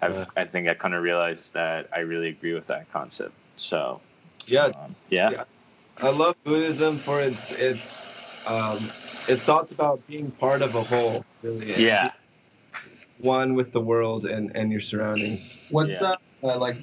I've, 0.02 0.16
Yeah. 0.16 0.24
I 0.36 0.44
think 0.44 0.68
I 0.68 0.74
kind 0.74 0.92
of 0.94 1.02
realized 1.02 1.54
that 1.54 1.88
I 1.90 2.00
really 2.00 2.28
agree 2.28 2.52
with 2.52 2.66
that 2.66 2.92
concept. 2.92 3.32
So 3.56 4.02
Yeah. 4.46 4.66
Um, 4.66 4.94
yeah. 5.08 5.30
Yeah. 5.30 5.44
I 5.96 6.10
love 6.10 6.36
Buddhism 6.44 6.98
for 6.98 7.22
its 7.22 7.50
its 7.52 8.10
um, 8.46 8.92
its 9.28 9.44
thoughts 9.44 9.72
about 9.72 10.06
being 10.06 10.30
part 10.32 10.60
of 10.60 10.74
a 10.74 10.82
whole. 10.82 11.24
Really. 11.42 11.82
Yeah. 11.82 12.10
One 13.20 13.54
with 13.54 13.72
the 13.72 13.81
world 13.81 14.24
and 14.24 14.54
and 14.57 14.70
your 14.70 14.81
surroundings. 14.81 15.57
What's 15.70 16.00
Yeah. 16.00 16.16
uh, 16.42 16.46
uh, 16.46 16.59
like 16.59 16.76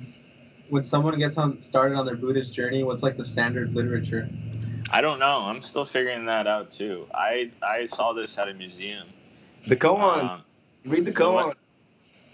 when 0.70 0.84
someone 0.84 1.18
gets 1.20 1.38
on 1.38 1.62
started 1.62 1.96
on 1.96 2.06
their 2.06 2.16
Buddhist 2.16 2.54
journey? 2.54 2.84
What's 2.84 3.04
like 3.04 3.18
the 3.18 3.26
standard 3.26 3.74
literature? 3.74 4.30
I 4.92 5.02
don't 5.02 5.20
know. 5.20 5.42
I'm 5.46 5.62
still 5.62 5.86
figuring 5.86 6.26
that 6.26 6.46
out 6.48 6.72
too. 6.72 7.08
I 7.14 7.52
I 7.64 7.86
saw 7.86 8.14
this 8.14 8.38
at 8.38 8.50
a 8.50 8.54
museum. 8.54 9.08
The 9.68 9.76
koan. 9.76 10.30
Um, 10.30 10.42
Read 10.86 11.06
the 11.06 11.12
what? 11.12 11.46
koan. 11.48 11.54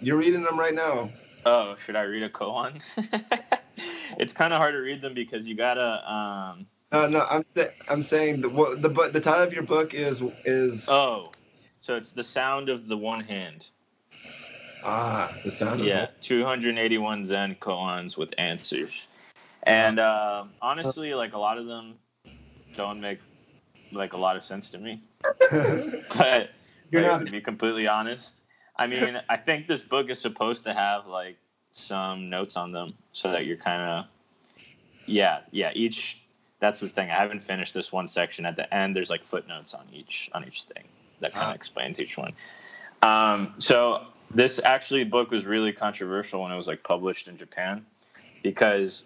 You're 0.01 0.17
reading 0.17 0.43
them 0.43 0.59
right 0.59 0.73
now. 0.73 1.11
oh, 1.45 1.75
should 1.75 1.95
I 1.95 2.01
read 2.01 2.23
a 2.23 2.29
koan? 2.29 2.81
it's 4.17 4.33
kind 4.33 4.51
of 4.53 4.57
hard 4.57 4.73
to 4.73 4.79
read 4.79 5.01
them 5.01 5.13
because 5.13 5.47
you 5.47 5.55
gotta. 5.55 6.11
Um, 6.11 6.65
No, 6.91 7.07
no. 7.07 7.25
I'm 7.29 7.45
sa- 7.55 7.71
I'm 7.87 8.03
saying 8.03 8.41
the 8.41 8.49
what, 8.49 8.81
the 8.81 8.89
bu- 8.89 9.11
the 9.11 9.19
title 9.21 9.43
of 9.43 9.53
your 9.53 9.63
book 9.63 9.93
is 9.93 10.21
is 10.43 10.89
oh, 10.89 11.31
so 11.79 11.95
it's 11.95 12.11
the 12.11 12.23
sound 12.23 12.69
of 12.69 12.87
the 12.87 12.97
one 12.97 13.21
hand. 13.23 13.67
Ah 14.83 15.33
the 15.43 15.51
sound 15.51 15.81
of 15.81 15.87
Yeah, 15.87 16.07
281 16.21 17.25
Zen 17.25 17.55
koans 17.55 18.17
with 18.17 18.33
answers, 18.37 19.07
and 19.63 19.99
um 19.99 20.51
honestly, 20.61 21.13
like 21.13 21.33
a 21.33 21.37
lot 21.37 21.57
of 21.57 21.65
them 21.67 21.95
don't 22.75 23.01
make 23.01 23.19
like 23.91 24.13
a 24.13 24.17
lot 24.17 24.35
of 24.37 24.43
sense 24.43 24.71
to 24.71 24.77
me. 24.77 25.01
But 26.17 26.49
You're 26.91 27.01
like, 27.03 27.11
not- 27.11 27.25
to 27.25 27.31
be 27.31 27.41
completely 27.41 27.87
honest, 27.87 28.35
I 28.75 28.87
mean, 28.87 29.19
I 29.29 29.37
think 29.37 29.67
this 29.67 29.81
book 29.81 30.09
is 30.09 30.19
supposed 30.19 30.63
to 30.65 30.73
have 30.73 31.07
like 31.07 31.37
some 31.73 32.29
notes 32.29 32.55
on 32.57 32.71
them 32.71 32.93
so 33.11 33.31
that 33.31 33.45
you're 33.45 33.57
kind 33.57 33.81
of, 33.81 34.05
yeah, 35.05 35.39
yeah. 35.51 35.71
Each 35.73 36.17
that's 36.59 36.79
the 36.79 36.89
thing. 36.89 37.09
I 37.09 37.15
haven't 37.15 37.43
finished 37.43 37.73
this 37.73 37.91
one 37.91 38.07
section. 38.07 38.45
At 38.45 38.55
the 38.55 38.71
end, 38.73 38.95
there's 38.95 39.09
like 39.09 39.25
footnotes 39.25 39.73
on 39.73 39.85
each 39.93 40.29
on 40.33 40.45
each 40.45 40.63
thing 40.63 40.83
that 41.21 41.33
kind 41.33 41.45
of 41.45 41.51
Ah. 41.51 41.55
explains 41.55 41.99
each 41.99 42.17
one. 42.17 42.33
Um, 43.01 43.55
so 43.57 44.05
this 44.33 44.59
actually 44.63 45.03
book 45.03 45.31
was 45.31 45.45
really 45.45 45.73
controversial 45.73 46.43
when 46.43 46.51
it 46.51 46.57
was 46.57 46.67
like 46.67 46.83
published 46.83 47.27
in 47.27 47.37
Japan 47.37 47.85
because 48.43 49.03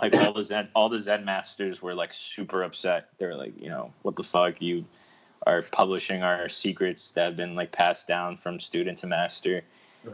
like 0.00 0.14
all 0.14 0.32
the 0.32 0.44
Zen 0.44 0.68
all 0.74 0.88
the 0.88 1.00
Zen 1.00 1.24
masters 1.24 1.80
were 1.80 1.94
like 1.94 2.12
super 2.12 2.62
upset. 2.62 3.08
They 3.18 3.26
were 3.26 3.36
like, 3.36 3.60
you 3.60 3.68
know, 3.68 3.92
what 4.02 4.16
the 4.16 4.22
fuck? 4.22 4.60
You 4.60 4.84
are 5.46 5.62
publishing 5.62 6.22
our 6.22 6.48
secrets 6.48 7.12
that 7.12 7.24
have 7.24 7.36
been 7.36 7.54
like 7.54 7.72
passed 7.72 8.06
down 8.08 8.36
from 8.36 8.60
student 8.60 8.98
to 8.98 9.06
master 9.06 9.62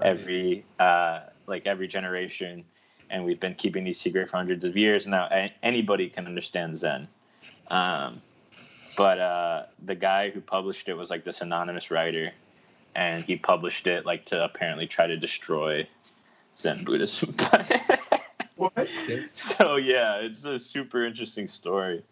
every 0.00 0.64
uh 0.78 1.20
like 1.46 1.66
every 1.66 1.87
generation 1.87 2.64
and 3.11 3.24
we've 3.24 3.40
been 3.40 3.54
keeping 3.54 3.85
these 3.85 4.00
secret 4.00 4.28
for 4.28 4.38
hundreds 4.38 4.64
of 4.64 4.74
years 4.76 5.06
now 5.06 5.28
a- 5.30 5.52
anybody 5.62 6.08
can 6.08 6.26
understand 6.26 6.78
zen. 6.78 7.08
Um 7.68 8.22
but 8.96 9.18
uh 9.18 9.64
the 9.85 9.94
guy 9.94 10.30
who 10.30 10.40
published 10.40 10.88
it 10.88 10.94
was 10.94 11.11
like 11.11 11.24
this 11.24 11.40
anonymous 11.40 11.90
writer 11.90 12.32
and 12.94 13.24
he 13.24 13.37
published 13.37 13.87
it 13.87 14.05
like 14.07 14.24
to 14.26 14.42
apparently 14.44 14.87
try 14.87 15.07
to 15.07 15.16
destroy 15.16 15.87
zen 16.57 16.85
buddhism 16.85 17.35
What? 18.57 18.88
so 19.33 19.76
yeah 19.76 20.16
it's 20.20 20.44
a 20.44 20.59
super 20.59 21.05
interesting 21.05 21.48
story 21.48 22.05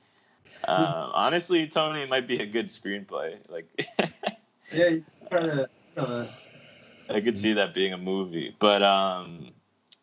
um, 0.65 1.11
honestly 1.15 1.67
tony 1.69 2.03
it 2.03 2.09
might 2.09 2.27
be 2.27 2.41
a 2.41 2.47
good 2.47 2.67
screenplay 2.69 3.37
like 3.49 3.67
Yeah, 4.73 4.97
to. 5.31 5.69
Uh, 5.97 6.27
I 7.09 7.21
could 7.21 7.37
see 7.37 7.55
that 7.55 7.75
being 7.75 7.93
a 7.93 7.99
movie, 7.99 8.55
but 8.59 8.83
um, 8.83 9.51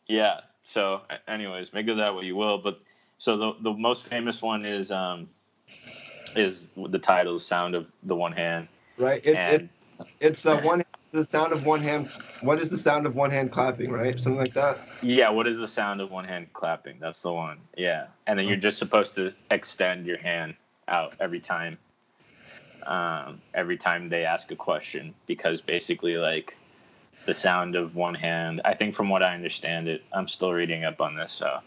yeah. 0.07 0.41
So, 0.65 1.01
anyways, 1.27 1.71
make 1.73 1.87
of 1.87 1.97
that 1.97 2.13
what 2.13 2.25
you 2.25 2.35
will. 2.35 2.57
But 2.57 2.79
so 3.17 3.37
the 3.37 3.53
the 3.61 3.73
most 3.73 4.03
famous 4.03 4.41
one 4.41 4.65
is 4.65 4.91
um, 4.91 5.29
is 6.35 6.67
the 6.75 6.99
title 6.99 7.39
"Sound 7.39 7.75
of 7.75 7.91
the 8.03 8.15
One 8.15 8.33
Hand." 8.33 8.67
Right. 8.97 9.21
It's 9.23 9.37
And- 9.37 9.61
it's 9.63 9.73
it's 10.19 10.45
uh, 10.45 10.61
one 10.61 10.83
the 11.11 11.23
sound 11.23 11.53
of 11.53 11.65
one 11.65 11.81
hand. 11.81 12.09
What 12.41 12.59
is 12.61 12.69
the 12.69 12.77
sound 12.77 13.05
of 13.05 13.15
one 13.15 13.31
hand 13.31 13.51
clapping? 13.51 13.91
Right. 13.91 14.19
Something 14.19 14.39
like 14.39 14.53
that. 14.53 14.79
Yeah, 15.01 15.29
what 15.29 15.47
is 15.47 15.57
the 15.57 15.67
sound 15.67 16.01
of 16.01 16.11
one 16.11 16.25
hand 16.25 16.47
clapping? 16.53 16.97
That's 16.99 17.21
the 17.21 17.31
one. 17.31 17.59
Yeah, 17.75 18.07
and 18.27 18.37
then 18.37 18.47
you're 18.47 18.57
just 18.57 18.77
supposed 18.77 19.15
to 19.15 19.31
extend 19.51 20.05
your 20.05 20.17
hand 20.17 20.55
out 20.87 21.13
every 21.19 21.39
time. 21.39 21.77
Um, 22.85 23.41
every 23.53 23.77
time 23.77 24.07
they 24.07 24.23
ask 24.23 24.51
a 24.51 24.55
question, 24.55 25.13
because 25.25 25.59
basically, 25.59 26.17
like 26.17 26.57
the 27.25 27.33
sound 27.33 27.75
of 27.75 27.95
one 27.95 28.15
hand. 28.15 28.61
I 28.65 28.73
think, 28.73 28.95
from 28.95 29.09
what 29.09 29.23
I 29.23 29.33
understand, 29.33 29.87
it. 29.87 30.03
I'm 30.13 30.27
still 30.27 30.53
reading 30.53 30.83
up 30.83 31.01
on 31.01 31.15
this, 31.15 31.31
so 31.31 31.59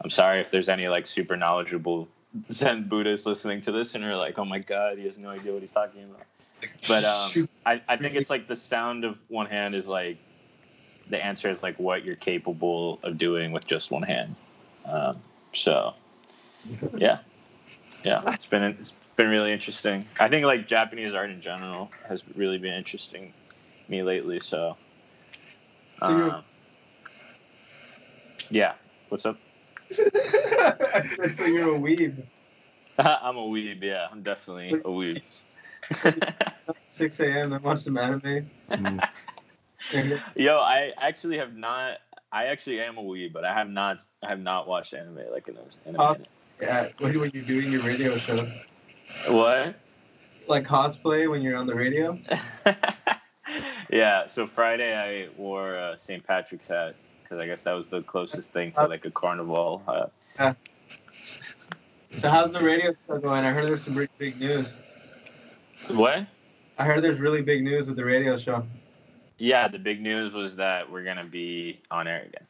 I'm 0.00 0.10
sorry 0.10 0.40
if 0.40 0.50
there's 0.50 0.68
any 0.68 0.88
like 0.88 1.06
super 1.06 1.36
knowledgeable 1.36 2.08
Zen 2.50 2.88
Buddhists 2.88 3.26
listening 3.26 3.60
to 3.62 3.72
this 3.72 3.94
and 3.94 4.04
are 4.04 4.16
like, 4.16 4.38
"Oh 4.38 4.44
my 4.44 4.58
God, 4.58 4.98
he 4.98 5.04
has 5.04 5.18
no 5.18 5.28
idea 5.28 5.52
what 5.52 5.62
he's 5.62 5.72
talking 5.72 6.04
about." 6.04 6.26
But 6.88 7.04
um, 7.04 7.48
I, 7.64 7.80
I 7.88 7.96
think 7.96 8.14
it's 8.14 8.30
like 8.30 8.48
the 8.48 8.56
sound 8.56 9.04
of 9.04 9.16
one 9.28 9.46
hand 9.46 9.74
is 9.74 9.86
like 9.86 10.18
the 11.08 11.22
answer 11.22 11.50
is 11.50 11.62
like 11.62 11.78
what 11.78 12.04
you're 12.04 12.16
capable 12.16 12.98
of 13.02 13.18
doing 13.18 13.52
with 13.52 13.66
just 13.66 13.90
one 13.90 14.02
hand. 14.02 14.34
Um, 14.84 15.20
so 15.52 15.94
yeah, 16.96 17.18
yeah, 18.04 18.22
it's 18.32 18.46
been 18.46 18.62
it's 18.62 18.96
been 19.16 19.28
really 19.28 19.52
interesting. 19.52 20.06
I 20.18 20.28
think 20.28 20.44
like 20.46 20.66
Japanese 20.66 21.14
art 21.14 21.30
in 21.30 21.40
general 21.40 21.90
has 22.08 22.22
really 22.34 22.58
been 22.58 22.74
interesting 22.74 23.32
me 23.88 24.02
lately. 24.02 24.40
So 24.40 24.76
So 26.00 26.06
um, 26.06 26.44
yeah, 28.50 28.74
what's 29.08 29.26
up? 29.26 29.38
so 29.92 30.02
you're 31.44 31.76
a 31.76 31.78
weeb. 31.78 32.22
I'm 32.98 33.36
a 33.36 33.42
weeb. 33.42 33.82
Yeah, 33.82 34.08
I'm 34.10 34.22
definitely 34.22 34.70
a 34.72 34.88
weeb. 34.88 35.22
6 36.90 37.20
a.m. 37.20 37.52
and 37.52 37.64
watch 37.64 37.80
some 37.80 37.96
anime. 37.96 38.50
Mm. 38.70 39.08
Yo, 40.36 40.58
I 40.58 40.92
actually 40.98 41.38
have 41.38 41.54
not. 41.54 41.98
I 42.30 42.46
actually 42.46 42.80
am 42.80 42.96
a 42.96 43.02
weeb, 43.02 43.32
but 43.32 43.44
I 43.44 43.52
have 43.52 43.68
not. 43.68 44.02
I 44.22 44.28
have 44.28 44.40
not 44.40 44.68
watched 44.68 44.94
anime 44.94 45.20
like 45.32 45.48
in 45.48 45.56
a, 45.56 45.88
in 45.88 45.96
a 45.96 45.98
Awesome. 45.98 46.24
Yeah. 46.60 46.88
What 46.98 47.14
were 47.16 47.26
you 47.26 47.42
doing 47.42 47.72
your 47.72 47.82
radio 47.82 48.16
show? 48.16 48.48
What? 49.28 49.74
Like 50.46 50.64
cosplay 50.64 51.30
when 51.30 51.42
you're 51.42 51.56
on 51.56 51.66
the 51.66 51.74
radio? 51.74 52.18
yeah. 53.90 54.26
So 54.26 54.46
Friday 54.46 54.94
I 54.94 55.28
wore 55.36 55.76
uh, 55.76 55.94
a 55.94 55.98
St. 55.98 56.24
Patrick's 56.26 56.68
hat 56.68 56.94
because 57.22 57.38
I 57.38 57.46
guess 57.46 57.62
that 57.62 57.72
was 57.72 57.88
the 57.88 58.02
closest 58.02 58.52
thing 58.52 58.72
to 58.72 58.86
like 58.86 59.04
a 59.04 59.10
carnival 59.10 59.82
hat. 60.36 60.56
So 62.20 62.28
how's 62.28 62.52
the 62.52 62.60
radio 62.60 62.94
show 63.06 63.18
going? 63.18 63.44
I 63.44 63.52
heard 63.52 63.66
there's 63.66 63.84
some 63.84 63.94
really 63.94 64.10
big 64.18 64.38
news. 64.38 64.72
What? 65.88 66.26
I 66.78 66.84
heard 66.84 67.02
there's 67.02 67.20
really 67.20 67.42
big 67.42 67.62
news 67.62 67.86
with 67.86 67.96
the 67.96 68.04
radio 68.04 68.38
show. 68.38 68.64
Yeah, 69.38 69.68
the 69.68 69.78
big 69.78 70.00
news 70.00 70.32
was 70.32 70.56
that 70.56 70.90
we're 70.90 71.04
gonna 71.04 71.24
be 71.24 71.80
on 71.90 72.06
air 72.06 72.26
again. 72.28 72.46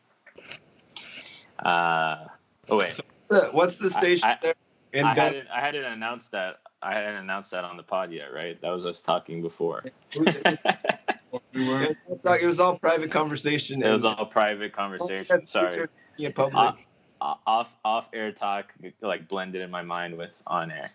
Uh, 1.64 2.26
oh 2.68 2.76
wait, 2.78 2.92
So 2.92 3.50
What's 3.52 3.76
the 3.76 3.90
station 3.90 4.28
I- 4.28 4.38
there? 4.42 4.54
In 4.92 5.06
I 5.06 5.14
Ben- 5.14 5.24
hadn't 5.32 5.48
I 5.48 5.60
hadn't 5.60 5.84
announced 5.84 6.32
that. 6.32 6.56
I 6.82 6.94
hadn't 6.94 7.16
announced 7.16 7.50
that 7.52 7.64
on 7.64 7.76
the 7.78 7.82
pod 7.82 8.12
yet, 8.12 8.32
right? 8.34 8.60
That 8.60 8.70
was 8.70 8.84
us 8.84 9.00
talking 9.00 9.40
before. 9.40 9.84
it 10.10 11.06
was 11.54 11.96
all- 12.24 12.34
it 12.34 12.46
was 12.46 12.60
all 12.60 12.78
private 12.78 13.10
conversation. 13.10 13.82
It 13.82 13.90
was 13.90 14.04
all 14.04 14.26
private 14.26 14.72
conversation. 14.72 15.46
Sorry. 15.46 15.86
In 16.18 16.32
public. 16.32 16.74
Uh, 17.22 17.34
off 17.46 17.74
off 17.84 18.08
air 18.12 18.32
talk 18.32 18.74
like 19.00 19.28
blended 19.28 19.62
in 19.62 19.70
my 19.70 19.82
mind 19.82 20.16
with 20.18 20.42
on 20.46 20.70
air. 20.70 20.88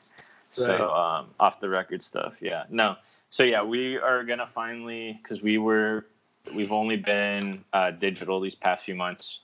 So 0.65 0.93
um, 0.93 1.27
off 1.39 1.59
the 1.59 1.69
record 1.69 2.01
stuff, 2.01 2.37
yeah. 2.41 2.63
No, 2.69 2.95
so 3.29 3.43
yeah, 3.43 3.63
we 3.63 3.97
are 3.97 4.23
gonna 4.23 4.47
finally 4.47 5.19
because 5.21 5.41
we 5.41 5.57
were 5.57 6.05
we've 6.53 6.71
only 6.71 6.97
been 6.97 7.63
uh, 7.73 7.91
digital 7.91 8.39
these 8.39 8.55
past 8.55 8.85
few 8.85 8.95
months, 8.95 9.41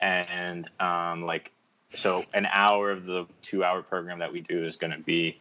and 0.00 0.68
um, 0.80 1.24
like 1.24 1.52
so 1.94 2.24
an 2.34 2.46
hour 2.46 2.90
of 2.90 3.04
the 3.04 3.26
two 3.42 3.64
hour 3.64 3.82
program 3.82 4.18
that 4.18 4.32
we 4.32 4.40
do 4.40 4.64
is 4.64 4.76
gonna 4.76 4.98
be 4.98 5.38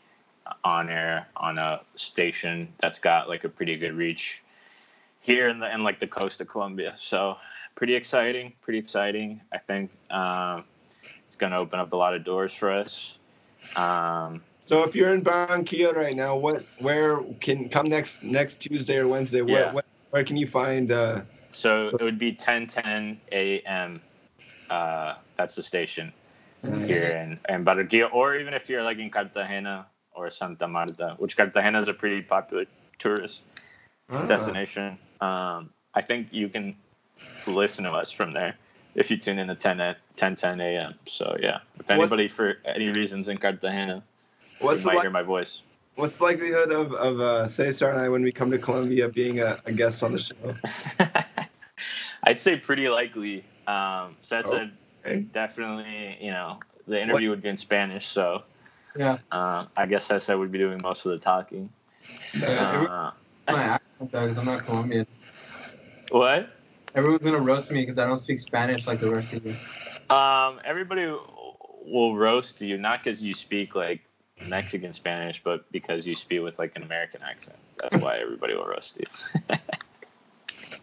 on 0.63 0.89
air 0.89 1.27
on 1.37 1.57
a 1.57 1.81
station 1.95 2.67
that's 2.79 2.99
got 2.99 3.29
like 3.29 3.43
a 3.43 3.49
pretty 3.49 3.77
good 3.77 3.93
reach 3.93 4.43
here 5.21 5.47
in 5.47 5.59
the 5.59 5.73
in 5.73 5.83
like 5.83 5.99
the 5.99 6.07
coast 6.07 6.41
of 6.41 6.47
Colombia. 6.47 6.93
So 6.97 7.37
pretty 7.75 7.95
exciting, 7.95 8.53
pretty 8.61 8.79
exciting. 8.79 9.41
I 9.51 9.57
think 9.57 9.91
um, 10.11 10.63
it's 11.25 11.35
going 11.35 11.51
to 11.51 11.57
open 11.57 11.79
up 11.79 11.93
a 11.93 11.95
lot 11.95 12.13
of 12.13 12.23
doors 12.23 12.53
for 12.53 12.71
us. 12.71 13.17
Um, 13.75 14.43
so 14.65 14.83
if 14.83 14.95
you're 14.95 15.13
in 15.13 15.21
Barranquilla 15.23 15.93
right 15.95 16.15
now, 16.15 16.35
what 16.37 16.63
where 16.77 17.21
can 17.41 17.67
come 17.69 17.87
next 17.87 18.23
next 18.23 18.61
Tuesday 18.61 18.97
or 18.97 19.07
Wednesday? 19.07 19.41
Where 19.41 19.61
Yeah. 19.65 19.73
where, 19.73 19.83
where 20.11 20.23
can 20.23 20.37
you 20.37 20.47
find? 20.47 20.91
Uh, 20.91 21.21
so 21.51 21.89
it 21.89 22.01
would 22.01 22.17
be 22.17 22.31
10:10 22.33 23.17
a.m. 23.31 24.01
Uh, 24.69 25.15
that's 25.37 25.55
the 25.55 25.63
station 25.63 26.13
here 26.87 27.11
in, 27.17 27.39
in 27.53 27.65
Barranquilla, 27.65 28.11
or 28.13 28.35
even 28.35 28.53
if 28.53 28.69
you're 28.69 28.83
like 28.83 28.97
in 28.97 29.09
Cartagena 29.09 29.85
or 30.13 30.31
Santa 30.31 30.67
Marta, 30.67 31.15
which 31.17 31.35
Cartagena 31.35 31.81
is 31.81 31.87
a 31.89 31.93
pretty 31.93 32.21
popular 32.21 32.65
tourist 32.99 33.43
ah, 34.09 34.25
destination. 34.25 34.97
Um, 35.21 35.69
I 35.93 36.01
think 36.01 36.29
you 36.31 36.47
can 36.49 36.75
listen 37.45 37.83
to 37.83 37.91
us 37.91 38.11
from 38.11 38.33
there. 38.33 38.55
if 38.95 39.09
you 39.11 39.17
tune 39.17 39.39
in 39.39 39.49
at 39.49 39.59
10 39.59 39.79
at 39.81 39.97
10 40.15 40.35
10 40.35 40.61
a.m. 40.61 40.95
So 41.07 41.35
yeah, 41.41 41.59
if 41.79 41.81
What's- 41.81 41.89
anybody 41.91 42.27
for 42.29 42.55
any 42.65 42.87
reasons 42.89 43.27
in 43.27 43.37
Cartagena, 43.37 44.03
What's 44.63 44.79
you 44.79 44.83
the 44.83 44.87
might 44.87 44.95
li- 44.95 45.01
hear 45.01 45.09
my 45.11 45.21
voice. 45.23 45.61
what's 45.95 46.17
the 46.17 46.23
likelihood 46.23 46.71
of 46.71 46.93
of 46.93 47.19
uh, 47.19 47.47
Cesar 47.47 47.89
and 47.89 47.99
I 47.99 48.09
when 48.09 48.23
we 48.23 48.31
come 48.31 48.49
to 48.51 48.57
Colombia 48.57 49.09
being 49.09 49.39
a, 49.39 49.59
a 49.65 49.71
guest 49.71 50.03
on 50.03 50.13
the 50.13 50.19
show? 50.19 50.55
I'd 52.23 52.39
say 52.39 52.55
pretty 52.57 52.87
likely. 52.89 53.45
Um, 53.67 54.17
Cesar 54.21 54.71
Okay. 55.05 55.19
definitely, 55.33 56.17
you 56.21 56.31
know, 56.31 56.59
the 56.87 57.01
interview 57.01 57.29
would 57.29 57.41
be 57.41 57.49
in 57.49 57.57
Spanish, 57.57 58.07
so 58.07 58.43
Yeah. 58.97 59.17
uh, 59.31 59.65
I 59.75 59.85
guess 59.85 60.05
Cesar 60.05 60.37
would 60.37 60.51
be 60.51 60.57
doing 60.57 60.79
most 60.81 61.05
of 61.05 61.11
the 61.11 61.17
talking. 61.17 61.69
Yeah, 62.33 62.87
Uh, 62.89 63.11
my 63.51 63.63
accent 63.63 64.11
though, 64.11 64.21
because 64.21 64.37
I'm 64.37 64.45
not 64.45 64.65
Colombian. 64.65 65.05
what? 66.09 66.55
Everyone's 66.95 67.23
gonna 67.23 67.39
roast 67.39 67.69
me 67.71 67.81
because 67.81 67.97
I 67.99 68.05
don't 68.05 68.17
speak 68.19 68.39
Spanish 68.39 68.87
like 68.87 68.99
the 68.99 69.09
rest 69.09 69.33
of 69.33 69.45
you. 69.45 69.55
Um, 70.15 70.59
everybody 70.63 71.05
will 71.85 72.15
roast 72.15 72.61
you 72.61 72.77
not 72.77 72.99
because 73.03 73.21
you 73.21 73.33
speak 73.33 73.75
like 73.75 74.01
Mexican 74.47 74.93
Spanish, 74.93 75.41
but 75.43 75.69
because 75.71 76.05
you 76.07 76.15
speak 76.15 76.41
with 76.41 76.59
like 76.59 76.75
an 76.75 76.83
American 76.83 77.21
accent. 77.21 77.57
That's 77.81 77.95
why 77.97 78.17
everybody 78.17 78.55
will 78.55 78.65
roast 78.65 78.99
you. 78.99 79.57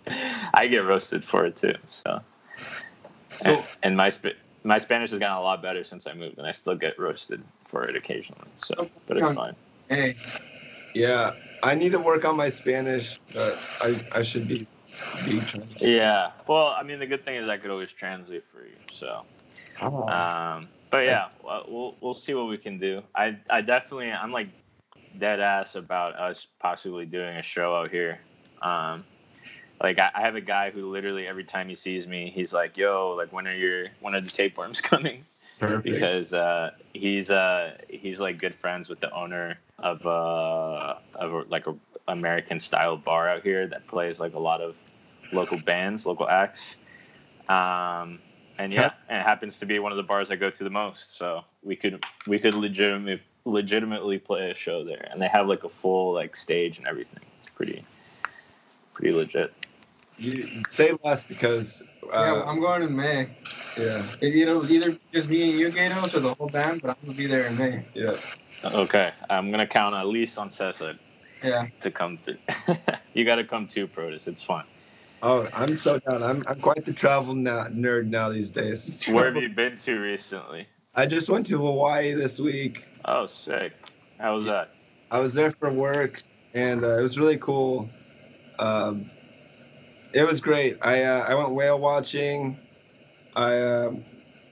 I 0.54 0.66
get 0.66 0.78
roasted 0.84 1.24
for 1.24 1.44
it 1.46 1.56
too. 1.56 1.74
So, 1.88 2.20
So- 3.36 3.50
and, 3.56 3.64
and 3.82 3.96
my 3.96 4.08
Sp- 4.12 4.38
my 4.62 4.76
Spanish 4.78 5.08
has 5.10 5.18
gotten 5.18 5.38
a 5.38 5.42
lot 5.42 5.62
better 5.62 5.84
since 5.84 6.06
I 6.06 6.12
moved, 6.12 6.36
and 6.36 6.46
I 6.46 6.50
still 6.50 6.74
get 6.74 6.98
roasted 6.98 7.42
for 7.66 7.84
it 7.84 7.96
occasionally. 7.96 8.46
So, 8.58 8.90
but 9.06 9.16
it's 9.16 9.30
fine. 9.32 9.56
Hey, 9.88 10.16
Yeah, 10.94 11.32
I 11.62 11.74
need 11.74 11.92
to 11.92 11.98
work 11.98 12.26
on 12.26 12.36
my 12.36 12.50
Spanish, 12.50 13.18
but 13.32 13.58
I 13.80 13.98
I 14.12 14.22
should 14.22 14.46
be 14.46 14.66
be 15.24 15.40
trying. 15.40 15.66
Yeah. 15.78 16.32
Well, 16.46 16.68
I 16.78 16.82
mean, 16.82 16.98
the 16.98 17.06
good 17.06 17.24
thing 17.24 17.36
is 17.36 17.48
I 17.48 17.56
could 17.56 17.70
always 17.70 17.90
translate 17.92 18.44
for 18.52 18.62
you. 18.66 18.76
So. 18.92 19.22
Um, 19.80 20.68
but 20.90 21.04
yeah, 21.04 21.28
well, 21.42 21.94
we'll 22.00 22.14
see 22.14 22.34
what 22.34 22.48
we 22.48 22.58
can 22.58 22.78
do. 22.78 23.02
I 23.14 23.38
I 23.48 23.60
definitely 23.60 24.12
I'm 24.12 24.32
like 24.32 24.48
dead 25.18 25.40
ass 25.40 25.74
about 25.74 26.14
us 26.16 26.46
possibly 26.58 27.06
doing 27.06 27.36
a 27.36 27.42
show 27.42 27.74
out 27.74 27.90
here. 27.90 28.20
Um, 28.62 29.04
like 29.82 29.98
I, 29.98 30.10
I 30.14 30.20
have 30.22 30.36
a 30.36 30.40
guy 30.40 30.70
who 30.70 30.90
literally 30.90 31.26
every 31.26 31.44
time 31.44 31.68
he 31.68 31.74
sees 31.74 32.06
me, 32.06 32.30
he's 32.34 32.52
like, 32.52 32.76
"Yo, 32.76 33.14
like 33.16 33.32
when 33.32 33.46
are 33.46 33.54
your 33.54 33.86
when 34.00 34.14
are 34.14 34.20
the 34.20 34.30
tapeworms 34.30 34.80
coming?" 34.80 35.24
Perfect. 35.58 35.84
Because 35.84 36.32
uh, 36.32 36.70
he's 36.94 37.30
uh 37.30 37.76
he's 37.88 38.18
like 38.18 38.38
good 38.38 38.54
friends 38.54 38.88
with 38.88 39.00
the 39.00 39.12
owner 39.12 39.58
of 39.78 40.04
uh 40.06 40.94
of 41.14 41.48
like 41.50 41.66
a 41.66 41.74
American 42.08 42.58
style 42.58 42.96
bar 42.96 43.28
out 43.28 43.42
here 43.42 43.66
that 43.66 43.86
plays 43.86 44.18
like 44.18 44.34
a 44.34 44.38
lot 44.38 44.60
of 44.60 44.74
local 45.32 45.58
bands, 45.58 46.06
local 46.06 46.28
acts. 46.28 46.76
Um, 47.48 48.20
and 48.60 48.72
yeah, 48.74 48.92
and 49.08 49.20
it 49.20 49.24
happens 49.24 49.58
to 49.60 49.66
be 49.66 49.78
one 49.78 49.90
of 49.90 49.96
the 49.96 50.02
bars 50.02 50.30
I 50.30 50.36
go 50.36 50.50
to 50.50 50.64
the 50.64 50.70
most. 50.70 51.16
So 51.16 51.44
we 51.62 51.76
could 51.76 52.04
we 52.26 52.38
could 52.38 52.54
legitimately 52.54 53.22
legitimately 53.46 54.18
play 54.18 54.50
a 54.50 54.54
show 54.54 54.84
there, 54.84 55.08
and 55.10 55.20
they 55.20 55.28
have 55.28 55.48
like 55.48 55.64
a 55.64 55.68
full 55.68 56.12
like 56.12 56.36
stage 56.36 56.76
and 56.78 56.86
everything. 56.86 57.20
It's 57.38 57.48
pretty 57.54 57.84
pretty 58.92 59.12
legit. 59.12 59.54
you 60.18 60.62
say 60.68 60.92
less 61.02 61.24
because 61.24 61.82
yeah, 62.12 62.18
uh, 62.18 62.44
I'm 62.46 62.60
going 62.60 62.82
in 62.82 62.94
May. 62.94 63.28
yeah 63.78 64.06
It, 64.20 64.34
you 64.34 64.44
know, 64.44 64.62
either 64.64 64.98
just 65.12 65.28
me 65.28 65.50
and 65.50 65.58
you, 65.58 65.70
Gatos, 65.70 66.14
or 66.14 66.20
the 66.20 66.34
whole 66.34 66.48
band, 66.50 66.82
but 66.82 66.90
I'm 66.90 66.96
gonna 67.02 67.16
be 67.16 67.26
there 67.26 67.46
in 67.46 67.56
May. 67.56 67.82
yeah. 67.94 68.16
Okay, 68.62 69.10
I'm 69.30 69.50
gonna 69.50 69.66
count 69.66 69.94
at 69.94 70.06
least 70.06 70.36
on 70.36 70.50
Cesar 70.50 70.98
Yeah. 71.42 71.68
to 71.80 71.90
come 71.90 72.18
through. 72.18 72.38
you 73.14 73.24
got 73.24 73.36
to 73.36 73.44
come 73.44 73.66
too, 73.68 73.88
Protus. 73.88 74.28
It's 74.28 74.42
fun. 74.42 74.64
Oh, 75.22 75.46
I'm 75.52 75.76
so 75.76 75.98
down. 75.98 76.22
I'm 76.22 76.42
I'm 76.46 76.60
quite 76.60 76.84
the 76.84 76.92
travel 76.92 77.34
nerd 77.34 78.06
now 78.06 78.30
these 78.30 78.50
days. 78.50 79.04
Where 79.08 79.26
have 79.26 79.42
you 79.42 79.50
been 79.50 79.76
to 79.78 79.98
recently? 79.98 80.66
I 80.94 81.06
just 81.06 81.28
went 81.28 81.46
to 81.46 81.58
Hawaii 81.58 82.14
this 82.14 82.38
week. 82.40 82.84
Oh, 83.04 83.26
sick. 83.26 83.72
How 84.18 84.34
was 84.34 84.46
that? 84.46 84.70
I 85.10 85.18
was 85.20 85.34
there 85.34 85.50
for 85.50 85.70
work, 85.70 86.22
and 86.54 86.84
uh, 86.84 86.98
it 86.98 87.02
was 87.02 87.18
really 87.18 87.36
cool. 87.36 87.90
Um, 88.58 89.10
it 90.12 90.26
was 90.26 90.40
great. 90.40 90.78
I 90.80 91.02
uh, 91.02 91.26
I 91.28 91.34
went 91.34 91.50
whale 91.50 91.78
watching. 91.78 92.58
I 93.36 93.58
uh, 93.58 93.92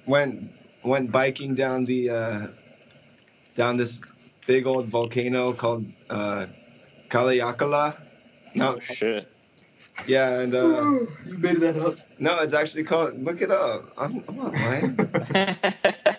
went 0.07 0.51
went 0.85 1.11
biking 1.11 1.55
down 1.55 1.85
the 1.85 2.11
uh, 2.11 2.47
down 3.57 3.79
this 3.79 3.99
big 4.47 4.67
old 4.67 4.89
volcano 4.89 5.53
called 5.55 5.87
uh, 6.11 6.47
Haleakala. 7.11 7.97
No, 8.55 8.77
Oh 8.77 8.79
shit. 8.81 9.29
Yeah, 10.07 10.41
and 10.41 10.55
uh, 10.55 10.83
you 11.27 11.39
made 11.39 11.61
that 11.61 11.77
up. 11.77 11.97
no, 12.19 12.39
it's 12.39 12.55
actually 12.55 12.85
called. 12.85 13.23
Look 13.23 13.43
it 13.43 13.51
up. 13.51 13.93
I'm, 13.97 14.25
I'm 14.29 14.37
not 14.37 14.55
lying. 14.55 14.99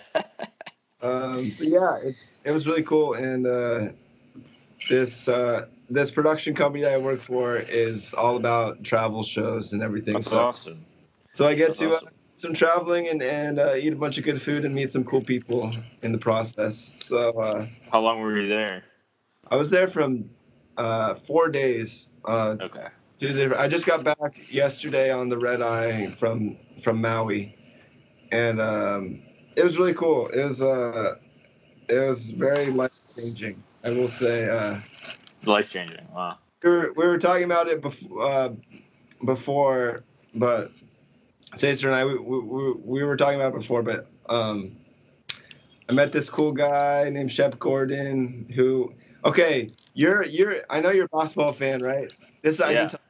Um, 1.02 1.52
but 1.56 1.68
yeah, 1.68 1.96
it's 2.02 2.38
it 2.44 2.50
was 2.50 2.66
really 2.66 2.82
cool, 2.82 3.14
and 3.14 3.46
uh, 3.46 3.88
this 4.90 5.28
uh, 5.28 5.66
this 5.88 6.10
production 6.10 6.54
company 6.54 6.82
that 6.84 6.92
I 6.92 6.98
work 6.98 7.22
for 7.22 7.56
is 7.56 8.12
all 8.12 8.36
about 8.36 8.84
travel 8.84 9.22
shows 9.22 9.72
and 9.72 9.82
everything. 9.82 10.14
That's 10.14 10.28
so, 10.28 10.40
awesome. 10.40 10.84
so 11.32 11.46
I 11.46 11.54
get 11.54 11.68
That's 11.68 11.80
to 11.80 11.92
uh, 11.92 12.00
some 12.34 12.52
traveling 12.52 13.08
and 13.08 13.22
and 13.22 13.58
uh, 13.58 13.76
eat 13.76 13.94
a 13.94 13.96
bunch 13.96 14.18
of 14.18 14.24
good 14.24 14.42
food 14.42 14.66
and 14.66 14.74
meet 14.74 14.90
some 14.90 15.04
cool 15.04 15.22
people 15.22 15.72
in 16.02 16.12
the 16.12 16.18
process. 16.18 16.90
So 16.96 17.30
uh, 17.40 17.66
How 17.90 18.00
long 18.00 18.20
were 18.20 18.38
you 18.38 18.48
there? 18.48 18.84
I 19.50 19.56
was 19.56 19.70
there 19.70 19.88
from 19.88 20.28
uh, 20.76 21.14
four 21.14 21.48
days. 21.48 22.08
Uh, 22.26 22.56
Okay. 22.60 22.88
Tuesday. 23.20 23.52
I 23.54 23.68
just 23.68 23.86
got 23.86 24.02
back 24.02 24.40
yesterday 24.50 25.10
on 25.12 25.28
the 25.28 25.38
red 25.38 25.60
eye 25.62 26.10
from 26.18 26.56
from 26.82 27.00
Maui, 27.02 27.54
and 28.32 28.60
um, 28.60 29.22
it 29.56 29.62
was 29.62 29.78
really 29.78 29.94
cool. 29.94 30.28
It 30.28 30.42
was 30.42 30.62
uh, 30.62 31.16
it 31.88 31.98
was 31.98 32.30
very 32.30 32.70
life 32.70 32.90
changing. 33.16 33.62
I 33.84 33.90
will 33.90 34.08
say. 34.08 34.48
Uh, 34.48 34.80
Life 35.44 35.70
changing. 35.70 36.06
Wow. 36.14 36.38
we 36.64 36.70
were 36.70 36.92
we 36.96 37.06
were 37.06 37.18
talking 37.18 37.44
about 37.44 37.68
it 37.68 37.82
before, 37.82 38.22
uh, 38.22 38.48
before, 39.24 40.04
but 40.34 40.72
Cesar 41.56 41.88
and 41.88 41.94
I 41.96 42.04
we, 42.06 42.18
we, 42.18 42.72
we 42.72 43.02
were 43.04 43.16
talking 43.16 43.40
about 43.40 43.54
it 43.54 43.58
before, 43.60 43.82
but 43.82 44.06
um, 44.30 44.76
I 45.88 45.92
met 45.92 46.12
this 46.12 46.30
cool 46.30 46.52
guy 46.52 47.10
named 47.10 47.32
Shep 47.32 47.58
Gordon 47.58 48.46
who. 48.54 48.94
Okay, 49.26 49.70
you're 49.92 50.24
you're. 50.24 50.62
I 50.70 50.80
know 50.80 50.90
you're 50.90 51.04
a 51.12 51.16
basketball 51.16 51.52
fan, 51.52 51.82
right? 51.82 52.10
This 52.42 52.60
I 52.60 52.70
Yeah. 52.72 52.78
didn't 52.80 52.90
tell 52.92 53.00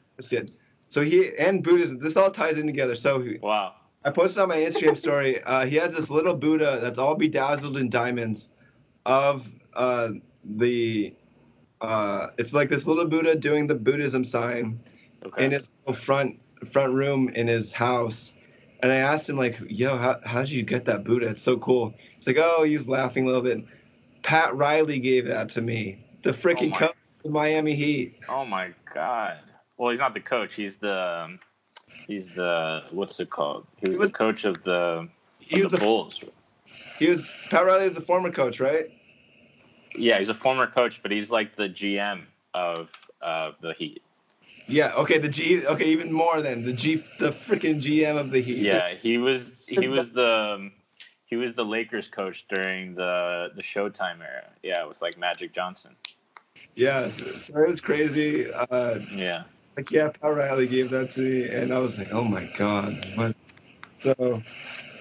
So 0.89 1.03
he 1.03 1.37
and 1.39 1.63
Buddhism. 1.63 1.99
This 1.99 2.17
all 2.17 2.31
ties 2.31 2.59
in 2.59 2.67
together. 2.67 2.95
So 2.95 3.21
he, 3.21 3.39
Wow. 3.39 3.75
I 4.05 4.11
posted 4.11 4.43
on 4.43 4.49
my 4.49 4.57
Instagram 4.57 4.97
story. 4.97 5.43
Uh, 5.45 5.67
he 5.67 5.77
has 5.77 5.95
this 5.95 6.09
little 6.11 6.35
Buddha 6.35 6.79
that's 6.83 6.99
all 6.99 7.15
bedazzled 7.15 7.77
in 7.77 7.91
diamonds, 7.91 8.49
of 9.07 9.49
uh, 9.75 10.11
the. 10.45 11.15
Uh, 11.81 12.29
it's 12.39 12.53
like 12.53 12.69
this 12.69 12.87
little 12.87 13.07
Buddha 13.07 13.35
doing 13.35 13.67
the 13.67 13.75
Buddhism 13.75 14.25
sign 14.25 14.81
Okay. 15.25 15.45
in 15.45 15.51
his 15.53 15.71
front 15.95 16.39
front 16.71 16.95
room 16.95 17.29
in 17.31 17.47
his 17.47 17.73
house. 17.73 18.33
And 18.83 18.91
I 18.91 18.97
asked 18.97 19.29
him 19.29 19.37
like, 19.37 19.59
"Yo, 19.69 19.97
how 19.99 20.19
how 20.25 20.41
did 20.41 20.51
you 20.51 20.63
get 20.63 20.87
that 20.87 21.05
Buddha? 21.05 21.29
It's 21.29 21.43
so 21.43 21.59
cool." 21.59 21.93
He's 22.17 22.27
like, 22.27 22.39
"Oh, 22.39 22.65
he 22.65 22.73
was 22.75 22.89
laughing 22.89 23.25
a 23.25 23.27
little 23.27 23.43
bit." 23.43 23.65
Pat 24.23 24.55
Riley 24.57 24.99
gave 24.99 25.27
that 25.29 25.49
to 25.51 25.63
me. 25.63 26.05
The 26.23 26.33
freaking 26.33 26.71
my- 26.71 26.79
coach 26.79 26.91
of 26.91 27.23
the 27.25 27.31
Miami 27.31 27.75
Heat. 27.75 28.19
oh 28.29 28.45
my 28.47 28.73
god. 28.95 29.39
Well, 29.81 29.89
he's 29.89 29.99
not 29.99 30.13
the 30.13 30.21
coach. 30.21 30.53
He's 30.55 30.77
the. 30.77 31.25
um, 31.25 31.41
He's 32.07 32.29
the 32.31 32.83
what's 32.91 33.19
it 33.21 33.31
called? 33.31 33.67
He 33.83 33.89
was, 33.89 33.99
was- 33.99 34.11
the 34.11 34.19
coach 34.19 34.45
of 34.45 34.63
the, 34.65 35.09
He 35.39 35.61
of 35.61 35.71
was 35.71 35.79
the 35.81 35.85
Bulls. 35.87 36.23
he 36.99 37.09
was 37.09 37.25
Pat 37.51 37.65
Riley 37.65 37.85
was 37.85 37.95
the 37.95 38.01
former 38.01 38.31
coach, 38.33 38.59
right? 38.61 38.91
Yeah, 39.95 40.19
he's 40.19 40.29
a 40.29 40.35
former 40.35 40.67
coach, 40.67 41.01
but 41.03 41.11
he's 41.13 41.31
like 41.31 41.57
the 41.57 41.69
GM 41.69 42.25
of 42.53 42.91
of 43.23 43.55
the 43.61 43.73
Heat. 43.75 44.03
Yeah. 44.67 44.93
Okay. 44.95 45.19
The 45.19 45.29
G. 45.29 45.65
Okay. 45.67 45.85
Even 45.85 46.13
more 46.13 46.43
than 46.43 46.65
the 46.65 46.73
G. 46.73 46.97
The 47.19 47.31
freaking 47.31 47.81
GM 47.81 48.19
of 48.19 48.31
the 48.31 48.41
Heat. 48.43 48.59
Yeah, 48.59 48.95
he 48.95 49.17
was 49.19 49.65
he 49.69 49.87
was 49.89 50.11
the 50.11 50.55
um, 50.57 50.73
he 51.27 51.37
was 51.37 51.55
the 51.55 51.65
Lakers 51.65 52.09
coach 52.09 52.45
during 52.49 52.95
the 52.95 53.51
the 53.55 53.63
Showtime 53.63 54.21
era. 54.21 54.49
Yeah, 54.63 54.83
it 54.83 54.89
was 54.89 55.01
like 55.01 55.17
Magic 55.17 55.53
Johnson. 55.55 55.95
Yeah. 56.75 57.09
So, 57.09 57.25
so 57.39 57.57
it 57.63 57.69
was 57.69 57.81
crazy. 57.81 58.53
Uh, 58.53 58.99
Yeah. 59.13 59.45
Like 59.77 59.91
yeah, 59.91 60.09
Pat 60.09 60.35
Riley 60.35 60.67
gave 60.67 60.91
that 60.91 61.11
to 61.13 61.21
me, 61.21 61.49
and 61.49 61.73
I 61.73 61.79
was 61.79 61.99
like, 61.99 62.13
oh 62.13 62.25
my 62.25 62.45
god, 62.57 63.07
what? 63.15 63.37
So 63.99 64.43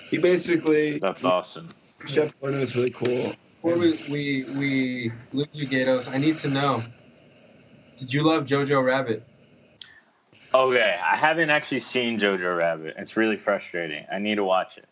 he 0.10 0.18
basically. 0.18 1.00
That's 1.00 1.24
awesome. 1.24 1.70
Shep 2.08 2.34
Gordon 2.40 2.62
was 2.62 2.76
really 2.76 2.92
cool. 2.92 3.34
Before 3.62 3.78
we 3.78 4.00
we 4.10 4.46
we 4.56 5.12
lose 5.34 5.50
you, 5.52 5.68
Gatos, 5.68 6.08
I 6.08 6.18
need 6.18 6.38
to 6.38 6.50
know. 6.50 6.84
Did 7.98 8.14
you 8.14 8.24
love 8.24 8.46
Jojo 8.46 8.84
Rabbit? 8.84 9.26
Okay, 10.54 11.00
I 11.04 11.16
haven't 11.16 11.50
actually 11.50 11.82
seen 11.82 12.20
Jojo 12.20 12.58
Rabbit. 12.58 12.96
It's 12.98 13.18
really 13.18 13.38
frustrating. 13.38 14.06
I 14.12 14.20
need 14.20 14.36
to 14.36 14.44
watch 14.44 14.78
it. 14.78 14.88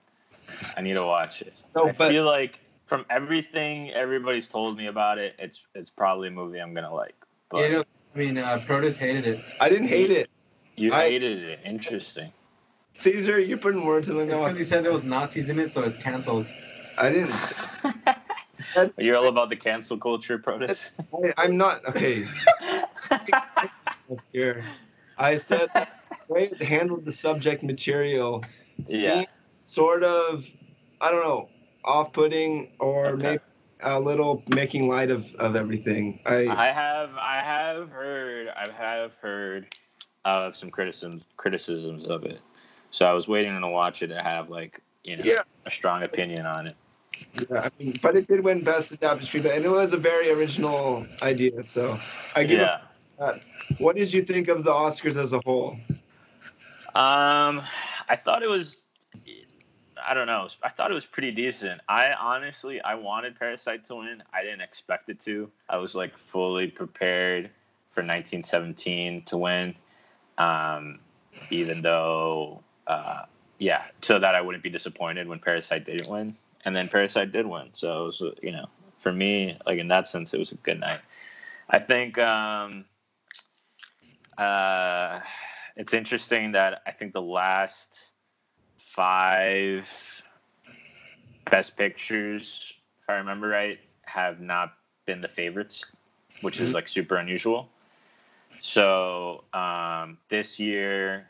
I 0.76 0.82
need 0.82 0.94
to 0.94 1.06
watch 1.06 1.42
it. 1.42 1.54
No, 1.76 1.88
I 1.88 1.94
feel 1.94 2.26
like 2.26 2.60
from 2.86 3.06
everything 3.10 3.92
everybody's 3.92 4.48
told 4.48 4.78
me 4.78 4.88
about 4.88 5.18
it, 5.18 5.36
it's 5.40 5.62
it's 5.74 5.90
probably 5.90 6.28
a 6.28 6.32
movie 6.32 6.60
I'm 6.60 6.74
gonna 6.74 6.94
like. 6.94 7.16
But 7.50 7.62
Gatos, 7.62 7.86
I 8.18 8.20
mean, 8.20 8.38
uh, 8.40 8.58
Protus 8.66 8.96
hated 8.96 9.28
it. 9.28 9.40
I 9.60 9.70
didn't 9.70 9.90
hate 9.90 10.10
it. 10.10 10.28
you 10.76 10.92
I- 10.92 11.04
hated 11.10 11.44
it. 11.44 11.60
Interesting. 11.64 12.34
Cesar, 12.94 13.40
you're 13.40 13.60
putting 13.60 13.86
words 13.86 14.10
in 14.10 14.16
my 14.16 14.24
mouth. 14.26 14.46
because 14.46 14.58
he 14.58 14.64
said 14.64 14.84
there 14.84 14.92
was 14.92 15.04
Nazis 15.04 15.50
in 15.50 15.60
it, 15.60 15.70
so 15.70 15.84
it's 15.84 15.98
canceled. 15.98 16.48
I 16.98 17.12
didn't. 17.12 17.54
You're 18.98 19.18
all 19.18 19.28
about 19.28 19.52
the 19.52 19.56
cancel 19.56 20.00
culture, 20.00 20.40
Protus. 20.40 20.90
I, 21.14 21.32
I'm 21.44 21.58
not 21.58 21.86
okay. 21.90 22.26
Here, 24.34 24.64
I 25.16 25.36
said 25.36 25.70
the 25.76 25.88
way 26.28 26.46
it 26.46 26.60
handled 26.60 27.06
the 27.06 27.12
subject 27.12 27.62
material 27.62 28.44
Yeah. 28.88 29.14
seemed 29.14 29.28
sort 29.62 30.04
of, 30.04 30.48
I 31.00 31.12
don't 31.12 31.22
know, 31.22 31.50
off-putting 31.86 32.72
or 32.80 33.10
Okay. 33.10 33.22
maybe 33.22 33.40
a 33.82 34.00
little 34.00 34.44
making 34.48 34.88
light 34.88 35.12
of, 35.12 35.26
of 35.36 35.56
everything. 35.56 36.20
I, 36.26 36.48
I 36.48 36.72
have 36.72 37.12
I 37.20 37.42
have 37.42 37.90
heard 37.90 38.50
I 38.50 38.70
have 38.72 39.16
heard 39.16 39.68
of 40.26 40.56
some 40.56 40.70
criticisms 40.70 41.24
criticisms 41.38 42.06
of 42.06 42.24
it. 42.26 42.40
So 42.92 43.06
I 43.06 43.14
was 43.14 43.28
waiting 43.28 43.60
to 43.60 43.68
watch 43.68 44.02
it 44.02 44.08
to 44.08 44.22
have 44.22 44.50
like 44.50 44.82
you 45.04 45.18
know 45.18 45.24
Yeah. 45.26 45.42
a 45.66 45.72
strong 45.72 46.04
opinion 46.04 46.46
on 46.46 46.68
it. 46.68 46.76
yeah, 47.50 47.62
I 47.62 47.70
mean, 47.80 47.98
but 48.02 48.16
it 48.16 48.28
did 48.28 48.44
win 48.44 48.64
Best 48.64 48.92
Adapted 48.92 49.28
Screenplay, 49.28 49.56
and 49.56 49.66
it 49.66 49.70
was 49.70 49.94
a 49.94 49.98
very 49.98 50.32
original 50.32 51.06
idea. 51.22 51.64
So 51.64 52.00
I 52.36 52.44
give 52.44 52.60
Yeah. 52.60 52.80
that. 53.20 53.42
What 53.80 53.96
did 53.96 54.12
you 54.14 54.24
think 54.24 54.48
of 54.48 54.64
the 54.64 54.72
Oscars 54.72 55.16
as 55.16 55.34
a 55.34 55.40
whole? 55.46 55.78
Um, 56.96 57.62
I 58.10 58.16
thought 58.24 58.44
it 58.44 58.48
was. 58.48 58.78
I 60.08 60.14
don't 60.14 60.28
know. 60.28 60.48
I 60.64 60.70
thought 60.70 60.90
it 60.90 60.94
was 60.94 61.06
pretty 61.06 61.32
decent. 61.32 61.82
I 61.90 62.14
honestly, 62.14 62.80
I 62.82 62.96
wanted 62.96 63.38
Parasite 63.38 63.84
to 63.86 63.96
win. 63.96 64.24
I 64.34 64.42
didn't 64.42 64.62
expect 64.62 65.10
it 65.10 65.20
to. 65.22 65.52
I 65.70 65.78
was 65.78 65.96
like 65.96 66.18
fully 66.18 66.68
prepared 66.68 67.52
for 67.92 68.02
1917 68.02 69.24
to 69.26 69.38
win, 69.38 69.76
um, 70.38 71.00
even 71.50 71.82
though, 71.82 72.62
uh, 72.88 73.24
yeah, 73.60 73.84
so 74.02 74.18
that 74.18 74.34
I 74.34 74.40
wouldn't 74.40 74.64
be 74.64 74.70
disappointed 74.70 75.28
when 75.28 75.40
Parasite 75.40 75.84
didn't 75.84 76.10
win. 76.10 76.38
And 76.64 76.74
then 76.74 76.88
Parasite 76.88 77.34
did 77.34 77.46
win. 77.46 77.70
So 77.74 78.04
it 78.04 78.06
was, 78.06 78.24
you 78.42 78.52
know, 78.54 78.68
for 79.00 79.12
me, 79.12 79.58
like 79.66 79.78
in 79.78 79.90
that 79.90 80.08
sense, 80.08 80.34
it 80.34 80.40
was 80.40 80.54
a 80.54 80.56
good 80.56 80.80
night. 80.80 81.02
I 81.70 81.80
think. 81.80 82.18
Um, 82.18 82.86
uh, 84.38 85.20
it's 85.76 85.94
interesting 85.94 86.54
that 86.54 86.82
I 86.86 86.92
think 86.92 87.14
the 87.14 87.22
last 87.22 88.08
five 88.98 89.88
best 91.50 91.78
pictures, 91.78 92.74
if 93.04 93.10
I 93.10 93.14
remember 93.14 93.48
right, 93.48 93.80
have 94.02 94.42
not 94.42 94.74
been 95.06 95.22
the 95.22 95.28
favorites, 95.30 95.86
which 96.42 96.60
is 96.60 96.72
Mhm. 96.72 96.74
like 96.74 96.88
super 96.88 97.16
unusual. 97.18 97.70
So 98.60 99.46
um, 99.54 100.18
this 100.30 100.60
year, 100.60 101.28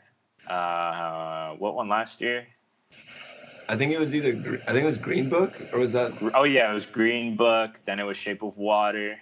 uh, 0.48 1.52
what 1.56 1.74
one 1.74 1.88
last 1.88 2.20
year? 2.22 2.46
I 3.68 3.76
think 3.76 3.92
it 3.92 3.98
was 4.00 4.14
either 4.14 4.30
I 4.66 4.72
think 4.72 4.84
it 4.84 4.86
was 4.86 4.96
Green 4.96 5.28
Book 5.28 5.60
or 5.74 5.78
was 5.80 5.92
that 5.92 6.12
Oh 6.34 6.44
yeah, 6.44 6.70
it 6.70 6.74
was 6.74 6.86
Green 6.86 7.36
Book. 7.36 7.78
Then 7.84 8.00
it 8.00 8.04
was 8.04 8.16
Shape 8.16 8.42
of 8.42 8.56
Water. 8.56 9.20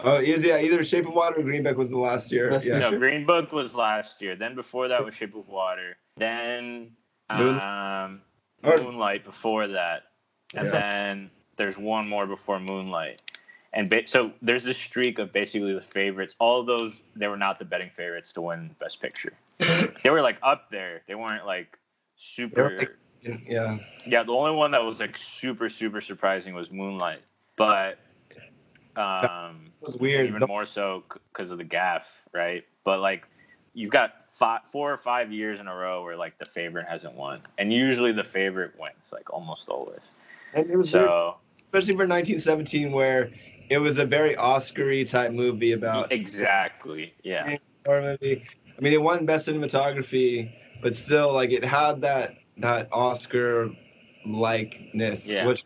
oh 0.00 0.18
it 0.18 0.32
was, 0.36 0.44
yeah 0.44 0.58
either 0.60 0.84
Shape 0.84 1.08
of 1.08 1.14
Water 1.14 1.40
or 1.40 1.42
Green 1.42 1.64
Book 1.64 1.76
was 1.76 1.90
the 1.90 1.98
last 1.98 2.30
year. 2.30 2.48
Best 2.48 2.64
yeah. 2.64 2.78
No, 2.78 2.96
Green 2.96 3.26
Book 3.26 3.50
was 3.50 3.74
last 3.74 4.22
year. 4.22 4.36
Then 4.36 4.54
before 4.54 4.86
that 4.86 5.04
was 5.04 5.16
Shape 5.16 5.34
of 5.34 5.48
Water. 5.48 5.96
Then 6.16 6.92
Moon- 7.36 7.60
um, 7.60 8.22
Moonlight 8.62 9.24
before 9.24 9.66
that, 9.68 10.04
and 10.54 10.66
Yeah. 10.66 10.72
then 10.72 11.30
there's 11.56 11.76
one 11.78 12.08
more 12.08 12.26
before 12.26 12.58
Moonlight. 12.60 13.22
And 13.72 13.90
ba- 13.90 14.06
so 14.06 14.32
there's 14.40 14.64
this 14.64 14.78
streak 14.78 15.18
of 15.18 15.32
basically 15.32 15.74
the 15.74 15.82
favorites. 15.82 16.34
All 16.38 16.60
of 16.60 16.66
those 16.66 17.02
they 17.14 17.28
were 17.28 17.36
not 17.36 17.58
the 17.58 17.64
betting 17.66 17.90
favorites 17.90 18.32
to 18.34 18.40
win 18.40 18.74
Best 18.80 19.00
Picture. 19.02 19.34
they 19.58 20.10
were 20.10 20.22
like 20.22 20.38
up 20.42 20.70
there. 20.70 21.02
They 21.06 21.14
weren't 21.14 21.44
like 21.46 21.78
super. 22.16 22.78
like- 22.78 22.96
yeah. 23.46 23.76
Yeah, 24.06 24.22
the 24.22 24.32
only 24.32 24.52
one 24.56 24.70
that 24.70 24.82
was 24.84 25.00
like 25.00 25.16
super 25.16 25.68
super 25.68 26.00
surprising 26.00 26.54
was 26.54 26.70
Moonlight, 26.70 27.20
but 27.56 27.98
um, 28.96 29.66
It 29.80 29.86
was 29.86 29.96
weird. 29.96 30.26
even 30.28 30.42
more 30.48 30.66
so 30.66 31.04
because 31.32 31.50
of 31.50 31.58
the 31.58 31.64
gaff, 31.64 32.22
right? 32.32 32.64
But 32.84 33.00
like, 33.00 33.26
you've 33.78 33.90
got 33.90 34.24
five, 34.32 34.60
four 34.70 34.92
or 34.92 34.96
five 34.96 35.32
years 35.32 35.60
in 35.60 35.68
a 35.68 35.74
row 35.74 36.02
where 36.02 36.16
like 36.16 36.36
the 36.38 36.44
favorite 36.44 36.86
hasn't 36.86 37.14
won, 37.14 37.40
and 37.58 37.72
usually 37.72 38.12
the 38.12 38.24
favorite 38.24 38.72
wins, 38.78 38.96
like 39.12 39.32
almost 39.32 39.68
always. 39.68 40.00
And 40.54 40.68
it 40.70 40.76
was 40.76 40.92
weird, 40.92 41.06
So 41.06 41.36
especially 41.56 41.94
for 41.94 42.06
1917 42.06 42.90
where 42.92 43.30
it 43.70 43.78
was 43.78 43.98
a 43.98 44.04
very 44.04 44.34
Oscar-y 44.36 45.04
type 45.04 45.32
movie 45.32 45.72
about 45.72 46.10
exactly, 46.10 47.14
yeah, 47.22 47.56
horror 47.86 48.16
movie. 48.20 48.44
I 48.76 48.80
mean, 48.80 48.92
it 48.92 49.02
won 49.02 49.26
Best 49.26 49.46
Cinematography, 49.48 50.50
but 50.80 50.96
still, 50.96 51.32
like, 51.32 51.50
it 51.50 51.64
had 51.64 52.00
that 52.00 52.36
that 52.58 52.88
Oscar 52.92 53.70
likeness, 54.26 55.26
Yeah. 55.28 55.46
which 55.46 55.64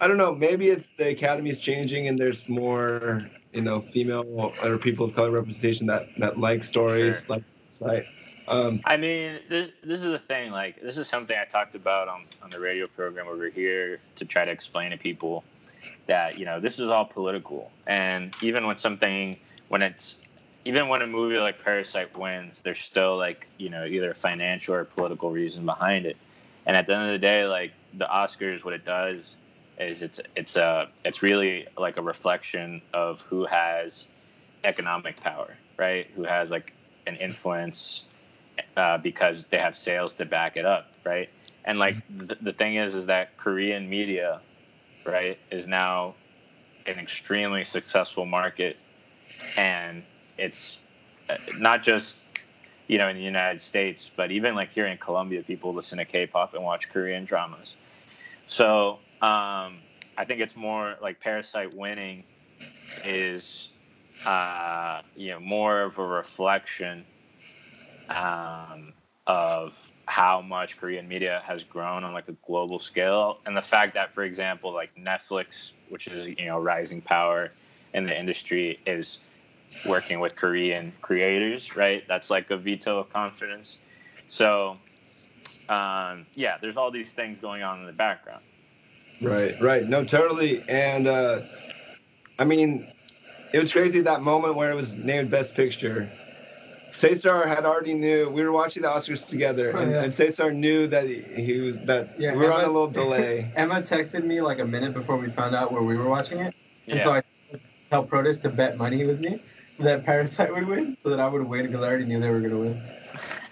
I 0.00 0.06
don't 0.06 0.18
know. 0.18 0.34
Maybe 0.34 0.68
it's 0.68 0.88
the 0.98 1.10
Academy's 1.10 1.58
changing 1.58 2.08
and 2.08 2.18
there's 2.18 2.48
more, 2.48 3.22
you 3.52 3.62
know, 3.62 3.80
female 3.80 4.52
or 4.62 4.76
people 4.78 5.06
of 5.06 5.14
color 5.14 5.30
representation 5.30 5.86
that 5.86 6.08
that 6.18 6.38
like 6.38 6.64
stories 6.64 7.20
Sure. 7.20 7.36
like 7.36 7.42
site. 7.70 8.06
Um, 8.48 8.80
I 8.84 8.96
mean, 8.96 9.40
this 9.48 9.70
this 9.82 10.00
is 10.00 10.10
the 10.10 10.18
thing. 10.18 10.52
Like, 10.52 10.80
this 10.80 10.98
is 10.98 11.08
something 11.08 11.36
I 11.36 11.44
talked 11.44 11.74
about 11.74 12.08
on 12.08 12.22
on 12.42 12.50
the 12.50 12.60
radio 12.60 12.86
program 12.86 13.26
over 13.26 13.48
here 13.48 13.98
to 14.16 14.24
try 14.24 14.44
to 14.44 14.50
explain 14.50 14.90
to 14.90 14.96
people 14.96 15.42
that 16.06 16.38
you 16.38 16.44
know 16.44 16.60
this 16.60 16.78
is 16.78 16.90
all 16.90 17.04
political, 17.04 17.70
and 17.86 18.34
even 18.42 18.66
when 18.66 18.76
something 18.76 19.36
when 19.68 19.82
it's 19.82 20.18
even 20.64 20.88
when 20.88 21.02
a 21.02 21.06
movie 21.06 21.38
like 21.38 21.62
Parasite 21.62 22.16
wins, 22.16 22.60
there's 22.60 22.78
still 22.78 23.16
like 23.16 23.48
you 23.58 23.70
know 23.70 23.84
either 23.84 24.10
a 24.12 24.14
financial 24.14 24.74
or 24.74 24.84
political 24.84 25.30
reason 25.30 25.64
behind 25.64 26.06
it. 26.06 26.16
And 26.66 26.76
at 26.76 26.86
the 26.86 26.94
end 26.94 27.06
of 27.06 27.12
the 27.12 27.18
day, 27.18 27.46
like 27.46 27.72
the 27.94 28.06
Oscars, 28.06 28.64
what 28.64 28.74
it 28.74 28.84
does 28.84 29.36
is 29.78 30.02
it's 30.02 30.20
it's 30.34 30.56
a 30.56 30.88
it's 31.04 31.22
really 31.22 31.66
like 31.76 31.96
a 31.96 32.02
reflection 32.02 32.80
of 32.92 33.20
who 33.22 33.44
has 33.44 34.08
economic 34.64 35.20
power, 35.20 35.56
right? 35.78 36.06
Who 36.14 36.24
has 36.24 36.50
like 36.50 36.72
an 37.06 37.16
influence 37.16 38.04
uh, 38.76 38.98
because 38.98 39.44
they 39.46 39.58
have 39.58 39.76
sales 39.76 40.14
to 40.14 40.24
back 40.24 40.56
it 40.56 40.64
up, 40.64 40.92
right? 41.04 41.28
And 41.64 41.78
like 41.78 41.96
th- 42.18 42.38
the 42.40 42.52
thing 42.52 42.76
is, 42.76 42.94
is 42.94 43.06
that 43.06 43.36
Korean 43.36 43.88
media, 43.88 44.40
right, 45.04 45.38
is 45.50 45.66
now 45.66 46.14
an 46.86 46.98
extremely 46.98 47.64
successful 47.64 48.24
market, 48.24 48.82
and 49.56 50.02
it's 50.38 50.78
uh, 51.28 51.36
not 51.58 51.82
just 51.82 52.18
you 52.86 52.98
know 52.98 53.08
in 53.08 53.16
the 53.16 53.22
United 53.22 53.60
States, 53.60 54.10
but 54.16 54.30
even 54.30 54.54
like 54.54 54.72
here 54.72 54.86
in 54.86 54.96
Colombia, 54.98 55.42
people 55.42 55.74
listen 55.74 55.98
to 55.98 56.04
K-pop 56.04 56.54
and 56.54 56.64
watch 56.64 56.88
Korean 56.88 57.24
dramas. 57.24 57.76
So 58.46 59.00
um, 59.22 59.78
I 60.18 60.24
think 60.26 60.40
it's 60.40 60.56
more 60.56 60.96
like 61.00 61.20
Parasite 61.20 61.74
winning 61.74 62.24
is 63.04 63.68
uh, 64.24 65.02
you 65.14 65.30
know 65.30 65.40
more 65.40 65.82
of 65.82 65.98
a 65.98 66.06
reflection 66.06 67.04
um, 68.08 68.92
of 69.26 69.74
how 70.06 70.40
much 70.40 70.76
Korean 70.76 71.08
media 71.08 71.42
has 71.44 71.62
grown 71.64 72.04
on 72.04 72.12
like 72.12 72.28
a 72.28 72.36
global 72.46 72.78
scale, 72.78 73.40
and 73.46 73.56
the 73.56 73.62
fact 73.62 73.94
that, 73.94 74.12
for 74.12 74.24
example, 74.24 74.72
like 74.72 74.94
Netflix, 74.96 75.70
which 75.88 76.06
is 76.08 76.34
you 76.38 76.46
know 76.46 76.58
rising 76.58 77.00
power 77.00 77.48
in 77.94 78.04
the 78.04 78.18
industry, 78.18 78.78
is 78.86 79.20
working 79.86 80.20
with 80.20 80.36
Korean 80.36 80.92
creators, 81.02 81.76
right? 81.76 82.04
That's 82.08 82.30
like 82.30 82.50
a 82.50 82.56
veto 82.56 82.98
of 82.98 83.10
confidence. 83.10 83.78
So, 84.28 84.76
um, 85.68 86.26
yeah, 86.34 86.56
there's 86.60 86.76
all 86.76 86.90
these 86.90 87.12
things 87.12 87.38
going 87.38 87.62
on 87.62 87.80
in 87.80 87.86
the 87.86 87.92
background. 87.92 88.42
Right, 89.20 89.60
right. 89.60 89.88
No, 89.88 90.04
totally. 90.04 90.62
And 90.68 91.06
uh, 91.06 91.42
I 92.38 92.44
mean, 92.44 92.86
it 93.52 93.58
was 93.58 93.72
crazy 93.72 94.00
that 94.02 94.22
moment 94.22 94.54
where 94.56 94.70
it 94.70 94.74
was 94.74 94.94
named 94.94 95.30
Best 95.30 95.54
Picture. 95.54 96.10
Cesar 96.92 97.46
had 97.46 97.66
already 97.66 97.92
knew 97.94 98.30
we 98.30 98.42
were 98.42 98.52
watching 98.52 98.82
the 98.82 98.88
Oscars 98.88 99.28
together, 99.28 99.72
Oh, 99.74 99.80
and, 99.80 99.92
yeah. 99.92 100.04
and 100.04 100.14
Cesar 100.14 100.50
knew 100.52 100.86
that 100.86 101.06
he, 101.06 101.20
he 101.20 101.60
was 101.60 101.76
that 101.84 102.18
Yeah, 102.18 102.32
we 102.32 102.38
were 102.38 102.52
on 102.52 102.64
a 102.64 102.68
little 102.68 102.88
delay. 102.88 103.50
Emma 103.56 103.82
texted 103.82 104.24
me 104.24 104.40
like 104.40 104.60
a 104.60 104.64
minute 104.64 104.94
before 104.94 105.18
we 105.18 105.30
found 105.30 105.54
out 105.54 105.72
where 105.72 105.82
we 105.82 105.96
were 105.96 106.08
watching 106.08 106.38
it, 106.38 106.54
and 106.88 106.98
Yeah. 106.98 107.04
so 107.04 107.12
I 107.12 107.22
helped 107.92 108.10
Protus 108.10 108.40
to 108.42 108.48
bet 108.48 108.78
money 108.78 109.04
with 109.04 109.20
me 109.20 109.40
that 109.78 110.06
Parasite 110.06 110.54
would 110.54 110.66
win, 110.66 110.96
so 111.02 111.10
that 111.10 111.20
I 111.20 111.28
would 111.28 111.46
win 111.46 111.66
because 111.66 111.82
I 111.82 111.86
already 111.88 112.06
knew 112.06 112.18
they 112.18 112.30
were 112.30 112.40
gonna 112.40 112.58
win. 112.58 112.80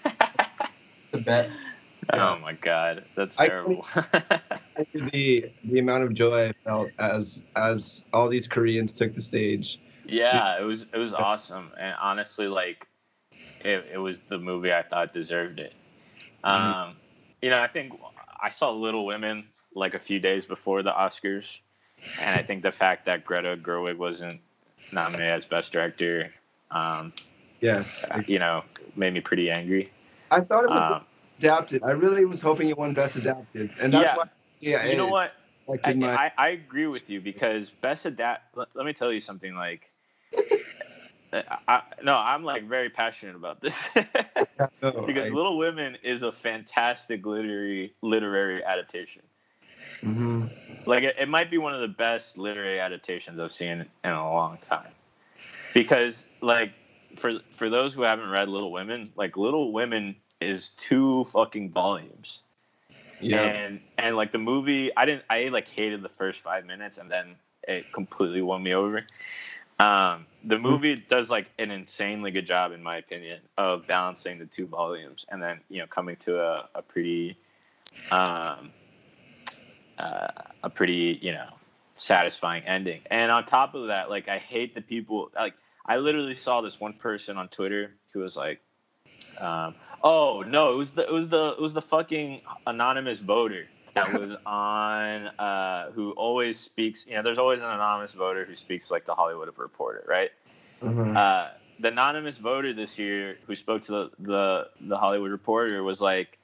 To 1.11 1.19
bet. 1.19 1.49
Oh 2.13 2.37
my 2.39 2.53
god, 2.53 3.05
that's 3.15 3.39
I- 3.39 3.47
terrible. 3.47 3.85
the 4.93 5.51
the 5.63 5.79
amount 5.79 6.03
of 6.03 6.13
joy 6.13 6.49
I 6.49 6.53
felt 6.63 6.89
as 6.99 7.43
as 7.55 8.05
all 8.13 8.27
these 8.27 8.47
Koreans 8.47 8.93
took 8.93 9.15
the 9.15 9.21
stage. 9.21 9.79
yeah, 10.05 10.59
it 10.59 10.63
was 10.63 10.85
it 10.93 10.97
was 10.97 11.13
awesome, 11.13 11.71
and 11.79 11.95
honestly, 11.99 12.47
like 12.47 12.87
it, 13.63 13.85
it 13.93 13.97
was 13.97 14.19
the 14.29 14.37
movie 14.37 14.73
I 14.73 14.83
thought 14.83 15.13
deserved 15.13 15.59
it. 15.59 15.73
Um, 16.43 16.95
you 17.41 17.49
know, 17.49 17.59
I 17.59 17.67
think 17.67 17.93
I 18.41 18.51
saw 18.51 18.71
Little 18.71 19.05
Women 19.05 19.45
like 19.73 19.95
a 19.95 19.99
few 19.99 20.19
days 20.19 20.45
before 20.45 20.83
the 20.83 20.91
Oscars, 20.91 21.59
and 22.21 22.35
I 22.35 22.43
think 22.43 22.61
the 22.61 22.71
fact 22.71 23.05
that 23.05 23.25
Greta 23.25 23.57
Gerwig 23.57 23.97
wasn't 23.97 24.41
nominated 24.91 25.31
as 25.31 25.45
Best 25.45 25.71
Director, 25.71 26.31
um, 26.71 27.13
Yes, 27.61 28.05
you 28.27 28.37
know, 28.37 28.63
made 28.95 29.13
me 29.13 29.21
pretty 29.21 29.49
angry. 29.49 29.91
I 30.29 30.41
thought 30.41 30.65
it 30.65 30.69
was 30.69 31.01
Um, 31.01 31.05
adapted. 31.39 31.83
I 31.83 31.91
really 31.91 32.25
was 32.25 32.41
hoping 32.41 32.69
it 32.69 32.77
won 32.77 32.93
best 32.93 33.15
adapted, 33.15 33.71
and 33.79 33.93
that's 33.93 34.03
Yeah. 34.03 34.17
why. 34.17 34.23
Yeah, 34.59 34.85
you 34.85 34.97
know 34.97 35.07
what? 35.07 35.33
I, 35.83 35.93
my- 35.93 36.15
I, 36.15 36.31
I 36.37 36.47
agree 36.49 36.87
with 36.87 37.09
you 37.09 37.21
because 37.21 37.69
best 37.69 38.05
adapt. 38.05 38.55
Let, 38.57 38.69
let 38.75 38.85
me 38.85 38.93
tell 38.93 39.11
you 39.11 39.19
something. 39.19 39.55
Like, 39.55 39.89
I, 41.33 41.57
I, 41.67 41.81
no, 42.03 42.15
I'm 42.15 42.43
like 42.43 42.67
very 42.67 42.89
passionate 42.89 43.35
about 43.35 43.61
this 43.61 43.89
no, 44.81 45.03
because 45.05 45.31
Little 45.31 45.57
Women 45.57 45.97
is 46.03 46.23
a 46.23 46.31
fantastic 46.31 47.25
literary 47.25 47.93
literary 48.01 48.63
adaptation. 48.63 49.23
Mhm. 50.01 50.49
Like, 50.87 51.03
it, 51.03 51.15
it 51.19 51.27
might 51.29 51.49
be 51.49 51.57
one 51.57 51.73
of 51.73 51.81
the 51.81 51.87
best 51.87 52.37
literary 52.37 52.79
adaptations 52.79 53.39
I've 53.39 53.51
seen 53.51 53.85
in 54.03 54.11
a 54.11 54.33
long 54.33 54.57
time. 54.59 54.91
Because, 55.73 56.25
like, 56.41 56.73
for 57.17 57.31
for 57.51 57.69
those 57.69 57.93
who 57.93 58.03
haven't 58.03 58.29
read 58.29 58.47
Little 58.49 58.71
Women, 58.71 59.11
like 59.15 59.35
Little 59.35 59.73
Women 59.73 60.15
is 60.41 60.69
two 60.69 61.25
fucking 61.25 61.71
volumes. 61.71 62.41
Yeah. 63.19 63.41
And 63.41 63.79
and 63.97 64.15
like 64.15 64.31
the 64.31 64.37
movie, 64.37 64.95
I 64.95 65.05
didn't. 65.05 65.23
I 65.29 65.45
like 65.45 65.69
hated 65.69 66.01
the 66.01 66.09
first 66.09 66.41
five 66.41 66.65
minutes, 66.65 66.97
and 66.97 67.09
then 67.09 67.35
it 67.67 67.91
completely 67.93 68.41
won 68.41 68.61
me 68.61 68.73
over. 68.73 69.05
Um, 69.79 70.25
the 70.43 70.57
movie 70.57 70.95
does 70.95 71.29
like 71.29 71.47
an 71.59 71.71
insanely 71.71 72.31
good 72.31 72.47
job, 72.47 72.71
in 72.71 72.81
my 72.81 72.97
opinion, 72.97 73.39
of 73.57 73.87
balancing 73.87 74.39
the 74.39 74.45
two 74.45 74.67
volumes, 74.67 75.25
and 75.29 75.41
then 75.41 75.59
you 75.69 75.79
know 75.79 75.87
coming 75.87 76.15
to 76.17 76.39
a, 76.41 76.69
a 76.75 76.81
pretty, 76.81 77.37
um, 78.11 78.71
uh, 79.97 80.27
a 80.63 80.69
pretty 80.69 81.19
you 81.21 81.33
know 81.33 81.49
satisfying 81.97 82.63
ending. 82.65 83.01
And 83.09 83.31
on 83.31 83.45
top 83.45 83.75
of 83.75 83.87
that, 83.87 84.09
like 84.09 84.29
I 84.29 84.37
hate 84.37 84.75
the 84.75 84.81
people. 84.81 85.31
Like 85.35 85.55
I 85.85 85.97
literally 85.97 86.35
saw 86.35 86.61
this 86.61 86.79
one 86.79 86.93
person 86.93 87.37
on 87.37 87.47
Twitter 87.49 87.93
who 88.13 88.19
was 88.19 88.37
like, 88.37 88.61
um, 89.37 89.75
"Oh 90.03 90.43
no, 90.47 90.73
it 90.73 90.77
was 90.77 90.91
the 90.93 91.03
it 91.03 91.11
was 91.11 91.29
the 91.29 91.49
it 91.57 91.61
was 91.61 91.73
the 91.73 91.81
fucking 91.81 92.41
anonymous 92.67 93.19
voter 93.19 93.67
that 93.95 94.11
was 94.11 94.33
on 94.45 95.27
uh, 95.39 95.91
who 95.91 96.11
always 96.11 96.59
speaks. 96.59 97.05
You 97.07 97.15
know, 97.15 97.21
there's 97.23 97.37
always 97.37 97.61
an 97.61 97.69
anonymous 97.69 98.13
voter 98.13 98.45
who 98.45 98.55
speaks 98.55 98.91
like 98.91 99.05
the 99.05 99.15
Hollywood 99.15 99.49
Reporter, 99.57 100.03
right? 100.07 100.31
Mhm. 100.81 101.15
uh, 101.15 101.49
the 101.79 101.89
anonymous 101.89 102.37
voter 102.37 102.73
this 102.73 102.97
year 102.97 103.37
who 103.47 103.55
spoke 103.55 103.81
to 103.83 103.91
the 103.91 104.09
the, 104.19 104.67
the 104.81 104.97
Hollywood 104.97 105.31
Reporter 105.31 105.83
was 105.83 105.99
like, 106.01 106.37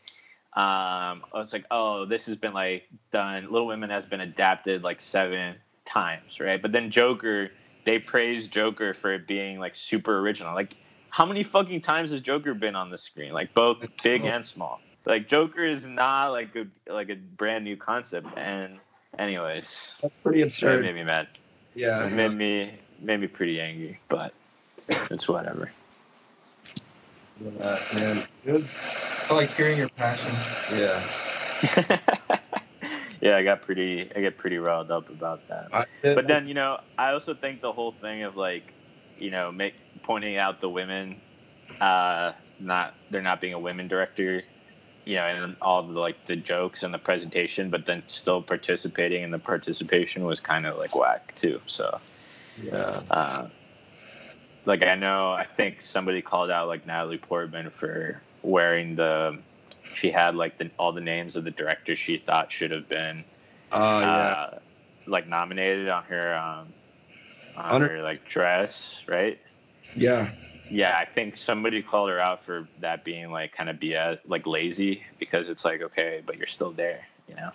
um, 0.53 1.24
I 1.34 1.39
was 1.39 1.53
like, 1.53 1.65
oh, 1.72 2.05
this 2.05 2.26
has 2.26 2.36
been 2.38 2.53
like 2.53 2.88
done. 3.11 3.43
Little 3.43 3.67
Women 3.67 3.89
has 3.89 4.05
been 4.05 4.22
adapted 4.22 4.84
like 4.84 4.99
seven 4.99 5.55
times, 5.86 6.39
right? 6.39 6.61
But 6.61 6.72
then 6.74 6.91
Joker, 6.91 7.51
they 7.86 7.99
praised 7.99 8.51
Joker 8.51 8.93
for 8.93 9.13
it 9.13 9.28
being 9.28 9.59
like 9.59 9.76
super 9.76 10.19
original. 10.19 10.53
Like, 10.53 10.76
how 11.12 11.26
many 11.26 11.43
fucking 11.43 11.82
times 11.82 12.09
has 12.12 12.22
Joker 12.22 12.53
been 12.53 12.76
on 12.76 12.89
the 12.89 12.97
screen? 12.97 13.34
Like 13.34 13.53
both 13.53 13.78
big 14.01 14.26
and 14.26 14.45
small. 14.45 14.82
Like 15.05 15.28
Joker 15.28 15.64
is 15.66 15.86
not 15.86 16.30
like 16.30 16.55
a 16.55 16.66
like 16.91 17.09
a 17.09 17.16
brand 17.16 17.64
new 17.64 17.76
concept. 17.78 18.28
And 18.38 18.80
anyways, 19.20 19.97
That's 20.01 20.14
pretty 20.24 20.39
that 20.39 20.47
absurd. 20.47 20.82
made 20.84 20.95
me 20.95 21.03
mad. 21.03 21.28
Yeah. 21.76 22.07
It 22.07 22.12
made 22.14 22.34
me 22.34 22.74
made 22.99 23.20
me 23.20 23.28
pretty 23.28 23.59
angry, 23.62 23.99
but 24.09 24.34
it's 24.88 25.28
whatever. 25.28 25.70
Uh, 27.59 27.80
man, 27.93 28.24
it 28.45 28.51
was. 28.51 28.80
I 29.30 29.34
like 29.34 29.55
hearing 29.55 29.78
your 29.78 29.89
passion. 29.89 30.32
Yeah. 30.72 31.03
yeah, 33.22 33.36
I 33.38 33.43
got 33.43 33.62
pretty 33.64 34.09
I 34.16 34.22
get 34.22 34.38
pretty 34.38 34.59
riled 34.59 34.91
up 34.91 35.09
about 35.09 35.47
that. 35.49 35.68
I, 35.74 35.86
But 36.03 36.28
then, 36.28 36.47
you 36.47 36.53
know, 36.53 36.80
I 36.97 37.12
also 37.12 37.34
think 37.34 37.62
the 37.62 37.72
whole 37.72 37.93
thing 37.93 38.24
of 38.24 38.36
like, 38.38 38.74
you 39.22 39.32
know, 39.32 39.51
make 39.51 39.76
pointing 40.03 40.38
out 40.38 40.61
the 40.61 40.69
women 40.69 41.22
uh 41.80 42.34
not 42.59 42.93
they're 43.09 43.22
not 43.22 43.41
being 43.41 43.53
a 43.53 43.59
women 43.59 43.88
director, 43.88 44.43
you 45.05 45.15
know, 45.15 45.24
and 45.24 45.55
all 45.61 45.84
the 45.84 45.99
like 45.99 46.26
the 46.26 46.36
jokes 46.36 46.84
and 46.84 46.93
the 46.93 46.99
presentation, 46.99 47.69
but 47.69 47.86
then 47.86 48.03
still 48.07 48.41
participating 48.41 49.24
in 49.24 49.32
the 49.32 49.39
participation 49.39 50.26
was 50.26 50.39
kind 50.39 50.65
of 50.65 50.78
like 50.78 50.95
whack 50.95 51.34
too. 51.36 51.59
So, 51.67 51.99
yeah. 52.61 53.01
uh, 53.09 53.47
like 54.65 54.84
I 54.84 54.95
know, 54.95 55.32
I 55.32 55.45
think 55.45 55.82
somebody 55.82 56.22
called 56.22 56.51
out 56.51 56.67
like 56.67 56.86
Natalie 56.86 57.17
Portman 57.17 57.69
for 57.69 58.22
wearing 58.43 58.95
the. 58.95 59.39
She 59.93 60.09
had 60.09 60.36
like 60.36 60.57
the 60.57 60.69
all 60.78 60.93
the 60.93 61.01
names 61.01 61.36
of 61.36 61.43
the 61.43 61.51
directors 61.51 61.99
she 61.99 62.17
thought 62.17 62.51
should 62.51 62.72
have 62.72 62.88
been 62.88 63.26
Oh 63.72 63.99
yeah. 64.01 64.07
uh, 64.07 64.59
like 65.07 65.28
nominated 65.28 65.89
on 65.89 66.03
her 66.03 66.36
um, 66.36 66.67
on 67.55 67.81
her- 67.81 67.89
her 67.89 68.01
like 68.01 68.25
dress, 68.25 69.01
right? 69.07 69.39
yeah. 69.95 70.29
Yeah, 70.69 70.97
I 70.97 71.03
think 71.03 71.35
somebody 71.35 71.81
called 71.81 72.09
her 72.09 72.19
out 72.19 72.45
for 72.45 72.65
that 72.79 73.03
being 73.03 73.29
like 73.29 73.51
kind 73.53 73.69
of 73.69 73.75
BS, 73.75 74.19
like 74.25 74.47
lazy, 74.47 75.03
because 75.19 75.49
it's 75.49 75.65
like 75.65 75.81
okay, 75.81 76.23
but 76.25 76.37
you're 76.37 76.47
still 76.47 76.71
there, 76.71 77.05
you 77.27 77.35
know. 77.35 77.51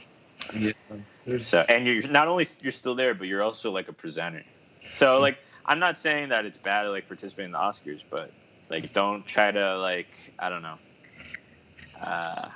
Yeah. 0.54 1.38
So 1.38 1.64
and 1.66 1.86
you're 1.86 2.06
not 2.08 2.28
only 2.28 2.46
you're 2.60 2.72
still 2.72 2.94
there, 2.94 3.14
but 3.14 3.26
you're 3.26 3.42
also 3.42 3.70
like 3.70 3.88
a 3.88 3.92
presenter. 3.92 4.44
So 4.92 5.20
like 5.20 5.38
I'm 5.64 5.78
not 5.78 5.96
saying 5.98 6.28
that 6.28 6.44
it's 6.44 6.58
bad 6.58 6.82
to 6.82 6.90
like 6.90 7.08
participate 7.08 7.46
in 7.46 7.52
the 7.52 7.58
Oscars, 7.58 8.02
but 8.10 8.32
like 8.68 8.92
don't 8.92 9.26
try 9.26 9.50
to 9.50 9.78
like 9.78 10.10
I 10.38 10.50
don't 10.50 10.62
know. 10.62 10.78
Uh, 12.00 12.48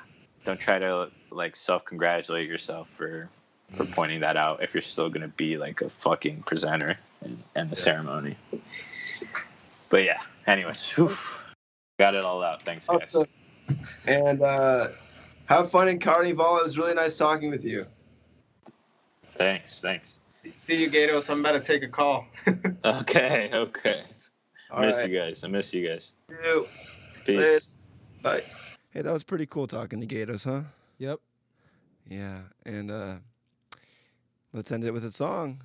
don't 0.44 0.60
try 0.60 0.78
to 0.78 1.10
like 1.30 1.56
self 1.56 1.86
congratulate 1.86 2.48
yourself 2.48 2.88
for 2.98 3.30
for 3.72 3.86
pointing 3.86 4.20
that 4.20 4.36
out 4.36 4.62
if 4.62 4.74
you're 4.74 4.82
still 4.82 5.08
gonna 5.08 5.28
be 5.28 5.56
like 5.56 5.80
a 5.80 5.88
fucking 5.88 6.42
presenter 6.42 6.98
in, 7.24 7.42
in 7.56 7.68
the 7.70 7.76
Yeah. 7.76 7.82
ceremony. 7.82 8.36
But 9.88 10.04
yeah, 10.04 10.20
anyways, 10.46 10.84
whew, 10.90 11.16
got 11.98 12.14
it 12.14 12.24
all 12.24 12.42
out. 12.42 12.62
Thanks, 12.62 12.86
guys. 12.86 13.14
Awesome. 13.14 13.26
And 14.06 14.42
uh, 14.42 14.88
have 15.46 15.70
fun 15.70 15.88
in 15.88 15.98
Carnival. 15.98 16.58
It 16.58 16.64
was 16.64 16.78
really 16.78 16.94
nice 16.94 17.16
talking 17.16 17.50
with 17.50 17.64
you. 17.64 17.86
Thanks, 19.34 19.80
thanks. 19.80 20.16
See 20.58 20.76
you, 20.76 20.88
Gatos. 20.88 21.28
I'm 21.28 21.40
about 21.40 21.52
to 21.52 21.60
take 21.60 21.82
a 21.82 21.88
call. 21.88 22.26
Okay, 22.84 23.50
okay. 23.52 24.04
All 24.70 24.80
miss 24.80 24.96
right. 24.96 25.10
you 25.10 25.18
guys. 25.18 25.44
I 25.44 25.48
miss 25.48 25.74
you 25.74 25.86
guys. 25.86 26.12
You. 26.30 26.66
Peace. 27.26 27.38
Later. 27.38 27.60
Bye. 28.22 28.42
Hey, 28.90 29.02
that 29.02 29.12
was 29.12 29.22
pretty 29.22 29.44
cool 29.46 29.66
talking 29.66 30.00
to 30.00 30.06
Gatos, 30.06 30.44
huh? 30.44 30.62
Yep. 30.98 31.18
Yeah. 32.08 32.40
And 32.64 32.90
uh, 32.90 33.14
let's 34.54 34.72
end 34.72 34.84
it 34.84 34.92
with 34.92 35.04
a 35.04 35.12
song. 35.12 35.62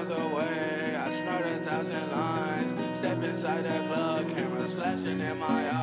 Miles 0.00 0.20
away. 0.20 0.96
I 0.96 1.10
snort 1.10 1.46
a 1.46 1.58
thousand 1.58 2.10
lines. 2.10 2.98
Step 2.98 3.22
inside 3.22 3.64
the 3.64 3.86
club, 3.88 4.28
cameras 4.30 4.74
flashing 4.74 5.20
in 5.20 5.38
my 5.38 5.46
eyes. 5.46 5.79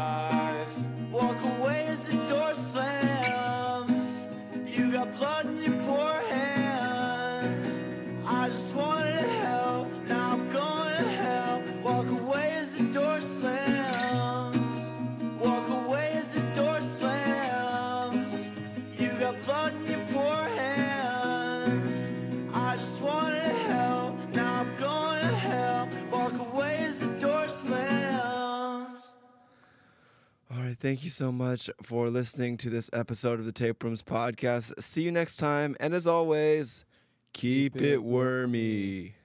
Thank 30.88 31.04
you 31.04 31.10
so 31.10 31.34
much 31.34 31.70
for 31.84 32.10
listening 32.10 32.56
to 32.60 32.70
this 32.70 32.90
episode 32.94 33.42
of 33.42 33.46
the 33.46 33.52
Tapeworms 33.52 34.02
podcast. 34.02 34.82
See 34.82 35.02
you 35.02 35.12
next 35.12 35.36
time, 35.36 35.76
and 35.82 35.94
as 35.94 36.08
always, 36.08 36.86
keep, 37.34 37.74
Keep 37.74 37.82
it 37.82 37.94
it 37.96 38.04
wormy. 38.04 39.17